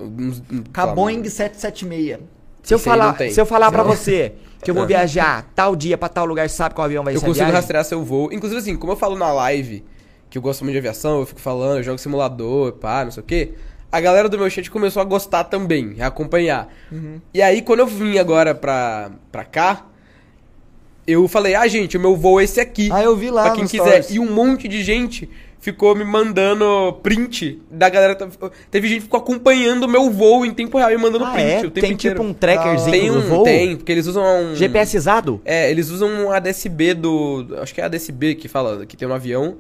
[0.02, 0.42] uns-
[0.76, 2.20] lá, Boeing 776.
[2.64, 6.10] Se eu falar, se eu falar pra você que eu vou viajar tal dia pra
[6.10, 8.32] tal lugar, sabe qual avião vai Eu ser a consigo rastrear seu voo.
[8.34, 9.84] Inclusive, assim, como eu falo na live
[10.30, 13.24] que eu gosto muito de aviação, eu fico falando, eu jogo simulador, pá, não sei
[13.24, 13.54] o quê.
[13.92, 16.68] A galera do meu chat começou a gostar também, a acompanhar.
[16.92, 17.20] Uhum.
[17.34, 19.86] E aí, quando eu vim agora pra, pra cá,
[21.08, 22.90] eu falei, ah, gente, o meu voo é esse aqui.
[22.92, 24.04] Ah, eu vi lá pra quem quiser.
[24.04, 24.12] stories.
[24.12, 25.28] E um monte de gente
[25.60, 28.16] ficou me mandando print da galera.
[28.70, 31.48] Teve gente que ficou acompanhando o meu voo em tempo real e mandando Ah, print
[31.52, 31.58] é?
[31.58, 32.16] o tempo Tem inteiro.
[32.18, 33.44] tipo um trackerzinho Tem do um, voo?
[33.44, 34.56] tem, porque eles usam um...
[34.56, 35.42] GPSizado?
[35.44, 37.48] É, eles usam um ADSB do.
[37.60, 39.58] Acho que é ADSB que fala que tem no avião.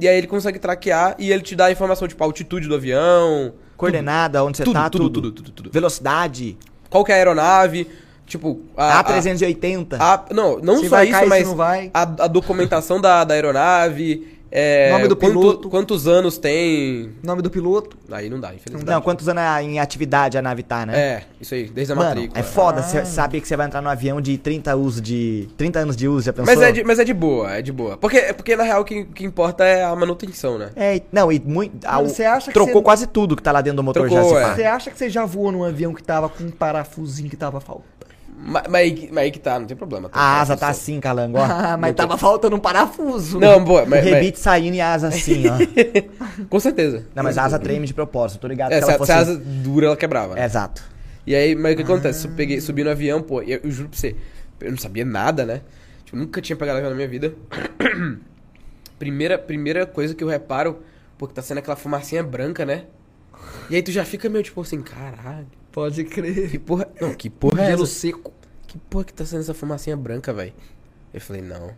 [0.00, 2.74] E aí ele consegue traquear e ele te dá a informação, tipo, a altitude do
[2.74, 3.52] avião.
[3.76, 5.22] Coordenada, onde você tudo, tá, tudo, tudo.
[5.22, 5.70] tudo, tudo, tudo.
[5.70, 6.56] Velocidade.
[6.90, 7.88] Qual que é a aeronave?
[8.26, 9.02] Tipo, a.
[9.04, 9.96] A380.
[9.98, 11.90] a- não, não Se só vai isso, mas não vai.
[11.94, 14.37] A, a documentação da, da aeronave.
[14.50, 15.68] É, Nome do quanto- piloto.
[15.68, 17.12] Quantos anos tem.
[17.22, 17.96] Nome do piloto.
[18.10, 18.88] Aí não dá, infelizmente.
[18.88, 20.98] Não, quantos anos a- em atividade a nave tá, né?
[20.98, 22.40] É, isso aí, desde a Mano, matrícula.
[22.40, 25.80] é foda você saber que você vai entrar num avião de 30 uso de 30
[25.80, 26.46] anos de uso, já pensou?
[26.54, 27.98] Mas é, de, mas é de boa, é de boa.
[27.98, 30.70] Porque, porque na real o que, que importa é a manutenção, né?
[30.74, 31.76] É, não, e muito.
[31.86, 34.30] ah, você acha que trocou você- quase tudo que tá lá dentro do motor Trocou,
[34.30, 34.54] já, se é.
[34.54, 37.60] Você acha que você já voou num avião que tava com um parafusinho que tava
[37.60, 37.88] faltando?
[38.40, 40.08] Mas, mas, aí- mas aí que tá, não tem problema.
[40.08, 41.42] tem A asa tá assim, calango, ó.
[41.50, 43.38] Ah, mas tava faltando um parafuso.
[43.40, 45.56] Não, boa, mas, mas- rebite saindo e a asa assim, ó.
[46.48, 47.04] com certeza.
[47.14, 49.12] Não, mas a asa treme de propósito, tô ligado É, que se, ela a- fosse...
[49.12, 50.34] se a asa dura, ela quebrava.
[50.34, 50.44] né?
[50.44, 50.82] Exato.
[51.26, 52.26] E aí, mas o que acontece?
[52.26, 54.16] Eu peguei, subi no avião, pô, e eu, eu juro pra você,
[54.60, 55.60] eu não sabia nada, né?
[56.04, 57.34] Tipo, nunca tinha pegado avião na minha vida.
[58.98, 60.78] primeira, primeira coisa que eu reparo,
[61.16, 62.84] pô, que tá sendo aquela fumacinha branca, né?
[63.70, 66.50] E aí tu já fica meio tipo assim, caralho, Pode crer.
[66.50, 66.88] que porra.
[67.00, 67.92] Não, que porra é Gelo essa?
[67.92, 68.32] seco.
[68.66, 70.52] Que porra que tá sendo essa fumacinha branca, velho?
[71.12, 71.70] Eu falei, não.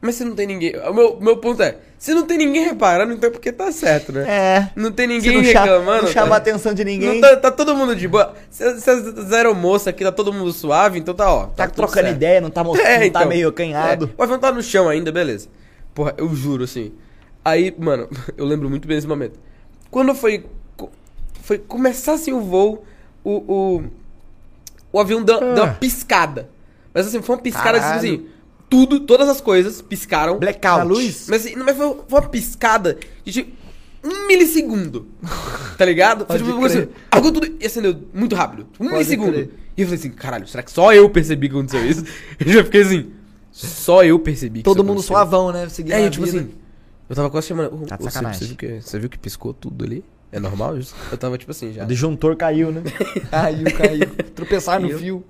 [0.00, 0.74] Mas se não tem ninguém.
[0.76, 4.10] O meu, meu ponto é, se não tem ninguém reparando, então é porque tá certo,
[4.12, 4.24] né?
[4.26, 4.70] É.
[4.74, 6.04] Não tem ninguém não, reclamando.
[6.04, 6.36] não chama a tá?
[6.36, 7.14] atenção de ninguém.
[7.14, 8.34] Não tá, tá todo mundo de boa.
[8.48, 11.46] Se, se a zero moça aqui, tá todo mundo suave, então tá, ó.
[11.48, 12.16] Tá tudo trocando certo.
[12.16, 13.28] ideia, não tá mostrando, É, não tá então.
[13.28, 14.10] meio É, canhado.
[14.16, 15.48] o avião tá no chão ainda, beleza.
[15.94, 16.92] Porra, eu juro, assim.
[17.44, 18.08] Aí, mano,
[18.38, 19.38] eu lembro muito bem desse momento.
[19.90, 20.46] Quando foi.
[21.42, 22.84] Foi começar assim o voo,
[23.24, 23.30] o.
[23.32, 23.84] O,
[24.92, 26.48] o avião deu, deu uma piscada.
[26.92, 27.98] Mas assim, foi uma piscada assim, Caralho.
[28.14, 28.26] assim.
[28.68, 30.38] Tudo, todas as coisas piscaram.
[30.38, 30.80] Blackout.
[30.80, 31.26] A luz?
[31.28, 33.52] Mas, assim, mas foi, foi uma piscada de tipo,
[34.04, 35.06] um milissegundo.
[35.76, 36.24] Tá ligado?
[36.26, 38.62] Foi tipo, assim, apagou tudo e acendeu muito rápido.
[38.74, 39.32] Um Pode milissegundo.
[39.32, 39.50] crer.
[39.76, 42.04] E eu falei assim, caralho, será que só eu percebi que aconteceu isso?
[42.38, 43.10] Eu já fiquei assim,
[43.50, 45.68] só eu percebi que Todo mundo suavão, né?
[45.68, 46.38] Seguindo É, a eu, tipo vida.
[46.38, 46.50] assim,
[47.08, 47.74] eu tava quase chamando.
[47.74, 50.04] "Ô, Tá você, você, viu que, você viu que piscou tudo ali?
[50.32, 50.94] É normal isso?
[51.10, 51.84] Eu tava tipo assim já.
[51.84, 52.82] O disjuntor caiu, né?
[53.30, 54.08] Caiu, caiu.
[54.34, 55.24] Tropeçar no fio.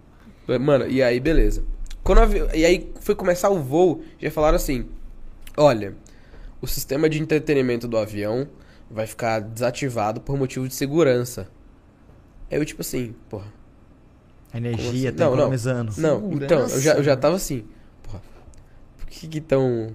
[0.60, 1.64] Mano, e aí, beleza.
[2.02, 4.86] Quando o avi- E aí foi começar o voo, já falaram assim:
[5.56, 5.94] olha,
[6.60, 8.46] o sistema de entretenimento do avião
[8.90, 11.48] vai ficar desativado por motivo de segurança.
[12.50, 13.46] Aí eu, tipo assim, porra.
[14.52, 15.16] A energia assim?
[15.16, 15.36] tá Não, não.
[15.38, 15.92] economizando.
[15.96, 17.64] Não, então, eu já, eu já tava assim,
[18.02, 18.20] porra.
[18.98, 19.94] Por que que tão.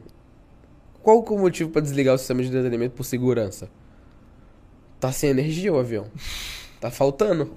[1.03, 3.69] Qual que é o motivo pra desligar o sistema de entretenimento por segurança?
[4.99, 6.07] Tá sem energia o avião.
[6.79, 7.51] Tá faltando.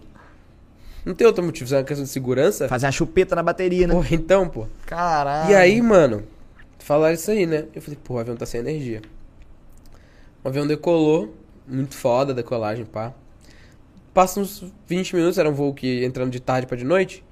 [1.05, 2.69] Não tem outro motivo, se é uma questão de segurança.
[2.69, 3.94] Fazer uma chupeta na bateria, né?
[3.94, 4.66] Porra, então, pô.
[4.85, 5.51] Caralho.
[5.51, 6.24] E aí, mano,
[6.78, 7.66] falaram isso aí, né?
[7.74, 9.01] Eu falei, pô, o avião tá sem energia.
[10.44, 11.35] O avião decolou,
[11.66, 13.12] muito foda a decolagem, pá.
[14.12, 17.24] Passa uns 20 minutos, era um voo que entrando de tarde pra de noite.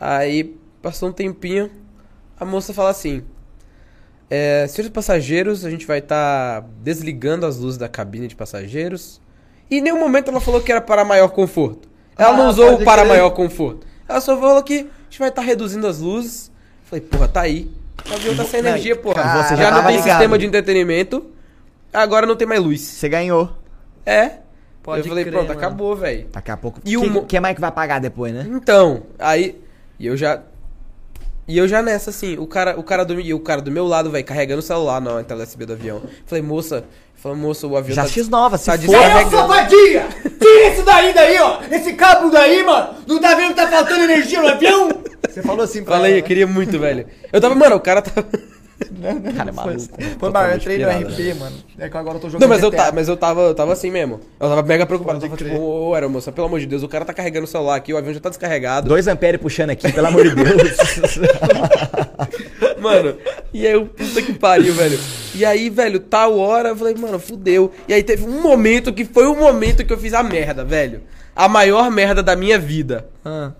[0.00, 1.70] Aí, passou um tempinho,
[2.38, 3.22] a moça fala assim:
[4.28, 9.20] é, Senhores passageiros, a gente vai estar desligando as luzes da cabine de passageiros.
[9.70, 11.88] E em nenhum momento ela falou que era para maior conforto.
[12.16, 13.08] Ela não Ah, usou o para crer.
[13.08, 13.86] maior conforto.
[14.08, 16.50] Ela só falou que a gente vai estar reduzindo as luzes.
[16.84, 17.70] Falei, porra, tá aí.
[18.08, 19.14] O avião tá sem Não, energia, porra.
[19.22, 20.04] cara, você já já não tem ligado.
[20.10, 21.26] sistema de entretenimento.
[21.92, 22.80] Agora não tem mais luz.
[22.82, 23.50] Você ganhou.
[24.04, 24.38] É.
[24.82, 25.58] Pode eu falei, crer, pronto, mano.
[25.58, 26.26] acabou, velho.
[26.30, 26.80] Daqui a pouco.
[26.84, 28.46] E o o que, que mais que vai pagar depois, né?
[28.48, 29.58] Então, aí.
[29.98, 30.42] E eu já.
[31.48, 33.86] E eu já nessa, assim, o cara, o cara do, e o cara do meu
[33.86, 36.02] lado, velho, carregando o celular na entrada USB do avião.
[36.26, 36.84] Falei, moça,
[37.24, 38.08] falei, moça, o avião Já tá.
[38.08, 38.78] X nova, se tá for.
[38.78, 39.30] descarregando.
[39.30, 40.08] safadinha!
[40.38, 41.58] Tira isso daí, daí, ó!
[41.70, 42.94] Esse cabo daí, mano!
[43.06, 44.88] Não tá vendo que tá faltando energia no avião?
[45.28, 47.06] Você falou assim pra Falei, ela, eu queria muito, velho.
[47.32, 48.26] Eu tava, mano, o cara tava.
[49.36, 49.80] Cara, é maluco.
[50.18, 51.56] Foi, mano, eu entrei no RP, mano.
[51.78, 52.84] É que agora eu tô jogando Não, mas eu, GTA.
[52.84, 54.20] ta, mas eu tava, eu tava assim mesmo.
[54.40, 55.18] Eu tava mega preocupado.
[55.18, 55.60] Eu Pode tava crer.
[55.60, 57.76] tipo, ô, ô, era moça, pelo amor de Deus, o cara tá carregando o celular
[57.76, 58.88] aqui, o avião já tá descarregado.
[58.88, 61.18] 2 amperes puxando aqui, pelo amor de Deus.
[62.80, 63.16] Mano,
[63.52, 64.98] e aí eu, puta que pariu, velho.
[65.34, 67.72] E aí, velho, tal hora, eu falei, mano, fudeu.
[67.88, 71.00] E aí teve um momento que foi o momento que eu fiz a merda, velho.
[71.34, 73.06] A maior merda da minha vida.
[73.24, 73.52] Ah.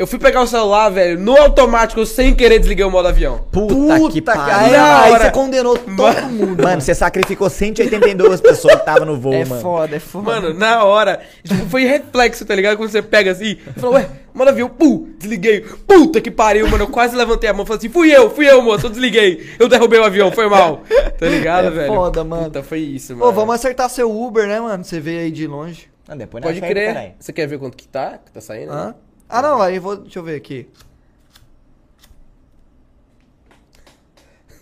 [0.00, 3.44] Eu fui pegar o celular, velho, no automático, eu sem querer desliguei o modo avião.
[3.52, 4.42] Puta, que pariu.
[4.56, 5.90] Aí, aí você condenou todo
[6.30, 6.62] mundo.
[6.62, 9.60] Mano, você sacrificou 182 pessoas que estavam no voo, é mano.
[9.60, 10.24] foda, é foda.
[10.24, 12.78] Mano, na hora, tipo, foi reflexo, tá ligado?
[12.78, 15.60] Quando você pega assim, eu falo, ué, modo avião, pum, desliguei.
[15.86, 16.84] Puta que pariu, mano.
[16.84, 19.50] Eu quase levantei a mão e falei assim, fui eu, fui eu, moço, eu desliguei.
[19.58, 20.80] Eu derrubei o avião, foi mal.
[21.18, 21.92] Tá ligado, É velho?
[21.92, 22.44] foda, mano.
[22.44, 23.26] Puta, foi isso, mano.
[23.26, 24.82] Ô, vamos acertar seu Uber, né, mano?
[24.82, 25.90] Você veio aí de longe.
[26.08, 27.16] Não, depois Pode crer.
[27.20, 28.18] Você quer ver quanto que tá?
[28.24, 28.72] Que tá saindo?
[28.72, 28.94] Hã?
[29.30, 29.96] Ah, não, aí vou.
[29.96, 30.68] Deixa eu ver aqui.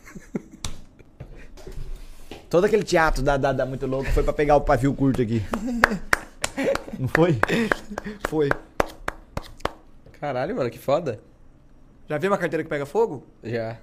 [2.50, 5.42] Todo aquele teatro da, da, da Muito Louco foi pra pegar o pavio curto aqui.
[6.98, 7.38] Não foi?
[8.28, 8.50] Foi.
[10.20, 11.20] Caralho, mano, que foda.
[12.08, 13.24] Já viu uma carteira que pega fogo?
[13.42, 13.78] Já.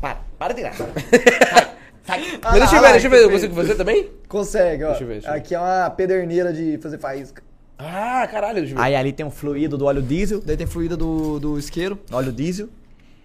[0.00, 0.74] Para, para de tirar.
[2.08, 3.22] Ah, Mas deixa eu lá, ver, deixa eu ver.
[3.24, 4.12] Eu consigo fazer também?
[4.28, 4.90] Consegue, ó.
[4.90, 5.38] Deixa eu ver, deixa eu ver.
[5.40, 7.42] Aqui é uma pederneira de fazer faísca.
[7.78, 8.66] Ah, caralho.
[8.78, 10.40] Aí ali tem um fluido do óleo diesel.
[10.44, 11.98] Daí tem fluida do, do isqueiro.
[12.10, 12.68] Óleo diesel.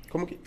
[0.09, 0.39] Como que.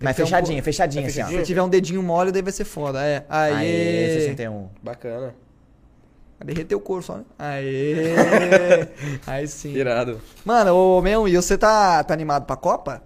[0.00, 1.22] Mas ter um fechadinha, po- fechadinha, É assim, ó.
[1.24, 1.40] fechadinha?
[1.40, 3.00] Se tiver um dedinho mole, daí vai ser foda.
[3.04, 3.24] É.
[3.28, 3.52] Aê.
[3.54, 4.68] Aê, 61.
[4.82, 5.34] Bacana.
[6.40, 7.24] Vai derreter o couro só, né?
[7.38, 8.06] Aê.
[9.24, 9.72] Aí sim.
[9.76, 10.20] Irado.
[10.44, 13.00] Mano, ô meu, e você tá, tá animado pra Copa?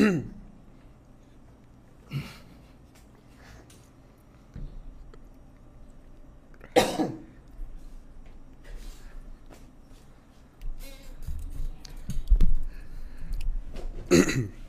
[0.00, 0.24] mm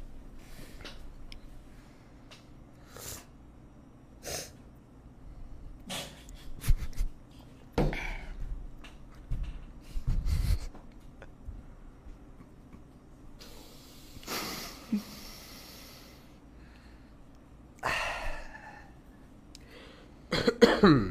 [20.82, 21.10] Hmm.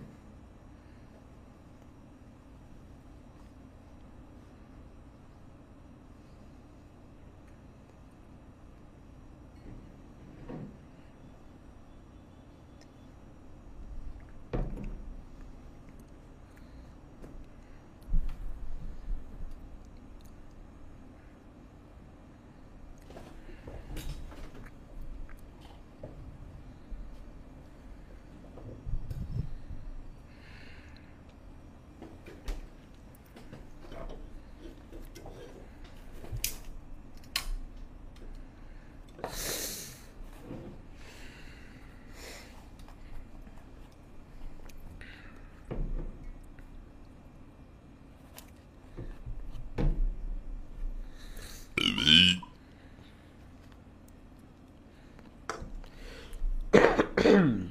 [57.23, 57.69] Hum.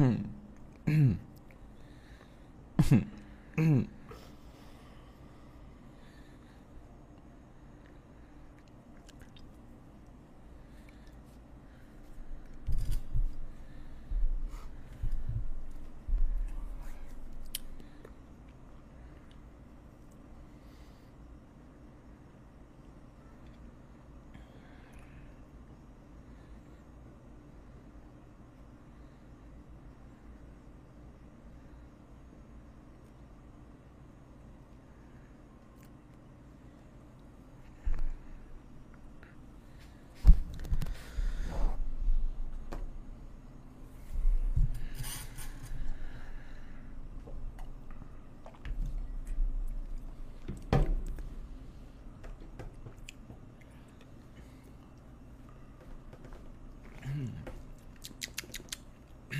[0.00, 0.16] 嗯，
[0.86, 1.16] 嗯，
[2.90, 3.02] 嗯，
[3.58, 3.89] 嗯。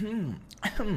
[0.01, 0.33] Hmm.
[0.79, 0.97] hmm.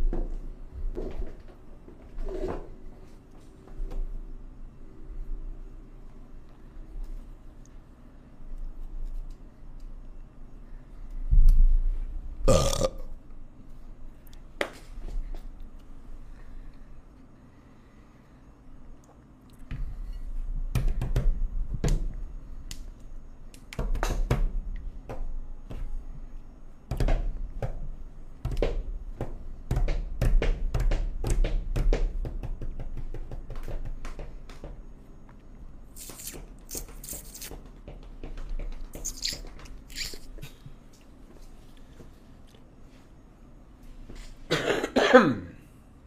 [45.13, 45.45] Ahem.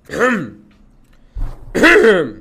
[0.09, 0.65] Ahem.
[1.75, 2.34] Ahem.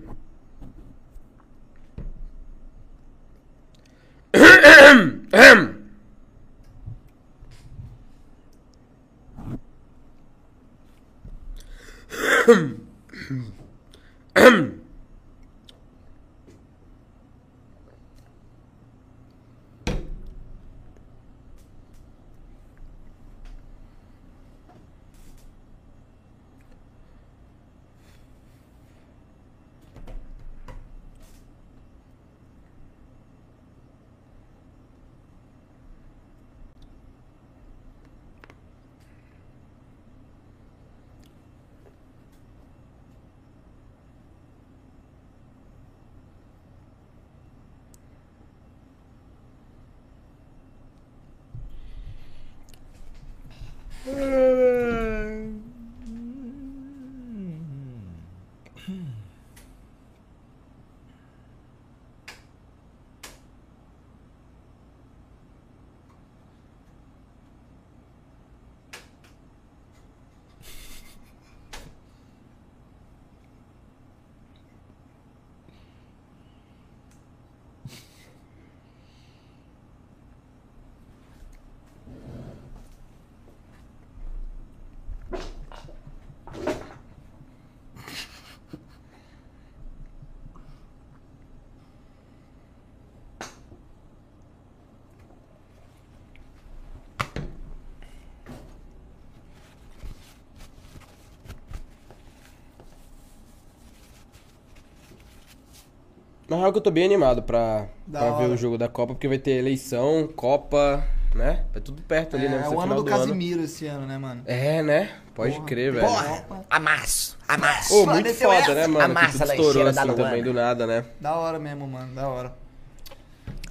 [106.47, 109.13] Na real que eu tô bem animado pra, Da pra ver o jogo da Copa,
[109.13, 111.03] porque vai ter eleição, Copa,
[111.33, 111.63] né?
[111.73, 112.61] É tudo perto ali, né?
[112.65, 113.19] É o ano do do ano.
[113.19, 114.41] Casimiro esse ano, né, mano?
[114.45, 115.09] É, né?
[115.33, 115.65] Pode Porra.
[115.65, 116.05] crer, velho.
[116.05, 117.95] Porra, amasso, amasso.
[117.95, 118.99] Ô, muito foda, né, mano?
[119.15, 120.23] Que Amassa tudo lá estourou assim Luana.
[120.23, 121.05] também do nada, né?
[121.19, 122.53] Da hora mesmo, mano, da hora.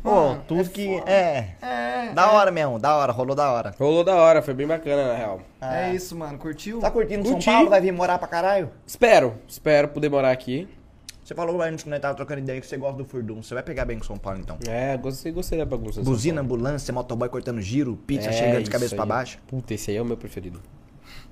[0.02, 1.02] Pô, Mano, tudo é que.
[1.06, 1.48] É.
[1.62, 3.72] É, Da hora mesmo, da hora, rolou da hora.
[3.78, 5.40] Rolou da hora, foi bem bacana, na real.
[5.60, 6.36] é isso, mano.
[6.38, 6.80] Curtiu?
[6.80, 7.44] Tá curtindo Curti.
[7.44, 7.70] São Paulo?
[7.70, 8.70] Vai vir morar pra caralho?
[8.84, 10.68] Espero, espero poder morar aqui.
[11.32, 13.42] Você falou antes que nós tava trocando ideia que você gosta do furdum.
[13.42, 14.58] Você vai pegar bem com São Paulo então.
[14.68, 16.02] É, gostei, gostei da bagunça.
[16.02, 18.96] Buzina, ambulância, motoboy cortando giro, pizza É, chegando de cabeça aí.
[18.98, 19.38] pra baixo.
[19.46, 20.60] Puta, esse aí é o meu preferido.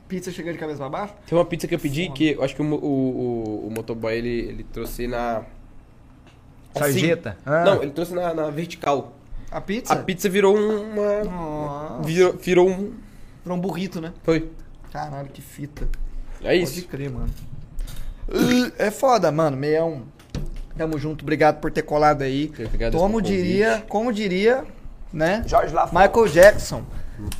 [0.09, 1.15] Pizza chegando de cabeça pra baixo?
[1.27, 2.15] Tem uma pizza que eu pedi Foda.
[2.17, 5.43] que eu acho que o, o, o, o motoboy ele, ele trouxe na.
[6.75, 7.31] Sarjeta?
[7.31, 7.41] Assim.
[7.45, 7.65] Ah.
[7.65, 9.13] Não, ele trouxe na, na vertical.
[9.51, 9.93] A pizza?
[9.93, 11.25] A pizza virou uma.
[11.25, 12.03] Nossa.
[12.05, 12.95] Virou, virou um.
[13.45, 14.15] Virou um burrito, né?
[14.23, 14.51] Foi.
[14.91, 15.87] Caralho, que fita.
[16.41, 16.89] É Pode isso.
[16.89, 17.29] crer, mano.
[18.79, 19.57] É foda, mano.
[19.57, 20.03] Meião.
[20.77, 21.23] Tamo junto.
[21.23, 22.51] Obrigado por ter colado aí.
[22.93, 24.65] Como diria, como diria,
[25.13, 25.43] né?
[25.47, 25.99] Jorge Lafon.
[25.99, 26.85] Michael Jackson.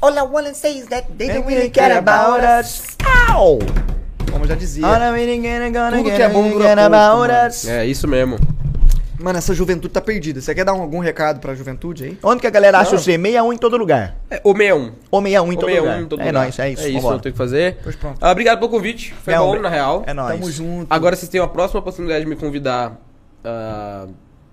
[0.01, 2.97] All I wanna say is that they don't really care about us.
[3.31, 3.59] Ow!
[4.31, 4.87] Como eu já dizia.
[5.91, 7.51] Tudo que é bom dura pouco, mano.
[7.67, 8.37] É isso mesmo.
[9.23, 10.41] Mano, essa juventude tá perdida.
[10.41, 12.19] Você quer dar um- algum recado pra juventude aí?
[12.23, 12.99] Onde que a galera acha Não.
[12.99, 13.13] você?
[13.13, 14.17] 61 em todo lugar.
[14.31, 14.93] É, o 61.
[15.11, 16.01] Ou 61 em O todo 61 lugar.
[16.03, 16.43] em todo é lugar.
[16.43, 16.83] nóis, é isso.
[16.83, 17.79] É isso, eu tenho que fazer.
[17.83, 18.19] Pois pronto.
[18.21, 19.15] Ah, obrigado pelo convite.
[19.23, 20.03] Foi É, bom, na real.
[20.07, 20.39] É nóis.
[20.41, 20.87] Tamo junto.
[20.89, 22.99] Agora vocês têm a próxima possibilidade de me convidar
[23.45, 24.07] ah,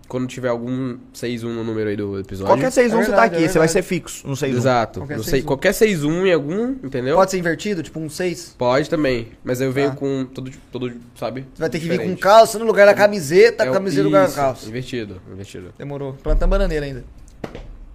[0.07, 2.53] quando tiver algum 6-1 no número aí do episódio.
[2.53, 4.47] Qualquer 6-1 É você tá aqui, é você vai ser fixo no 6-1.
[4.57, 4.99] Exato.
[5.01, 5.45] Qualquer Não sei, 6-1.
[5.45, 7.15] qualquer 6-1 em algum, entendeu?
[7.15, 8.55] Pode ser invertido, tipo um 6?
[8.57, 9.29] Pode também.
[9.43, 9.95] Mas eu venho Tá.
[9.97, 11.41] com todo, todo, sabe?
[11.53, 12.21] Você vai ter que vir com Diferente.
[12.21, 14.67] calça no lugar da camiseta, É o- camiseta no lugar da calça.
[14.67, 15.73] Invertido, invertido.
[15.77, 16.13] Demorou.
[16.23, 17.03] Plantando bananeira ainda.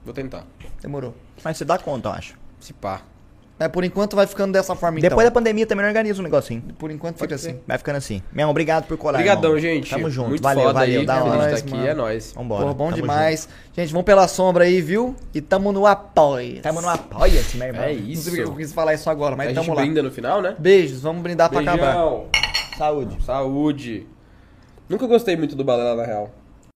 [0.04, 0.44] Vou tentar.
[0.80, 1.14] Demorou.
[1.44, 2.34] Mas você dá conta, eu acho.
[2.60, 3.02] Se pá.
[3.58, 5.10] Mas por enquanto vai ficando dessa forma então.
[5.10, 6.62] Depois da pandemia também organiza um negocinho.
[6.78, 7.60] Por enquanto fica assim.
[7.66, 8.22] Vai ficando assim.
[8.32, 9.18] Mesmo, obrigado por colar.
[9.18, 9.60] Obrigadão, irmão.
[9.60, 9.90] gente.
[9.90, 10.30] Tamo junto.
[10.30, 11.00] Muito valeu, valeu.
[11.00, 11.06] aí.
[11.06, 11.50] Da hora.
[11.50, 11.86] tá aqui, mano.
[11.86, 12.32] é nóis.
[12.32, 12.62] Vambora.
[12.62, 13.48] Porra, bom tamo demais.
[13.76, 15.14] Gente, vamos pela sombra aí, viu?
[15.32, 16.54] E tamo no apoio.
[16.56, 16.62] junto.
[16.62, 17.82] Tamo no apoia-se, meu irmão.
[17.84, 18.30] É Não sei isso.
[18.30, 19.82] porque eu quis falar isso agora, mas a tamo gente lá.
[19.82, 20.56] brinda no final, né?
[20.58, 21.92] Beijos, vamos brindar pra acabar.
[21.92, 22.26] Beijão.
[22.76, 23.24] Saúde.
[23.24, 24.06] Saúde.
[24.88, 26.30] Nunca gostei muito do balela, na real.